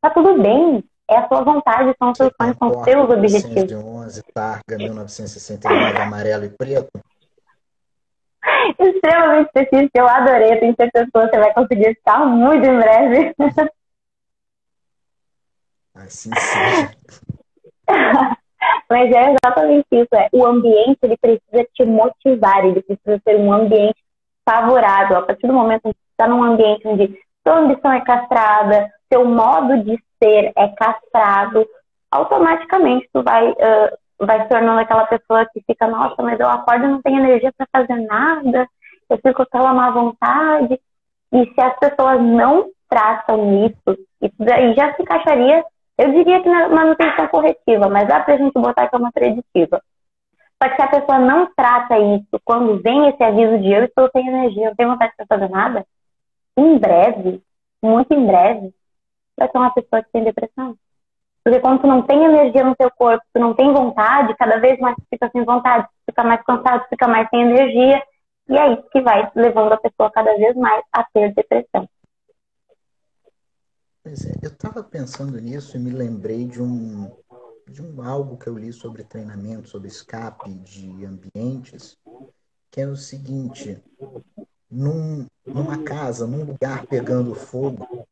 Tá 0.00 0.10
tudo 0.10 0.40
bem. 0.40 0.84
É 1.08 1.18
a 1.18 1.28
sua 1.28 1.42
vontade, 1.42 1.94
são 1.98 2.10
os 2.10 2.16
seus 2.16 2.32
sonhos, 2.40 2.56
são 2.56 2.68
os 2.68 2.84
seus 2.84 3.10
objetivos. 3.10 3.72
11, 3.72 4.22
Targa, 4.32 4.78
1969, 4.78 5.98
amarelo 5.98 6.44
e 6.44 6.50
preto. 6.50 6.90
Extremamente 8.78 9.46
específico, 9.46 9.90
eu 9.94 10.08
adorei. 10.08 10.58
Tenho 10.60 10.74
certeza 10.74 11.04
que 11.04 11.18
você 11.18 11.38
vai 11.38 11.52
conseguir 11.52 11.94
ficar 11.94 12.24
muito 12.24 12.66
em 12.66 12.78
breve. 12.78 13.34
Assim 15.94 16.30
seja. 16.34 16.90
Mas 18.88 19.10
é 19.12 19.32
exatamente 19.32 19.86
isso. 19.92 20.14
É. 20.14 20.28
O 20.32 20.44
ambiente 20.44 20.98
ele 21.02 21.16
precisa 21.16 21.66
te 21.74 21.84
motivar, 21.84 22.64
ele 22.64 22.82
precisa 22.82 23.20
ser 23.26 23.36
um 23.36 23.52
ambiente 23.52 24.02
favorável. 24.48 25.18
A 25.18 25.22
partir 25.22 25.46
do 25.46 25.52
momento 25.52 25.82
que 25.82 25.88
você 25.88 26.10
está 26.12 26.28
num 26.28 26.42
ambiente 26.42 26.86
onde 26.86 27.18
sua 27.46 27.58
ambição 27.58 27.92
é 27.92 28.00
castrada, 28.00 28.90
seu 29.12 29.24
modo 29.24 29.82
de 29.84 29.98
ser 30.22 30.52
é 30.56 30.68
castrado, 30.68 31.66
automaticamente 32.10 33.08
tu 33.12 33.22
vai, 33.22 33.50
uh, 33.50 34.26
vai 34.26 34.42
se 34.42 34.48
tornando 34.48 34.80
aquela 34.80 35.06
pessoa 35.06 35.46
que 35.52 35.62
fica, 35.66 35.86
nossa, 35.86 36.22
mas 36.22 36.38
eu 36.38 36.48
acordo 36.48 36.84
e 36.84 36.88
não 36.88 37.02
tenho 37.02 37.18
energia 37.18 37.52
para 37.56 37.66
fazer 37.72 38.00
nada, 38.02 38.66
eu 39.10 39.18
fico 39.18 39.44
com 39.46 39.58
má 39.58 39.90
vontade. 39.90 40.80
E 41.32 41.52
se 41.52 41.60
as 41.60 41.76
pessoas 41.78 42.20
não 42.20 42.70
tratam 42.88 43.66
isso, 43.66 43.98
isso 44.22 44.36
daí 44.38 44.74
já 44.74 44.94
se 44.94 45.02
encaixaria, 45.02 45.64
eu 45.98 46.12
diria 46.12 46.42
que 46.42 46.48
na 46.48 46.68
manutenção 46.68 47.28
corretiva, 47.28 47.88
mas 47.88 48.08
dá 48.08 48.20
pra 48.20 48.36
gente 48.36 48.52
botar 48.54 48.88
que 48.88 48.96
é 48.96 48.98
uma 48.98 49.12
preditiva. 49.12 49.82
Só 50.62 50.68
que 50.68 50.76
se 50.76 50.82
a 50.82 50.88
pessoa 50.88 51.18
não 51.18 51.52
trata 51.54 51.98
isso, 51.98 52.40
quando 52.44 52.80
vem 52.82 53.08
esse 53.08 53.22
aviso 53.22 53.58
de 53.58 53.72
eu 53.72 53.84
estou 53.84 54.08
sem 54.10 54.26
energia, 54.26 54.68
não 54.68 54.76
tenho 54.76 54.90
vontade 54.90 55.12
de 55.18 55.26
fazer 55.26 55.48
nada, 55.48 55.86
em 56.56 56.78
breve, 56.78 57.42
muito 57.82 58.12
em 58.14 58.26
breve, 58.26 58.72
vai 59.36 59.50
ser 59.50 59.58
uma 59.58 59.72
pessoa 59.72 60.02
que 60.02 60.10
tem 60.12 60.24
depressão. 60.24 60.76
Porque 61.44 61.60
quando 61.60 61.82
tu 61.82 61.86
não 61.86 62.02
tem 62.02 62.24
energia 62.24 62.64
no 62.64 62.74
teu 62.74 62.90
corpo, 62.90 63.22
tu 63.32 63.40
não 63.40 63.54
tem 63.54 63.72
vontade, 63.72 64.34
cada 64.36 64.58
vez 64.58 64.78
mais 64.80 64.96
tu 64.96 65.02
fica 65.10 65.28
sem 65.30 65.44
vontade, 65.44 65.86
tu 65.86 66.12
fica 66.12 66.24
mais 66.24 66.42
cansado, 66.42 66.84
tu 66.84 66.88
fica 66.88 67.06
mais 67.06 67.28
sem 67.28 67.42
energia, 67.42 68.02
e 68.48 68.56
é 68.56 68.72
isso 68.72 68.88
que 68.90 69.00
vai 69.00 69.30
levando 69.34 69.72
a 69.72 69.76
pessoa 69.76 70.10
cada 70.10 70.34
vez 70.36 70.56
mais 70.56 70.82
a 70.92 71.04
ter 71.12 71.34
depressão. 71.34 71.88
Pois 74.04 74.26
é, 74.26 74.34
eu 74.42 74.50
estava 74.50 74.84
pensando 74.84 75.40
nisso 75.40 75.78
e 75.78 75.80
me 75.80 75.88
lembrei 75.88 76.44
de 76.44 76.60
um, 76.60 77.10
de 77.66 77.80
um 77.80 78.02
algo 78.02 78.36
que 78.36 78.46
eu 78.46 78.58
li 78.58 78.70
sobre 78.70 79.02
treinamento, 79.02 79.70
sobre 79.70 79.88
escape 79.88 80.52
de 80.52 81.06
ambientes, 81.06 81.96
que 82.70 82.82
é 82.82 82.86
o 82.86 82.96
seguinte: 82.96 83.82
num, 84.70 85.24
numa 85.46 85.82
casa, 85.84 86.26
num 86.26 86.44
lugar 86.44 86.86
pegando 86.86 87.34
fogo, 87.34 88.06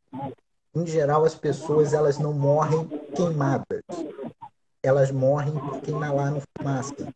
em 0.75 0.87
geral 0.87 1.27
as 1.27 1.35
pessoas 1.35 1.93
elas 1.93 2.17
não 2.19 2.33
morrem 2.33 2.89
queimadas, 3.15 3.83
elas 4.83 5.11
morrem 5.11 5.53
porque 5.53 5.91
inalaram 5.91 6.41
fumaça. 6.57 7.13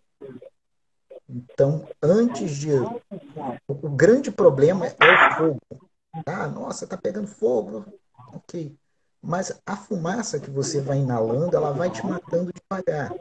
Então, 1.27 1.89
antes 2.03 2.55
de. 2.55 2.72
O 3.66 3.89
grande 3.89 4.31
problema 4.31 4.87
é 4.87 4.91
o 4.93 5.35
fogo. 5.39 5.61
Ah, 6.27 6.47
nossa, 6.47 6.87
tá 6.87 6.99
pegando 6.99 7.27
fogo. 7.27 7.87
Ok. 8.33 8.77
Mas 9.22 9.61
a 9.66 9.77
fumaça 9.77 10.39
que 10.39 10.51
você 10.51 10.81
vai 10.81 10.99
inalando, 10.99 11.57
ela 11.57 11.72
vai 11.72 11.91
te 11.91 12.05
matando 12.07 12.53
devagar. 12.53 13.12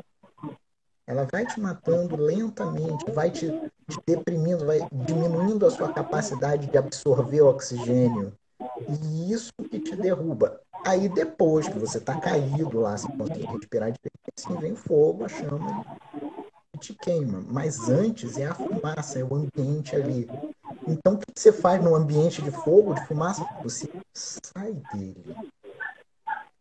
Ela 1.08 1.28
vai 1.32 1.46
te 1.46 1.60
matando 1.60 2.16
lentamente, 2.16 3.10
vai 3.12 3.30
te, 3.30 3.48
te 3.88 4.00
deprimindo, 4.06 4.66
vai 4.66 4.80
diminuindo 4.92 5.66
a 5.66 5.72
sua 5.72 5.92
capacidade 5.94 6.68
de 6.68 6.78
absorver 6.78 7.42
o 7.42 7.50
oxigênio. 7.50 8.34
E 8.88 9.32
isso 9.32 9.52
que 9.70 9.80
te 9.80 9.96
derruba. 9.96 10.60
Aí 10.86 11.10
depois 11.10 11.68
que 11.68 11.78
você 11.80 11.98
está 11.98 12.20
caído 12.20 12.80
lá, 12.80 12.98
sem 12.98 13.10
conseguir 13.18 13.46
respirar 13.46 13.92
direito, 13.92 14.20
assim 14.38 14.56
vem 14.58 14.76
fogo, 14.76 15.26
a 15.26 15.28
chama 15.28 15.86
e 16.76 16.78
te 16.78 16.94
queima. 16.94 17.44
Mas 17.48 17.90
antes 17.90 18.38
é 18.38 18.46
a 18.46 18.54
fumaça, 18.54 19.20
é 19.20 19.24
o 19.24 19.34
ambiente 19.34 19.96
ali. 19.96 20.28
Então 20.88 21.14
o 21.14 21.18
que 21.18 21.26
você 21.36 21.52
faz 21.52 21.84
no 21.84 21.96
ambiente 21.96 22.42
de 22.42 22.52
fogo, 22.52 22.94
de 22.94 23.06
fumaça? 23.08 23.44
Você 23.64 23.90
sai 24.16 24.74
dele. 24.94 25.36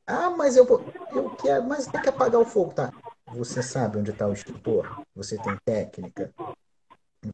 Ah, 0.07 0.30
mas 0.30 0.57
eu 0.57 0.66
vou. 0.66 0.84
Eu 1.12 1.30
quero, 1.30 1.64
mas 1.64 1.86
tem 1.86 2.02
que 2.02 2.09
apagar 2.09 2.40
o 2.40 2.44
fogo, 2.44 2.74
tá? 2.74 2.92
Você 3.32 3.62
sabe 3.62 3.98
onde 3.98 4.11
está 4.11 4.26
o 4.26 4.32
extintor? 4.32 5.02
Você 5.14 5.38
tem 5.38 5.57
técnica? 5.64 6.32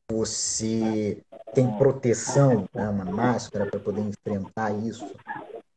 Você 0.09 1.21
tem 1.53 1.77
proteção, 1.77 2.69
né, 2.73 2.89
uma 2.89 3.05
máscara 3.05 3.67
para 3.67 3.81
poder 3.81 4.03
enfrentar 4.03 4.71
isso 4.71 5.13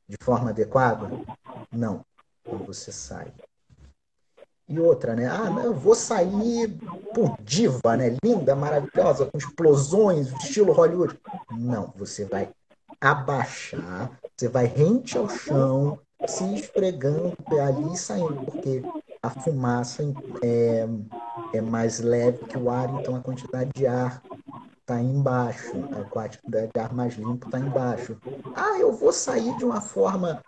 de 0.07 0.17
forma 0.21 0.51
adequada? 0.51 1.09
Não. 1.71 2.05
Então 2.41 2.59
você 2.59 2.91
sai. 2.91 3.33
E 4.67 4.79
outra, 4.79 5.15
né? 5.15 5.27
Ah, 5.27 5.49
eu 5.63 5.73
vou 5.73 5.95
sair 5.95 6.77
por 7.13 7.35
diva, 7.41 7.97
né? 7.97 8.15
Linda, 8.23 8.55
maravilhosa, 8.55 9.25
com 9.25 9.37
explosões, 9.37 10.31
estilo 10.43 10.73
Hollywood. 10.73 11.19
Não, 11.51 11.91
você 11.95 12.23
vai 12.25 12.49
abaixar, 13.03 14.09
você 14.35 14.47
vai 14.47 14.65
rente 14.65 15.17
ao 15.17 15.27
chão, 15.27 15.99
se 16.25 16.55
esfregando 16.55 17.35
ali 17.61 17.93
e 17.93 17.97
saindo, 17.97 18.45
porque 18.45 18.81
a 19.21 19.29
fumaça 19.29 20.03
é, 20.41 20.87
é 21.53 21.61
mais 21.61 21.99
leve 21.99 22.45
que 22.45 22.57
o 22.57 22.69
ar, 22.69 22.89
então 23.01 23.15
a 23.15 23.19
quantidade 23.19 23.71
de 23.75 23.85
ar 23.85 24.23
está 24.79 25.01
embaixo, 25.01 25.73
a 25.99 26.03
quantidade 26.05 26.71
de 26.73 26.79
ar 26.79 26.93
mais 26.93 27.15
limpo 27.15 27.47
está 27.47 27.59
embaixo. 27.59 28.17
Ah, 28.55 28.79
eu 28.79 28.93
vou 28.93 29.11
sair 29.11 29.55
de 29.57 29.65
uma 29.65 29.81
forma 29.81 30.41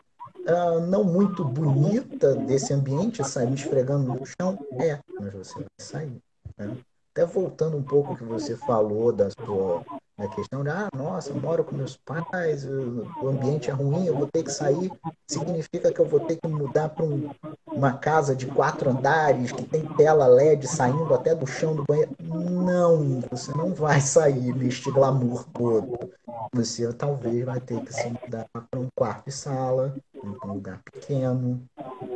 uh, 0.47 0.80
não 0.80 1.03
muito 1.03 1.43
bonita 1.43 2.36
desse 2.36 2.74
ambiente, 2.74 3.22
sair 3.28 3.53
esfregando 3.53 4.14
no 4.14 4.26
chão? 4.26 4.58
É, 4.80 4.97
mas 5.20 5.34
você 5.34 5.56
vai 5.56 5.66
sair. 5.78 6.22
Né? 6.58 6.78
Até 7.12 7.26
voltando 7.26 7.76
um 7.76 7.84
pouco 7.84 8.16
que 8.16 8.24
você 8.24 8.56
falou 8.56 9.12
da 9.12 9.30
sua 9.30 9.84
A 10.18 10.30
questão 10.30 10.63
de, 10.63 10.70
ah, 10.70 10.88
nossa, 10.95 11.34
moro 11.34 11.61
com 11.66 11.76
meus 11.76 11.97
pais, 11.97 12.66
o 12.66 13.28
ambiente 13.28 13.70
é 13.70 13.74
ruim, 13.74 14.05
eu 14.05 14.16
vou 14.16 14.28
ter 14.28 14.43
que 14.43 14.51
sair, 14.51 14.89
significa 15.28 15.91
que 15.91 15.99
eu 15.99 16.05
vou 16.05 16.22
ter 16.22 16.38
que 16.38 16.47
mudar 16.47 16.88
para 16.88 17.03
um, 17.03 17.30
uma 17.68 17.91
casa 17.97 18.34
de 18.34 18.45
quatro 18.45 18.89
andares, 18.89 19.51
que 19.51 19.66
tem 19.66 19.86
tela 19.86 20.26
LED 20.26 20.68
saindo 20.70 21.13
até 21.13 21.36
do 21.36 21.45
chão 21.45 21.76
do 21.76 21.84
banheiro. 21.84 22.16
Não, 22.22 23.20
você 23.30 23.51
não 23.57 23.74
vai 23.74 23.99
sair 23.99 24.55
neste 24.55 24.89
glamour 24.89 25.43
todo. 25.49 26.09
Você 26.53 26.93
talvez 26.93 27.43
vai 27.43 27.59
ter 27.59 27.82
que 27.82 27.93
se 27.93 28.07
mudar 28.07 28.45
para 28.53 28.80
um 28.80 28.88
quarto 28.95 29.28
e 29.28 29.34
sala, 29.34 29.93
para 30.39 30.49
um 30.49 30.53
lugar 30.53 30.80
pequeno, 30.93 31.61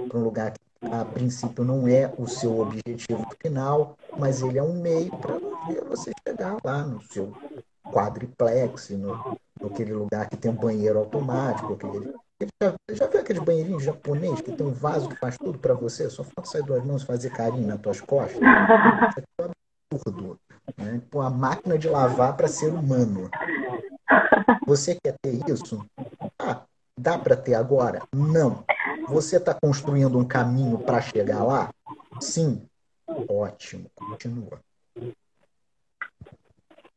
para 0.07 0.17
um 0.17 0.23
lugar 0.23 0.53
que 0.53 0.87
a 0.89 1.03
princípio 1.03 1.65
não 1.65 1.85
é 1.85 2.09
o 2.17 2.25
seu 2.27 2.61
objetivo 2.61 3.27
final, 3.41 3.97
mas 4.17 4.41
ele 4.41 4.57
é 4.57 4.63
um 4.63 4.79
meio 4.81 5.11
para 5.17 5.37
você 5.89 6.11
chegar 6.25 6.55
lá 6.63 6.83
no 6.83 7.01
seu 7.01 7.33
quadriplex, 7.83 8.89
no, 8.91 9.37
naquele 9.61 9.93
lugar 9.93 10.29
que 10.29 10.37
tem 10.37 10.51
um 10.51 10.55
banheiro 10.55 10.99
automático. 10.99 11.73
Aquele, 11.73 12.13
já, 12.61 12.73
já 12.93 13.07
viu 13.07 13.19
aqueles 13.19 13.43
banheirinhos 13.43 13.83
japonês 13.83 14.41
que 14.41 14.51
tem 14.51 14.65
um 14.65 14.71
vaso 14.71 15.09
que 15.09 15.15
faz 15.15 15.37
tudo 15.37 15.59
para 15.59 15.73
você? 15.73 16.09
Só 16.09 16.23
falta 16.23 16.49
sair 16.49 16.63
duas 16.63 16.83
mãos 16.85 17.03
e 17.03 17.05
fazer 17.05 17.29
carinho 17.31 17.67
nas 17.67 17.79
tuas 17.79 17.99
costas? 17.99 18.39
Isso 18.39 19.25
é 19.39 19.45
um 19.45 19.51
absurdo. 19.93 20.39
Né? 20.77 21.01
A 21.13 21.29
máquina 21.29 21.77
de 21.77 21.89
lavar 21.89 22.37
para 22.37 22.47
ser 22.47 22.73
humano. 22.73 23.29
Você 24.65 24.95
quer 24.95 25.15
ter 25.21 25.49
isso? 25.49 25.85
Ah, 26.39 26.63
dá 26.97 27.17
para 27.17 27.35
ter 27.35 27.55
agora? 27.55 28.03
Não. 28.13 28.63
Você 29.07 29.37
está 29.37 29.53
construindo 29.53 30.17
um 30.17 30.25
caminho 30.25 30.77
para 30.79 31.01
chegar 31.01 31.43
lá? 31.43 31.69
Sim. 32.21 32.65
Ótimo. 33.27 33.89
Continua. 33.95 34.59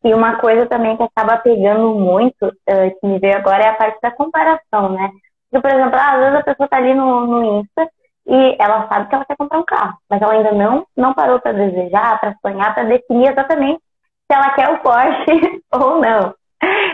E 0.04 0.12
uma 0.12 0.36
coisa 0.36 0.66
também 0.66 0.96
que 0.96 1.02
acaba 1.02 1.38
pegando 1.38 1.94
muito, 1.94 2.46
uh, 2.46 3.00
que 3.00 3.06
me 3.06 3.18
veio 3.18 3.36
agora, 3.36 3.62
é 3.62 3.68
a 3.68 3.74
parte 3.74 4.00
da 4.00 4.10
comparação, 4.10 4.90
né? 4.90 5.10
Porque, 5.50 5.68
por 5.68 5.70
exemplo, 5.70 5.98
às 5.98 6.18
vezes 6.18 6.34
a 6.34 6.42
pessoa 6.42 6.64
está 6.64 6.76
ali 6.78 6.94
no, 6.94 7.26
no 7.26 7.60
Insta 7.60 7.88
e 8.26 8.56
ela 8.58 8.88
sabe 8.88 9.08
que 9.08 9.14
ela 9.14 9.24
quer 9.24 9.36
comprar 9.36 9.58
um 9.58 9.64
carro, 9.64 9.98
mas 10.08 10.22
ela 10.22 10.32
ainda 10.32 10.52
não, 10.52 10.86
não 10.96 11.12
parou 11.14 11.40
para 11.40 11.52
desejar, 11.52 12.18
para 12.20 12.34
sonhar, 12.40 12.74
para 12.74 12.84
definir 12.84 13.30
exatamente 13.30 13.80
se 13.80 14.36
ela 14.36 14.50
quer 14.50 14.70
o 14.70 14.78
Porsche 14.78 15.62
ou 15.72 16.00
não. 16.00 16.34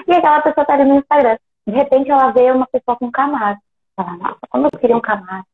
E 0.07 0.13
aquela 0.13 0.41
pessoa 0.41 0.63
está 0.63 0.75
ali 0.75 0.85
no 0.85 0.97
Instagram. 0.97 1.39
De 1.67 1.75
repente 1.75 2.11
ela 2.11 2.31
vê 2.31 2.51
uma 2.51 2.67
pessoa 2.67 2.97
com 2.97 3.07
um 3.07 3.11
Camaro. 3.11 3.59
Ela, 3.97 4.13
nossa, 4.17 4.39
como 4.49 4.67
eu 4.67 4.79
queria 4.79 4.97
um 4.97 5.01
Camaro. 5.01 5.45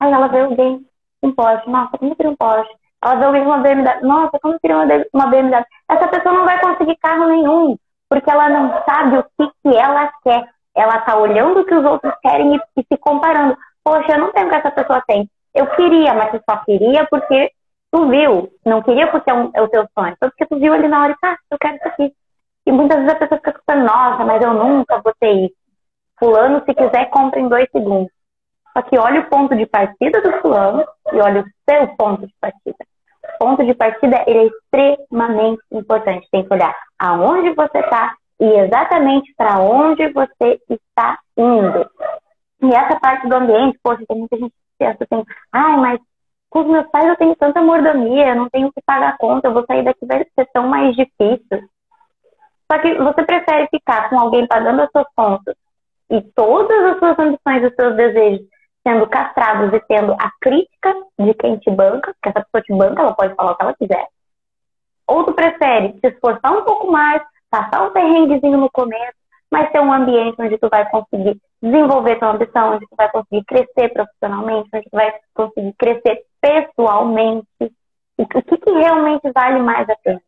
Aí 0.00 0.12
ela 0.12 0.26
vê 0.26 0.40
alguém 0.40 0.84
com 1.20 1.28
um 1.28 1.34
Porsche. 1.34 1.70
Nossa, 1.70 1.96
como 1.96 2.12
eu 2.12 2.16
queria 2.16 2.32
um 2.32 2.36
Porsche. 2.36 2.72
Ela 3.02 3.32
vê 3.32 3.40
uma 3.40 3.58
BMW. 3.58 4.06
Nossa, 4.06 4.38
como 4.40 4.54
eu 4.54 4.60
queria 4.60 4.76
uma 5.12 5.26
BMW. 5.26 5.64
Essa 5.90 6.06
pessoa 6.06 6.34
não 6.34 6.44
vai 6.44 6.60
conseguir 6.60 6.96
carro 6.98 7.26
nenhum, 7.26 7.76
porque 8.08 8.30
ela 8.30 8.48
não 8.48 8.82
sabe 8.84 9.18
o 9.18 9.24
que, 9.36 9.50
que 9.62 9.76
ela 9.76 10.10
quer. 10.22 10.48
Ela 10.74 11.00
tá 11.00 11.16
olhando 11.16 11.60
o 11.60 11.64
que 11.64 11.74
os 11.74 11.84
outros 11.84 12.14
querem 12.22 12.54
e, 12.54 12.60
e 12.80 12.86
se 12.90 12.96
comparando. 12.98 13.56
Poxa, 13.84 14.12
eu 14.12 14.18
não 14.18 14.32
tenho 14.32 14.46
o 14.46 14.50
que 14.50 14.56
essa 14.56 14.70
pessoa 14.70 15.02
tem. 15.06 15.28
Eu 15.52 15.66
queria, 15.74 16.14
mas 16.14 16.32
eu 16.32 16.40
só 16.48 16.56
queria 16.64 17.06
porque 17.10 17.50
tu 17.90 18.08
viu. 18.08 18.48
Não 18.64 18.80
queria 18.80 19.10
porque 19.10 19.30
é, 19.30 19.34
um, 19.34 19.50
é 19.52 19.60
o 19.60 19.68
teu 19.68 19.86
sonho. 19.98 20.16
Só 20.22 20.30
porque 20.30 20.46
tu 20.46 20.58
viu 20.58 20.72
ali 20.72 20.86
na 20.86 21.02
hora 21.02 21.12
e 21.12 21.16
tá, 21.20 21.36
eu 21.50 21.58
quero 21.58 21.76
isso 21.76 21.88
aqui. 21.88 22.12
E 22.64 22.70
muitas 22.70 22.98
vezes 22.98 23.14
a 23.14 23.18
pessoa 23.18 23.38
fica 23.38 23.60
pensando, 23.66 23.84
nossa, 23.84 24.24
mas 24.24 24.40
eu 24.40 24.54
nunca 24.54 25.02
vou 25.02 25.12
ter 25.18 25.32
isso. 25.32 25.56
Fulano, 26.20 26.62
se 26.64 26.72
quiser, 26.72 27.10
compra 27.10 27.40
em 27.40 27.48
dois 27.48 27.68
segundos. 27.72 28.12
Só 28.72 28.82
que 28.82 28.96
olha 28.96 29.20
o 29.20 29.28
ponto 29.28 29.56
de 29.56 29.66
partida 29.66 30.20
do 30.22 30.40
fulano 30.40 30.86
e 31.12 31.20
olha 31.20 31.42
o 31.42 31.44
seu 31.68 31.88
ponto 31.96 32.26
de 32.26 32.32
partida 32.40 32.76
ponto 33.42 33.64
de 33.64 33.74
partida 33.74 34.22
ele 34.28 34.38
é 34.38 34.46
extremamente 34.46 35.60
importante. 35.72 36.28
Tem 36.30 36.46
que 36.46 36.54
olhar 36.54 36.72
aonde 36.96 37.52
você 37.54 37.78
está 37.80 38.14
e 38.40 38.44
exatamente 38.44 39.34
para 39.36 39.58
onde 39.58 40.08
você 40.12 40.60
está 40.70 41.18
indo. 41.36 41.84
E 42.62 42.72
essa 42.72 43.00
parte 43.00 43.28
do 43.28 43.34
ambiente, 43.34 43.78
poxa, 43.82 44.04
tem 44.06 44.18
muita 44.18 44.36
gente 44.36 44.50
que 44.52 44.78
pensa 44.78 44.98
assim, 45.02 45.24
ai, 45.52 45.76
mas 45.76 46.00
com 46.48 46.60
os 46.60 46.66
meus 46.68 46.86
pais 46.88 47.08
eu 47.08 47.16
tenho 47.16 47.34
tanta 47.34 47.60
mordomia, 47.60 48.28
eu 48.28 48.36
não 48.36 48.48
tenho 48.48 48.72
que 48.72 48.80
pagar 48.86 49.18
conta, 49.18 49.48
eu 49.48 49.52
vou 49.52 49.64
sair 49.66 49.82
daqui, 49.82 50.06
vai 50.06 50.24
ser 50.36 50.46
tão 50.52 50.68
mais 50.68 50.94
difícil. 50.94 51.68
Só 52.70 52.78
que 52.78 52.94
você 52.94 53.24
prefere 53.24 53.66
ficar 53.68 54.08
com 54.08 54.20
alguém 54.20 54.46
pagando 54.46 54.82
as 54.82 54.90
suas 54.92 55.06
contas 55.16 55.56
e 56.10 56.20
todas 56.36 56.92
as 56.92 56.98
suas 56.98 57.18
ambições 57.18 57.64
os 57.64 57.74
seus 57.74 57.96
desejos 57.96 58.46
sendo 58.86 59.06
castrados 59.06 59.72
e 59.72 59.80
tendo 59.86 60.12
a 60.12 60.30
crítica 60.40 60.94
de 61.18 61.34
quem 61.34 61.56
te 61.58 61.70
banca, 61.70 62.14
que 62.22 62.28
essa 62.28 62.44
pessoa 62.44 62.62
te 62.62 62.72
banca, 62.74 63.02
ela 63.02 63.14
pode 63.14 63.34
falar 63.34 63.52
o 63.52 63.56
que 63.56 63.62
ela 63.62 63.74
quiser. 63.74 64.06
Ou 65.06 65.24
tu 65.24 65.32
prefere 65.32 65.98
se 66.00 66.08
esforçar 66.08 66.52
um 66.52 66.64
pouco 66.64 66.90
mais, 66.90 67.22
passar 67.50 67.82
um 67.82 67.92
perrenguezinho 67.92 68.58
no 68.58 68.70
começo, 68.70 69.14
mas 69.50 69.70
ter 69.70 69.80
um 69.80 69.92
ambiente 69.92 70.40
onde 70.40 70.58
tu 70.58 70.68
vai 70.68 70.88
conseguir 70.90 71.40
desenvolver 71.60 72.18
tua 72.18 72.30
ambição, 72.30 72.74
onde 72.74 72.86
tu 72.86 72.96
vai 72.96 73.10
conseguir 73.10 73.44
crescer 73.44 73.88
profissionalmente, 73.90 74.68
onde 74.74 74.84
tu 74.84 74.96
vai 74.96 75.14
conseguir 75.34 75.72
crescer 75.74 76.24
pessoalmente. 76.40 77.46
O 78.18 78.26
que, 78.26 78.42
que 78.42 78.72
realmente 78.72 79.30
vale 79.32 79.60
mais 79.60 79.88
a 79.88 79.96
pena? 79.96 80.20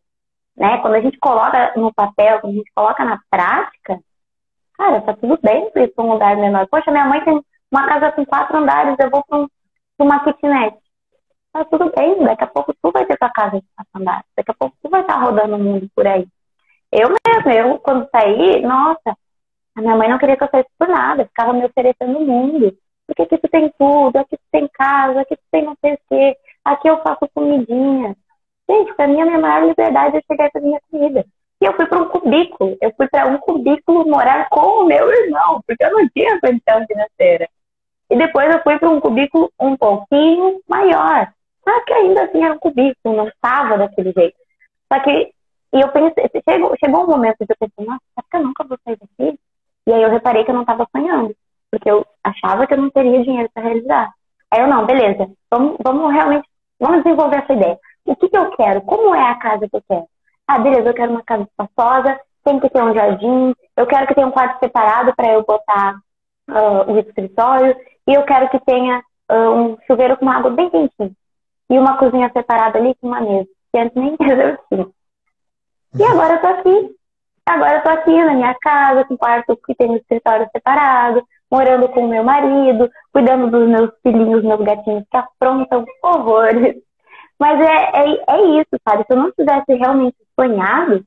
Né? 0.57 0.79
Quando 0.79 0.95
a 0.95 1.01
gente 1.01 1.19
coloca 1.19 1.73
no 1.77 1.93
papel, 1.93 2.41
quando 2.41 2.53
a 2.53 2.57
gente 2.57 2.73
coloca 2.75 3.05
na 3.05 3.19
prática, 3.31 3.99
cara, 4.77 5.01
tá 5.01 5.15
tudo 5.15 5.39
bem 5.43 5.71
ir 5.75 5.89
para 5.89 6.05
um 6.05 6.13
lugar 6.13 6.37
menor. 6.37 6.69
Poxa, 6.69 6.91
minha 6.91 7.07
mãe 7.07 7.25
tem 7.25 7.41
uma 7.71 7.87
casa 7.87 8.13
com 8.13 8.25
quatro 8.25 8.57
andares, 8.57 8.97
eu 8.99 9.11
vou 9.11 9.25
para 9.25 9.39
um, 9.39 9.49
uma 9.99 10.25
kitnet. 10.25 10.77
Tá 11.53 11.65
tudo 11.65 11.93
bem, 11.97 12.23
daqui 12.25 12.45
a 12.45 12.49
pouco 12.49 12.75
tu 12.83 12.91
vai 12.91 13.07
ter 13.07 13.17
tua 13.17 13.31
casa 13.31 13.61
de 13.61 13.67
quatro 13.77 14.01
andares, 14.01 14.27
daqui 14.37 14.51
a 14.51 14.55
pouco 14.55 14.77
tu 14.83 14.91
vai 14.91 15.03
estar 15.03 15.17
rodando 15.19 15.57
o 15.57 15.59
mundo 15.59 15.89
por 15.95 16.07
aí. 16.07 16.27
Eu 16.91 17.09
mesmo, 17.27 17.51
eu 17.51 17.79
quando 17.79 18.09
saí, 18.11 18.63
nossa, 18.63 19.17
a 19.77 19.81
minha 19.81 19.97
mãe 19.97 20.09
não 20.09 20.19
queria 20.19 20.37
que 20.37 20.45
eu 20.45 20.51
saísse 20.51 20.71
por 20.79 20.89
nada, 20.89 21.27
ficava 21.27 21.53
me 21.53 21.65
oferecendo 21.65 22.19
o 22.19 22.27
mundo. 22.27 22.77
Porque 23.07 23.23
aqui 23.23 23.39
tu 23.39 23.49
tem 23.49 23.73
tudo, 23.79 24.17
aqui 24.17 24.37
tu 24.37 24.45
tem 24.51 24.69
casa, 24.69 25.21
aqui 25.21 25.37
tu 25.37 25.43
tem 25.51 25.65
não 25.65 25.77
sei 25.81 25.95
o 25.95 25.99
quê, 26.09 26.37
aqui 26.65 26.89
eu 26.89 27.03
faço 27.03 27.29
comidinha. 27.35 28.17
Gente, 28.69 28.95
pra 28.95 29.07
mim 29.07 29.21
a 29.21 29.27
minha 29.27 29.39
maior 29.39 29.67
liberdade 29.67 30.17
é 30.17 30.23
chegar 30.23 30.51
e 30.55 30.61
minha 30.61 30.81
comida. 30.91 31.27
E 31.61 31.65
eu 31.65 31.73
fui 31.75 31.87
para 31.87 32.03
um 32.03 32.09
cubículo, 32.09 32.77
eu 32.81 32.93
fui 32.97 33.09
para 33.09 33.27
um 33.27 33.39
cubículo 33.39 34.09
morar 34.09 34.49
com 34.49 34.83
o 34.83 34.85
meu 34.85 35.11
irmão, 35.11 35.63
porque 35.67 35.85
eu 35.85 35.93
não 35.93 36.09
tinha 36.09 36.41
condição 36.41 36.87
financeira. 36.87 37.49
E 38.11 38.17
depois 38.17 38.55
eu 38.55 38.63
fui 38.63 38.79
para 38.79 38.91
um 38.91 39.01
cubículo 39.01 39.51
um 39.59 39.77
pouquinho 39.77 40.61
maior. 40.69 41.33
Só 41.67 41.81
que 41.85 41.93
ainda 41.95 42.25
assim 42.25 42.45
era 42.45 42.55
um 42.55 42.59
cubículo, 42.59 43.17
não 43.17 43.29
estava 43.29 43.79
daquele 43.79 44.13
jeito. 44.13 44.37
Só 44.93 45.01
que 45.01 45.33
e 45.75 45.81
eu 45.81 45.89
pensei, 45.89 46.31
chegou, 46.49 46.73
chegou 46.79 47.03
um 47.03 47.09
momento 47.09 47.39
que 47.39 47.51
eu 47.51 47.57
pensei, 47.59 47.85
nossa, 47.85 48.01
será 48.15 48.27
que 48.31 48.37
eu 48.37 48.43
nunca 48.45 48.63
vou 48.63 48.79
sair 48.85 48.97
daqui? 48.97 49.37
E 49.89 49.93
aí 49.93 50.03
eu 50.03 50.09
reparei 50.09 50.45
que 50.45 50.51
eu 50.51 50.55
não 50.55 50.61
estava 50.61 50.87
sonhando, 50.97 51.35
porque 51.69 51.91
eu 51.91 52.07
achava 52.23 52.65
que 52.65 52.75
eu 52.75 52.79
não 52.79 52.91
teria 52.91 53.25
dinheiro 53.25 53.51
para 53.53 53.65
realizar. 53.65 54.13
Aí 54.53 54.61
eu, 54.61 54.69
não, 54.69 54.87
beleza, 54.87 55.29
vamos, 55.51 55.77
vamos 55.83 56.13
realmente, 56.13 56.49
vamos 56.79 57.03
desenvolver 57.03 57.39
essa 57.39 57.53
ideia. 57.53 57.77
O 58.05 58.15
que, 58.15 58.29
que 58.29 58.39
eu 58.39 58.51
quero? 58.53 58.83
Como 58.83 59.17
é 59.17 59.29
a 59.29 59.35
casa 59.35 59.69
que 59.69 59.77
eu 59.77 59.83
quero? 59.89 60.07
Ah, 60.47 60.59
beleza, 60.59 60.89
eu 60.89 60.95
quero 60.95 61.11
uma 61.11 61.23
casa 61.23 61.43
espaçosa, 61.45 62.21
tem 62.45 62.61
que 62.61 62.69
ter 62.69 62.83
um 62.83 62.95
jardim, 62.95 63.55
eu 63.77 63.87
quero 63.87 64.07
que 64.07 64.15
tenha 64.15 64.27
um 64.27 64.31
quarto 64.31 64.59
separado 64.59 65.15
para 65.17 65.33
eu 65.33 65.45
botar 65.45 65.97
uh, 66.51 66.93
o 66.93 66.99
escritório, 66.99 67.75
e 68.07 68.15
eu 68.15 68.23
quero 68.25 68.49
que 68.51 68.61
tenha 68.61 69.03
uh, 69.31 69.51
um 69.51 69.79
chuveiro 69.87 70.17
com 70.17 70.25
uma 70.25 70.37
água 70.37 70.51
bem 70.51 70.69
quentinha. 70.71 71.11
E 71.71 71.79
uma 71.79 71.97
cozinha 71.97 72.31
separada 72.33 72.79
ali 72.79 72.95
com 73.01 73.09
uma 73.09 73.21
mesa. 73.21 73.49
Que 73.73 73.79
antes 73.79 73.97
nem 73.97 74.11
eu 74.21 74.59
tinha. 74.69 74.87
E 75.95 76.03
uhum. 76.03 76.11
agora 76.11 76.35
eu 76.35 76.41
tô 76.41 76.47
aqui. 76.47 76.97
Agora 77.47 77.77
eu 77.77 77.83
tô 77.83 77.89
aqui 77.91 78.25
na 78.25 78.35
minha 78.35 78.55
casa, 78.61 79.05
com 79.05 79.17
quarto 79.17 79.57
que 79.67 79.75
tem 79.75 79.91
um 79.91 79.97
escritório 79.97 80.49
separado, 80.51 81.23
morando 81.51 81.89
com 81.89 82.05
o 82.05 82.09
meu 82.09 82.25
marido, 82.25 82.91
cuidando 83.13 83.51
dos 83.51 83.69
meus 83.69 83.91
filhinhos, 84.03 84.43
meus 84.43 84.61
gatinhos 84.61 85.05
que 85.11 85.17
afrontam 85.17 85.85
horrores. 86.03 86.77
Mas 87.39 87.61
é, 87.61 87.91
é, 87.93 88.25
é 88.29 88.61
isso, 88.61 88.81
sabe? 88.87 89.05
Se 89.07 89.13
eu 89.13 89.17
não 89.17 89.33
tivesse 89.33 89.75
realmente 89.75 90.17
sonhado, 90.39 91.05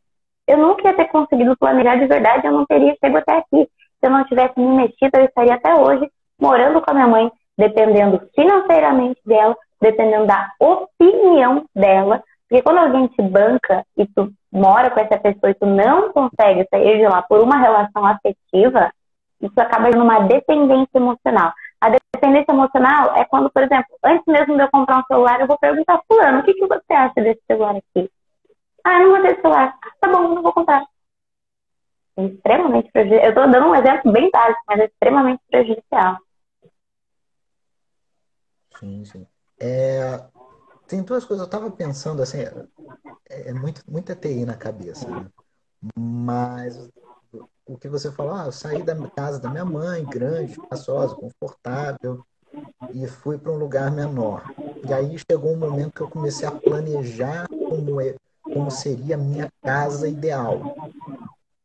eu 0.47 0.57
nunca 0.57 0.87
ia 0.87 0.95
ter 0.95 1.05
conseguido 1.05 1.57
planejar 1.57 1.97
de 1.97 2.07
verdade, 2.07 2.47
eu 2.47 2.53
não 2.53 2.65
teria 2.65 2.95
chegado 3.03 3.17
até 3.17 3.37
aqui. 3.37 3.69
Se 3.99 4.05
eu 4.05 4.09
não 4.09 4.23
tivesse 4.25 4.59
me 4.59 4.67
mexido, 4.75 5.17
eu 5.17 5.25
estaria 5.25 5.55
até 5.55 5.73
hoje 5.75 6.09
morando 6.39 6.81
com 6.81 6.91
a 6.91 6.93
minha 6.93 7.07
mãe, 7.07 7.31
dependendo 7.57 8.21
financeiramente 8.33 9.19
dela, 9.25 9.55
dependendo 9.81 10.25
da 10.25 10.51
opinião 10.59 11.65
dela. 11.75 12.23
Porque 12.47 12.63
quando 12.63 12.77
alguém 12.77 13.07
te 13.07 13.21
banca 13.21 13.83
e 13.97 14.05
tu 14.07 14.31
mora 14.51 14.89
com 14.89 14.99
essa 14.99 15.17
pessoa 15.17 15.51
e 15.51 15.55
tu 15.55 15.65
não 15.65 16.13
consegue 16.13 16.65
sair 16.69 16.97
de 16.97 17.07
lá 17.07 17.21
por 17.21 17.41
uma 17.41 17.57
relação 17.57 18.05
afetiva, 18.05 18.89
isso 19.41 19.59
acaba 19.59 19.91
sendo 19.91 20.03
uma 20.03 20.21
dependência 20.21 20.97
emocional. 20.97 21.51
A 21.81 21.89
dependência 21.89 22.51
emocional 22.51 23.15
é 23.15 23.25
quando, 23.25 23.49
por 23.49 23.63
exemplo, 23.63 23.95
antes 24.03 24.23
mesmo 24.25 24.55
de 24.55 24.63
eu 24.63 24.69
comprar 24.71 24.99
um 24.99 25.03
celular, 25.03 25.41
eu 25.41 25.47
vou 25.47 25.57
perguntar, 25.57 26.01
fulano, 26.07 26.39
o 26.39 26.43
que, 26.43 26.53
que 26.53 26.65
você 26.65 26.93
acha 26.93 27.13
desse 27.15 27.41
celular 27.45 27.75
aqui? 27.75 28.09
Ah, 28.87 28.99
não 28.99 29.09
vou 29.09 29.21
ter 29.21 29.35
celular. 29.41 29.77
Ah, 29.83 29.91
tá 29.99 30.07
bom, 30.07 30.33
não 30.33 30.41
vou 30.41 30.53
comprar. 30.53 30.87
É 32.15 32.23
extremamente 32.23 32.89
prejudicial. 32.89 33.25
Eu 33.25 33.29
estou 33.31 33.51
dando 33.51 33.67
um 33.67 33.75
exemplo 33.75 34.13
bem 34.13 34.31
básico, 34.31 34.61
mas 34.65 34.79
é 34.79 34.85
extremamente 34.85 35.43
prejudicial. 35.51 36.17
Sim, 38.79 39.03
sim. 39.03 39.27
É, 39.59 40.25
tem 40.87 41.03
duas 41.03 41.25
coisas, 41.25 41.45
eu 41.45 41.51
estava 41.51 41.69
pensando 41.69 42.21
assim, 42.21 42.37
é, 42.39 43.49
é 43.49 43.53
muito, 43.53 43.83
muita 43.91 44.15
TI 44.15 44.45
na 44.45 44.55
cabeça. 44.55 45.05
Né? 45.09 45.27
Mas 45.97 46.89
o 47.65 47.77
que 47.77 47.89
você 47.89 48.09
falou, 48.09 48.35
ah, 48.35 48.45
eu 48.45 48.53
saí 48.53 48.83
da 48.83 48.95
casa 49.09 49.37
da 49.37 49.49
minha 49.49 49.65
mãe, 49.65 50.05
grande, 50.05 50.53
espaçosa, 50.53 51.13
confortável, 51.13 52.23
e 52.93 53.05
fui 53.05 53.37
para 53.37 53.51
um 53.51 53.57
lugar 53.57 53.91
menor. 53.91 54.43
E 54.87 54.93
aí 54.93 55.17
chegou 55.29 55.51
um 55.51 55.59
momento 55.59 55.91
que 55.91 56.01
eu 56.01 56.09
comecei 56.09 56.47
a 56.47 56.51
planejar 56.51 57.49
como, 57.49 57.99
é, 57.99 58.15
como 58.57 58.71
seria 58.71 59.15
a 59.15 59.19
minha 59.19 59.51
casa 59.61 60.09
ideal. 60.09 60.75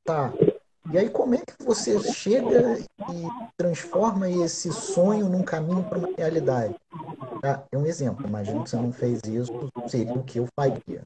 Tá. 0.04 0.30
E 0.92 0.98
aí 0.98 1.08
como 1.08 1.34
é 1.34 1.38
que 1.38 1.64
você 1.64 1.98
chega 2.12 2.78
e 2.78 3.52
transforma 3.56 4.28
esse 4.28 4.70
sonho 4.72 5.28
num 5.28 5.42
caminho 5.42 5.82
para 5.84 5.98
uma 5.98 6.08
realidade? 6.16 6.74
Tá? 7.40 7.64
É 7.72 7.78
um 7.78 7.86
exemplo. 7.86 8.26
Imagina 8.26 8.62
que 8.62 8.68
você 8.68 8.76
não 8.76 8.92
fez 8.92 9.20
isso, 9.24 9.70
seria 9.88 10.12
o 10.12 10.22
que 10.22 10.38
eu 10.38 10.46
faria. 10.54 11.02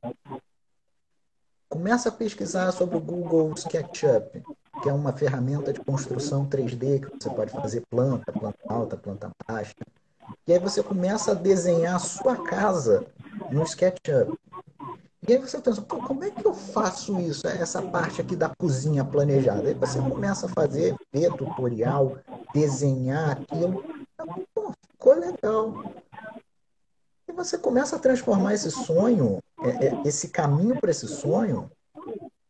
Começa 1.68 2.08
a 2.08 2.12
pesquisar 2.12 2.72
sobre 2.72 2.96
o 2.96 3.00
Google 3.00 3.52
SketchUp, 3.52 4.42
que 4.82 4.88
é 4.88 4.92
uma 4.92 5.12
ferramenta 5.12 5.72
de 5.72 5.80
construção 5.80 6.48
3D 6.48 7.00
que 7.00 7.16
você 7.16 7.30
pode 7.30 7.52
fazer 7.52 7.82
planta, 7.88 8.32
planta 8.32 8.58
alta, 8.68 8.96
planta 8.96 9.30
baixa. 9.46 9.74
E 10.48 10.52
aí 10.52 10.58
você 10.58 10.82
começa 10.82 11.30
a 11.30 11.34
desenhar 11.34 11.94
a 11.94 12.00
sua 12.00 12.42
casa 12.42 13.06
no 13.52 13.62
SketchUp. 13.62 14.36
E 15.28 15.32
aí 15.32 15.38
você 15.38 15.58
pensa, 15.60 15.82
como 15.82 16.24
é 16.24 16.30
que 16.30 16.44
eu 16.44 16.54
faço 16.54 17.18
isso? 17.20 17.46
Essa 17.48 17.82
parte 17.82 18.20
aqui 18.20 18.36
da 18.36 18.48
cozinha 18.48 19.04
planejada. 19.04 19.68
Aí 19.68 19.74
você 19.74 19.98
começa 19.98 20.46
a 20.46 20.48
fazer, 20.48 20.94
ver 21.12 21.32
tutorial, 21.34 22.18
desenhar 22.54 23.30
aquilo. 23.32 23.84
Pô, 24.54 24.72
ficou 24.92 25.14
legal. 25.14 25.84
E 27.28 27.32
você 27.32 27.58
começa 27.58 27.96
a 27.96 27.98
transformar 27.98 28.54
esse 28.54 28.70
sonho, 28.70 29.40
é, 29.62 29.86
é, 29.86 30.02
esse 30.04 30.28
caminho 30.28 30.78
para 30.80 30.90
esse 30.90 31.08
sonho, 31.08 31.68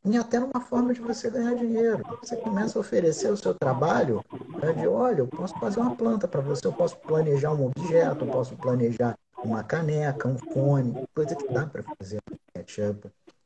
em 0.05 0.19
até 0.19 0.39
uma 0.39 0.61
forma 0.61 0.93
de 0.93 1.01
você 1.01 1.31
ganhar 1.31 1.55
dinheiro. 1.55 2.05
Você 2.23 2.37
começa 2.37 2.79
a 2.79 2.81
oferecer 2.81 3.31
o 3.33 3.37
seu 3.37 3.55
trabalho 3.55 4.23
né, 4.63 4.73
de, 4.73 4.87
olha, 4.87 5.21
eu 5.21 5.27
posso 5.27 5.59
fazer 5.59 5.81
uma 5.81 5.97
planta 5.97 6.29
para 6.29 6.41
você, 6.41 6.67
eu 6.67 6.73
posso 6.73 6.97
planejar 6.99 7.53
um 7.53 7.67
objeto, 7.67 8.25
eu 8.25 8.31
posso 8.31 8.55
planejar 8.57 9.17
uma 9.43 9.65
caneca, 9.65 10.29
um 10.29 10.39
fone, 10.39 11.07
coisa 11.15 11.35
que 11.35 11.49
dá 11.53 11.67
para 11.67 11.83
fazer 11.99 12.21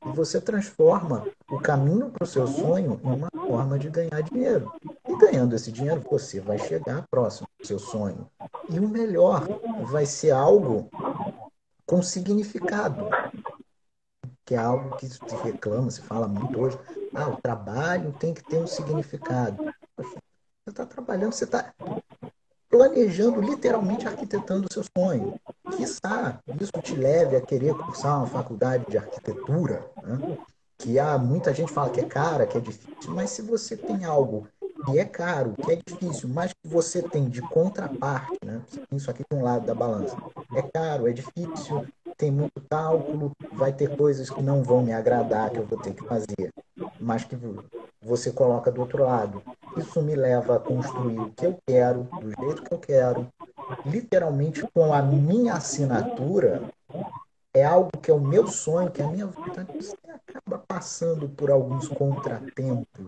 E 0.07 0.13
você 0.13 0.41
transforma 0.41 1.27
o 1.51 1.61
caminho 1.61 2.11
para 2.11 2.25
o 2.25 2.27
seu 2.27 2.47
sonho 2.47 3.01
em 3.05 3.09
uma 3.09 3.29
forma 3.31 3.79
de 3.79 3.91
ganhar 3.91 4.23
dinheiro. 4.23 4.73
E 5.09 5.17
ganhando 5.17 5.55
esse 5.55 5.71
dinheiro, 5.71 6.03
você 6.11 6.41
vai 6.41 6.59
chegar 6.59 7.07
próximo 7.11 7.49
do 7.59 7.67
seu 7.67 7.79
sonho. 7.79 8.27
E 8.69 8.79
o 8.79 8.89
melhor, 8.89 9.47
vai 9.91 10.07
ser 10.07 10.31
algo 10.31 10.89
com 11.87 12.03
significado 12.03 13.09
que 14.51 14.57
é 14.57 14.59
algo 14.59 14.97
que 14.97 15.09
se 15.09 15.37
reclama, 15.45 15.93
se 15.93 16.03
fala 16.03 16.27
muito 16.27 16.61
hoje. 16.61 16.77
Ah, 17.15 17.29
o 17.29 17.37
trabalho 17.37 18.13
tem 18.19 18.35
que 18.35 18.43
ter 18.43 18.59
um 18.59 18.67
significado. 18.67 19.73
Você 19.97 20.19
está 20.67 20.85
trabalhando, 20.85 21.31
você 21.31 21.45
está 21.45 21.73
planejando, 22.69 23.41
literalmente 23.41 24.09
arquitetando 24.09 24.67
o 24.69 24.73
seu 24.73 24.83
sonho. 24.99 25.41
Quizá 25.77 26.39
isso 26.61 26.73
te 26.83 26.95
leve 26.95 27.37
a 27.37 27.41
querer 27.41 27.75
cursar 27.75 28.19
uma 28.19 28.27
faculdade 28.27 28.85
de 28.89 28.99
arquitetura, 28.99 29.85
né? 30.03 30.39
que 30.81 30.99
há 30.99 31.19
muita 31.19 31.53
gente 31.53 31.73
fala 31.73 31.91
que 31.91 32.01
é 32.01 32.05
cara, 32.05 32.47
que 32.47 32.57
é 32.57 32.61
difícil, 32.61 33.15
mas 33.15 33.31
se 33.31 33.43
você 33.43 33.77
tem 33.77 34.05
algo 34.05 34.49
que 34.87 34.99
é 34.99 35.05
caro, 35.05 35.55
que 35.63 35.73
é 35.73 35.79
difícil, 35.87 36.29
mas 36.29 36.53
que 36.53 36.69
você 36.69 37.03
tem 37.03 37.29
de 37.29 37.43
contraparte, 37.43 38.39
né? 38.45 38.63
Isso 38.91 39.11
aqui 39.11 39.23
de 39.31 39.37
um 39.37 39.43
lado 39.43 39.67
da 39.67 39.75
balança. 39.75 40.17
É 40.55 40.63
caro, 40.63 41.07
é 41.07 41.13
difícil, 41.13 41.87
tem 42.17 42.31
muito 42.31 42.63
cálculo, 42.71 43.33
vai 43.53 43.73
ter 43.73 43.95
coisas 43.95 44.31
que 44.31 44.43
não 44.43 44.63
vão 44.63 44.83
me 44.83 44.93
agradar, 44.93 45.51
que 45.51 45.59
eu 45.59 45.67
vou 45.67 45.79
ter 45.79 45.93
que 45.93 46.05
fazer, 46.05 46.51
mas 46.99 47.25
que 47.25 47.37
você 48.03 48.33
coloca 48.33 48.73
do 48.73 48.81
outro 48.81 49.05
lado. 49.05 49.43
Isso 49.77 50.01
me 50.01 50.15
leva 50.15 50.57
a 50.57 50.61
construir 50.61 51.19
o 51.19 51.31
que 51.31 51.47
eu 51.47 51.59
quero, 51.67 52.09
do 52.21 52.31
jeito 52.43 52.63
que 52.63 52.73
eu 52.73 52.79
quero, 52.79 53.29
literalmente 53.85 54.67
com 54.73 54.93
a 54.93 55.03
minha 55.03 55.55
assinatura. 55.55 56.63
É 57.53 57.65
algo 57.65 57.91
que 58.01 58.11
é 58.11 58.15
o 58.15 58.21
meu 58.21 58.47
sonho, 58.47 58.91
que 58.91 59.03
é 59.03 59.05
a 59.05 59.09
minha 59.09 59.27
vontade. 59.27 59.73
Você 59.77 59.97
acaba 60.09 60.59
passando 60.59 61.29
por 61.29 61.51
alguns 61.51 61.89
contratempos 61.89 63.07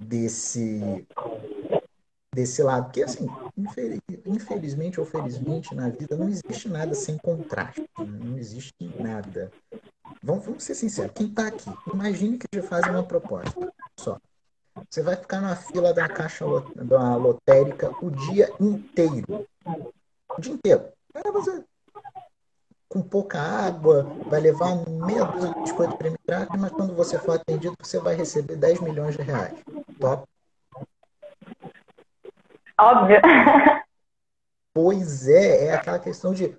desse 0.00 1.06
desse 2.36 2.62
lado. 2.62 2.84
Porque, 2.84 3.02
assim, 3.02 3.26
infelizmente 4.26 5.00
ou 5.00 5.06
felizmente 5.06 5.74
na 5.74 5.88
vida 5.88 6.16
não 6.16 6.28
existe 6.28 6.68
nada 6.68 6.94
sem 6.94 7.16
contraste. 7.16 7.80
Né? 7.98 8.18
Não 8.24 8.38
existe 8.38 8.74
nada. 9.00 9.50
Vamos, 10.22 10.44
vamos 10.44 10.62
ser 10.62 10.74
sinceros. 10.74 11.12
Quem 11.14 11.28
está 11.28 11.48
aqui, 11.48 11.70
imagine 11.92 12.38
que 12.38 12.46
te 12.48 12.62
fazem 12.62 12.90
uma 12.90 13.02
proposta. 13.02 13.72
Só. 13.98 14.18
Você 14.90 15.02
vai 15.02 15.16
ficar 15.16 15.40
na 15.40 15.56
fila 15.56 15.94
da 15.94 16.06
caixa 16.06 16.44
da 16.74 17.16
lotérica 17.16 17.90
o 18.02 18.10
dia 18.10 18.52
inteiro. 18.60 19.35
O 20.46 20.48
dia 20.48 20.54
inteiro. 20.54 20.88
Aí 21.14 21.32
você, 21.32 21.64
com 22.88 23.02
pouca 23.02 23.40
água, 23.40 24.04
vai 24.26 24.40
levar 24.40 24.76
meia 24.86 25.24
dúzia 25.24 25.52
de 25.52 25.60
biscoito 25.60 25.96
para 25.96 26.08
entrar, 26.08 26.46
mas 26.56 26.70
quando 26.70 26.94
você 26.94 27.18
for 27.18 27.36
atendido, 27.36 27.74
você 27.80 27.98
vai 27.98 28.14
receber 28.14 28.56
10 28.56 28.80
milhões 28.80 29.16
de 29.16 29.22
reais. 29.22 29.58
Top? 29.98 30.24
Óbvio. 32.78 33.20
Pois 34.72 35.26
é, 35.26 35.68
é 35.68 35.74
aquela 35.74 35.98
questão 35.98 36.34
de 36.34 36.54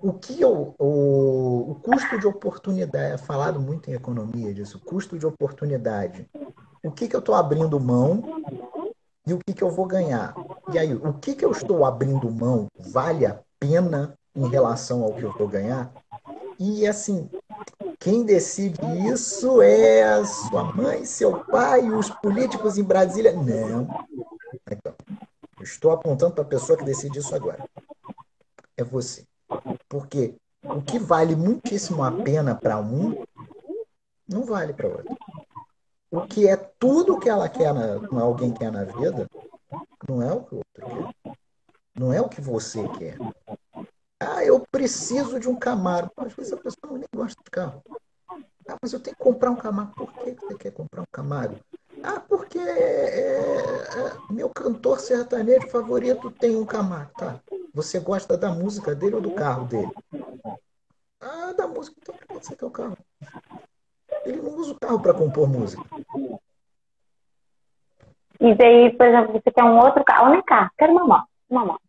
o 0.00 0.12
que 0.12 0.40
eu, 0.40 0.76
o, 0.78 1.72
o 1.72 1.74
custo 1.74 2.18
de 2.18 2.26
oportunidade, 2.26 3.14
é 3.14 3.18
falado 3.18 3.60
muito 3.60 3.90
em 3.90 3.94
economia 3.94 4.54
disso, 4.54 4.78
custo 4.78 5.18
de 5.18 5.26
oportunidade. 5.26 6.30
O 6.84 6.92
que, 6.92 7.08
que 7.08 7.16
eu 7.16 7.20
estou 7.20 7.34
abrindo 7.34 7.80
mão 7.80 8.22
e 9.26 9.34
o 9.34 9.40
que, 9.44 9.52
que 9.52 9.62
eu 9.62 9.70
vou 9.70 9.86
ganhar? 9.86 10.34
E 10.72 10.78
aí, 10.78 10.94
o 10.94 11.14
que, 11.14 11.34
que 11.34 11.44
eu 11.44 11.50
estou 11.50 11.84
abrindo 11.84 12.30
mão 12.30 12.66
vale 12.78 13.24
a 13.24 13.40
pena 13.58 14.14
em 14.34 14.48
relação 14.48 15.02
ao 15.02 15.14
que 15.14 15.22
eu 15.22 15.32
vou 15.32 15.48
ganhar? 15.48 15.90
E 16.58 16.86
assim, 16.86 17.28
quem 17.98 18.24
decide 18.24 18.80
isso 19.08 19.62
é 19.62 20.02
a 20.02 20.24
sua 20.24 20.64
mãe, 20.64 21.04
seu 21.04 21.44
pai, 21.44 21.88
os 21.90 22.10
políticos 22.10 22.76
em 22.76 22.84
Brasília? 22.84 23.32
Não. 23.32 23.88
Então, 24.70 24.94
estou 25.60 25.90
apontando 25.90 26.34
para 26.34 26.44
a 26.44 26.48
pessoa 26.48 26.76
que 26.76 26.84
decide 26.84 27.18
isso 27.18 27.34
agora. 27.34 27.64
É 28.76 28.84
você. 28.84 29.24
Porque 29.88 30.34
o 30.62 30.82
que 30.82 30.98
vale 30.98 31.34
muitíssimo 31.34 32.04
a 32.04 32.12
pena 32.12 32.54
para 32.54 32.78
um, 32.78 33.24
não 34.28 34.44
vale 34.44 34.72
para 34.72 34.88
outro. 34.88 35.16
O 36.10 36.22
que 36.22 36.48
é 36.48 36.56
tudo 36.56 37.18
que 37.18 37.28
ela 37.28 37.48
quer, 37.48 37.72
na, 37.72 38.20
alguém 38.20 38.52
quer 38.52 38.72
na 38.72 38.84
vida, 38.84 39.28
não 40.08 40.22
é 40.22 40.32
o 40.32 40.42
que 40.42 40.54
o 40.54 40.58
outro 40.58 41.12
quer. 41.22 41.34
Não 41.94 42.12
é 42.12 42.20
o 42.20 42.28
que 42.28 42.40
você 42.40 42.86
quer. 42.98 43.18
Ah, 44.18 44.44
eu 44.44 44.64
preciso 44.70 45.38
de 45.38 45.48
um 45.48 45.54
Camaro. 45.54 46.10
Às 46.16 46.32
vezes 46.32 46.52
a 46.52 46.56
pessoa 46.56 46.98
nem 46.98 47.08
gosta 47.14 47.40
de 47.44 47.50
carro. 47.50 47.82
Ah, 48.66 48.76
mas 48.80 48.92
eu 48.92 49.00
tenho 49.00 49.16
que 49.16 49.22
comprar 49.22 49.50
um 49.50 49.56
Camaro. 49.56 49.92
Por 49.94 50.12
que 50.12 50.34
você 50.34 50.54
quer 50.56 50.72
comprar 50.72 51.02
um 51.02 51.06
Camaro? 51.12 51.58
Ah, 52.02 52.20
porque 52.20 52.58
é, 52.58 53.84
é, 53.88 54.32
meu 54.32 54.48
cantor 54.50 55.00
sertanejo 55.00 55.68
favorito 55.68 56.30
tem 56.30 56.56
um 56.56 56.64
Camaro. 56.64 57.10
Tá. 57.16 57.40
Você 57.74 57.98
gosta 58.00 58.36
da 58.36 58.50
música 58.50 58.94
dele 58.94 59.16
ou 59.16 59.20
do 59.20 59.32
carro 59.32 59.66
dele? 59.66 59.92
Ah, 61.20 61.52
da 61.52 61.66
música. 61.66 61.96
Então 62.00 62.14
por 62.14 62.26
que 62.26 62.46
você 62.46 62.56
quer 62.56 62.66
o 62.66 62.70
carro? 62.70 62.96
Ele 64.24 64.40
não 64.40 64.56
usa 64.56 64.72
o 64.72 64.78
carro 64.78 65.00
para 65.00 65.14
compor 65.14 65.48
música. 65.48 65.82
E 68.40 68.54
daí, 68.54 68.92
por 68.96 69.06
exemplo, 69.06 69.32
você 69.32 69.50
quer 69.50 69.64
um 69.64 69.78
outro 69.78 70.04
carro, 70.04 70.30
nem 70.30 70.42
carro, 70.42 70.70
quero 70.78 70.92
uma 70.92 71.04
moto, 71.04 71.28
uma 71.50 71.64
moto. 71.64 71.82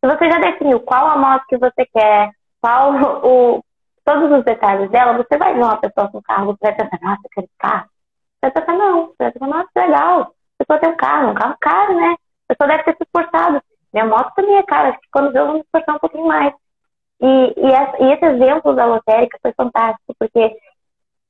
Se 0.00 0.10
você 0.10 0.30
já 0.30 0.38
definiu 0.38 0.80
qual 0.80 1.06
a 1.06 1.16
moto 1.16 1.44
que 1.48 1.58
você 1.58 1.86
quer, 1.86 2.30
qual 2.60 2.92
o, 3.24 3.64
todos 4.04 4.38
os 4.38 4.44
detalhes 4.44 4.90
dela, 4.90 5.16
você 5.16 5.36
vai 5.36 5.54
ver 5.54 5.62
uma 5.62 5.76
pessoa 5.76 6.10
com 6.10 6.22
carro, 6.22 6.46
você 6.46 6.72
vai 6.72 6.74
pensar, 6.74 6.98
nossa, 7.02 7.20
esse 7.38 7.50
carro. 7.58 7.86
Você 7.86 8.50
vai 8.50 8.52
pensar, 8.52 8.72
não, 8.72 9.06
você 9.06 9.14
vai 9.18 9.32
pensar, 9.32 9.46
nossa, 9.46 9.68
legal. 9.76 10.20
A 10.22 10.64
pessoa 10.64 10.80
tem 10.80 10.90
um 10.90 10.96
carro, 10.96 11.30
um 11.30 11.34
carro 11.34 11.56
caro, 11.60 11.94
né? 11.94 12.16
A 12.48 12.54
pessoa 12.54 12.68
deve 12.68 12.84
ter 12.84 12.96
se 12.96 13.04
esforçado. 13.04 13.62
Minha 13.92 14.06
moto 14.06 14.32
também 14.34 14.56
é 14.56 14.62
cara, 14.62 14.88
acho 14.90 15.00
que 15.00 15.08
quando 15.12 15.36
eu 15.36 15.46
vou 15.46 15.54
me 15.54 15.60
esforçar 15.60 15.96
um 15.96 15.98
pouquinho 15.98 16.26
mais. 16.26 16.54
E, 17.20 17.26
e, 17.26 18.04
e 18.04 18.12
esse 18.12 18.24
exemplo 18.24 18.74
da 18.74 18.86
lotérica 18.86 19.38
foi 19.40 19.52
fantástico, 19.52 20.14
porque 20.18 20.56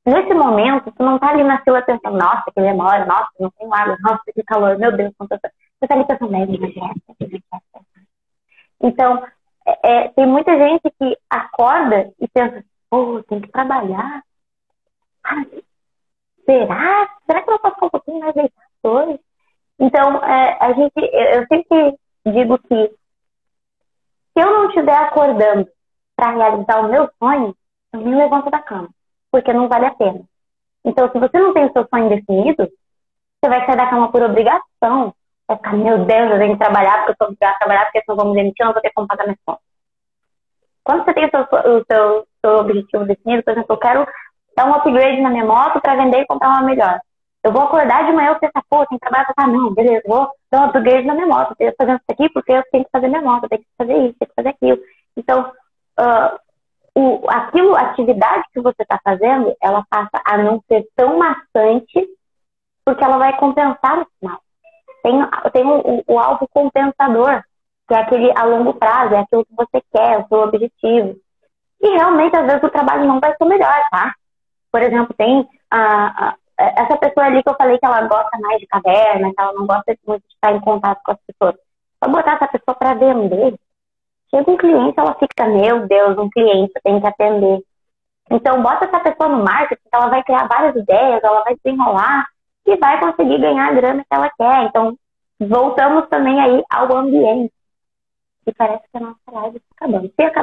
nesse 0.05 0.35
momento, 0.35 0.93
tu 0.93 1.03
não 1.03 1.19
tá 1.19 1.31
ali 1.31 1.45
na 1.45 1.63
fila 1.63 1.83
pensando, 1.83 2.17
nossa, 2.17 2.51
que 2.55 2.61
demora, 2.61 3.05
nossa, 3.05 3.29
não 3.39 3.51
tem 3.51 3.69
água, 3.73 3.97
nossa, 4.01 4.23
que 4.35 4.43
calor, 4.43 4.79
meu 4.79 4.97
Deus, 4.97 5.13
quanto... 5.17 5.31
você 5.31 5.87
tá 5.87 5.95
ali 5.95 6.05
pensando, 6.07 6.33
né, 6.33 6.47
Então, 8.81 9.25
é, 9.67 9.79
é, 9.83 10.09
tem 10.09 10.27
muita 10.27 10.57
gente 10.57 10.83
que 10.99 11.17
acorda 11.31 12.13
e 12.21 12.29
pensa, 12.29 12.65
pô, 12.91 13.23
tem 13.25 13.41
que 13.41 13.49
trabalhar. 13.49 14.23
Será? 16.45 17.09
Será 17.27 17.43
que 17.43 17.51
eu 17.51 17.59
posso 17.59 17.75
ficar 17.75 17.87
um 17.87 17.91
pouquinho 17.91 18.21
mais 18.21 18.35
deitado 18.35 18.67
hoje? 18.83 19.21
Então, 19.79 20.17
é, 20.25 20.59
a 20.61 20.73
gente, 20.73 20.93
eu 20.97 21.47
sempre 21.47 21.99
digo 22.27 22.59
que 22.59 22.89
se 24.33 24.41
eu 24.41 24.47
não 24.47 24.69
estiver 24.69 24.97
acordando 24.97 25.69
para 26.17 26.31
realizar 26.31 26.81
o 26.81 26.89
meu 26.89 27.09
sonho, 27.19 27.57
eu 27.93 28.01
nem 28.01 28.17
levanto 28.17 28.51
da 28.51 28.61
cama, 28.61 28.89
porque 29.33 29.53
não 29.53 29.69
vale 29.69 29.87
a 29.87 29.95
pena. 29.95 30.21
Então, 30.85 31.11
se 31.11 31.19
você 31.19 31.39
não 31.39 31.55
tem 31.55 31.65
o 31.65 31.73
seu 31.73 31.87
sonho 31.89 32.11
definido, 32.11 32.69
você 33.43 33.49
vai 33.49 33.65
sair 33.65 33.77
da 33.77 33.89
cama 33.89 34.13
por 34.13 34.23
obrigação. 34.23 35.15
Vai 35.49 35.57
ficar, 35.57 35.73
meu 35.73 36.05
Deus, 36.05 36.31
eu 36.31 36.39
tenho 36.39 36.53
que 36.53 36.59
trabalhar 36.59 36.99
porque 36.99 37.13
eu 37.13 37.17
sou 37.17 37.27
obrigada 37.29 37.55
a 37.55 37.59
trabalhar, 37.59 37.85
porque 37.85 38.03
senão 38.03 38.17
vão 38.17 38.31
me 38.31 38.35
demitir, 38.37 38.61
eu 38.61 38.67
não 38.67 38.73
vou 38.73 38.83
ter 38.83 38.93
como 38.95 39.09
pagar 39.09 39.25
minhas 39.25 39.39
contas. 39.45 39.63
Quando 40.85 41.05
você 41.05 41.15
tem 41.15 41.27
o 41.27 41.31
seu, 41.31 41.41
o 41.43 41.85
seu, 41.85 42.27
seu 42.45 42.59
objetivo 42.59 43.05
definido, 43.05 43.43
por 43.43 43.53
exemplo, 43.53 43.75
eu 43.75 43.79
quero 43.79 44.07
dar 44.57 44.67
um 44.67 44.75
upgrade 44.75 45.21
na 45.21 45.31
minha 45.31 45.45
moto 45.45 45.81
para 45.81 45.97
vender 45.97 46.21
e 46.21 46.27
comprar 46.27 46.49
uma 46.51 46.63
melhor. 46.63 47.01
Eu 47.43 47.53
vou 47.53 47.63
acordar 47.63 48.05
de 48.07 48.13
manhã 48.13 48.33
e 48.33 48.39
pensar, 48.39 48.63
pô, 48.69 48.87
tem 48.87 48.99
que 48.99 49.05
trabalhar 49.05 49.33
pra 49.35 49.47
não, 49.47 49.73
beleza, 49.73 50.03
vou 50.07 50.29
dar 50.51 50.63
um 50.63 50.65
upgrade 50.67 51.07
na 51.07 51.15
minha 51.15 51.27
moto. 51.27 51.53
Eu 51.53 51.57
tenho 51.57 51.73
que 51.73 51.77
fazer 51.77 51.93
isso 51.95 52.05
aqui 52.11 52.29
porque 52.31 52.53
eu 52.53 52.63
tenho 52.71 52.85
que 52.85 52.91
fazer 52.91 53.09
minha 53.09 53.23
moto, 53.23 53.45
eu 53.45 53.49
tenho 53.49 53.63
que 53.63 53.69
fazer 53.79 53.95
isso, 53.95 54.17
tenho 54.19 54.29
que 54.29 54.35
fazer 54.35 54.49
aquilo. 54.51 54.79
Então, 55.17 55.53
uh, 55.99 56.39
o, 56.95 57.29
aquilo, 57.29 57.75
a 57.75 57.81
atividade 57.81 58.45
que 58.53 58.61
você 58.61 58.83
está 58.83 59.01
fazendo, 59.03 59.55
ela 59.61 59.85
passa 59.89 60.23
a 60.25 60.39
não 60.39 60.63
ser 60.69 60.87
tão 60.95 61.19
maçante 61.19 62.09
porque 62.85 63.03
ela 63.03 63.19
vai 63.19 63.37
compensar 63.39 63.97
no 63.97 64.07
final. 64.19 64.41
Tem, 65.03 65.13
tem 65.53 65.67
o, 65.67 66.05
o, 66.07 66.19
alvo 66.19 66.47
compensador, 66.49 67.43
que 67.89 67.95
é 67.95 67.99
aquele 67.99 68.33
a 68.37 68.45
longo 68.45 68.75
prazo, 68.75 69.15
é 69.15 69.21
aquilo 69.21 69.45
que 69.45 69.55
você 69.55 69.83
quer, 69.93 70.21
o 70.21 70.29
seu 70.29 70.41
objetivo. 70.41 71.17
E 71.81 71.89
realmente, 71.89 72.37
às 72.37 72.47
vezes, 72.47 72.63
o 72.63 72.71
trabalho 72.71 73.07
não 73.07 73.19
vai 73.19 73.35
ser 73.37 73.45
melhor, 73.45 73.75
tá? 73.91 74.15
Por 74.71 74.83
exemplo, 74.83 75.15
tem 75.15 75.49
a, 75.71 76.29
a, 76.29 76.37
essa 76.57 76.97
pessoa 76.97 77.27
ali 77.27 77.43
que 77.43 77.49
eu 77.49 77.57
falei 77.57 77.79
que 77.79 77.87
ela 77.87 78.03
gosta 78.03 78.39
mais 78.39 78.61
de 78.61 78.67
caverna, 78.67 79.33
que 79.35 79.41
ela 79.41 79.53
não 79.53 79.67
gosta 79.67 79.97
muito 80.07 80.23
de 80.23 80.35
estar 80.35 80.53
em 80.53 80.61
contato 80.61 81.01
com 81.05 81.13
as 81.13 81.19
pessoas. 81.27 81.57
Só 82.03 82.11
botar 82.11 82.35
essa 82.35 82.49
pessoa 82.49 82.75
para 82.77 82.95
vender. 82.95 83.55
Chega 84.35 84.51
um 84.51 84.57
cliente, 84.57 84.99
ela 84.99 85.15
fica, 85.15 85.47
meu 85.47 85.87
Deus, 85.87 86.17
um 86.17 86.31
cliente, 86.31 86.73
tenho 86.83 87.01
que 87.01 87.07
atender. 87.07 87.63
Então, 88.31 88.63
bota 88.63 88.87
essa 88.87 89.01
pessoa 89.01 89.29
no 89.29 89.45
marketing, 89.45 89.83
ela 89.93 90.09
vai 90.09 90.23
criar 90.23 90.49
várias 90.49 90.75
ideias, 90.75 91.23
ela 91.23 91.43
vai 91.45 91.55
desenrolar 91.63 92.27
e 92.67 92.77
vai 92.77 92.99
conseguir 92.99 93.39
ganhar 93.39 93.69
a 93.69 93.73
grana 93.73 94.03
que 94.03 94.15
ela 94.15 94.31
quer. 94.31 94.65
Então, 94.65 94.97
voltamos 95.39 96.09
também 96.09 96.41
aí 96.41 96.63
ao 96.71 96.97
ambiente. 96.97 97.53
E 98.47 98.53
parece 98.53 98.83
que 98.91 98.97
a 98.97 99.01
nossa 99.01 99.19
live 99.31 99.57
está 99.57 99.69
acabando. 99.77 100.13
Se 100.19 100.23
acabar 100.23 100.41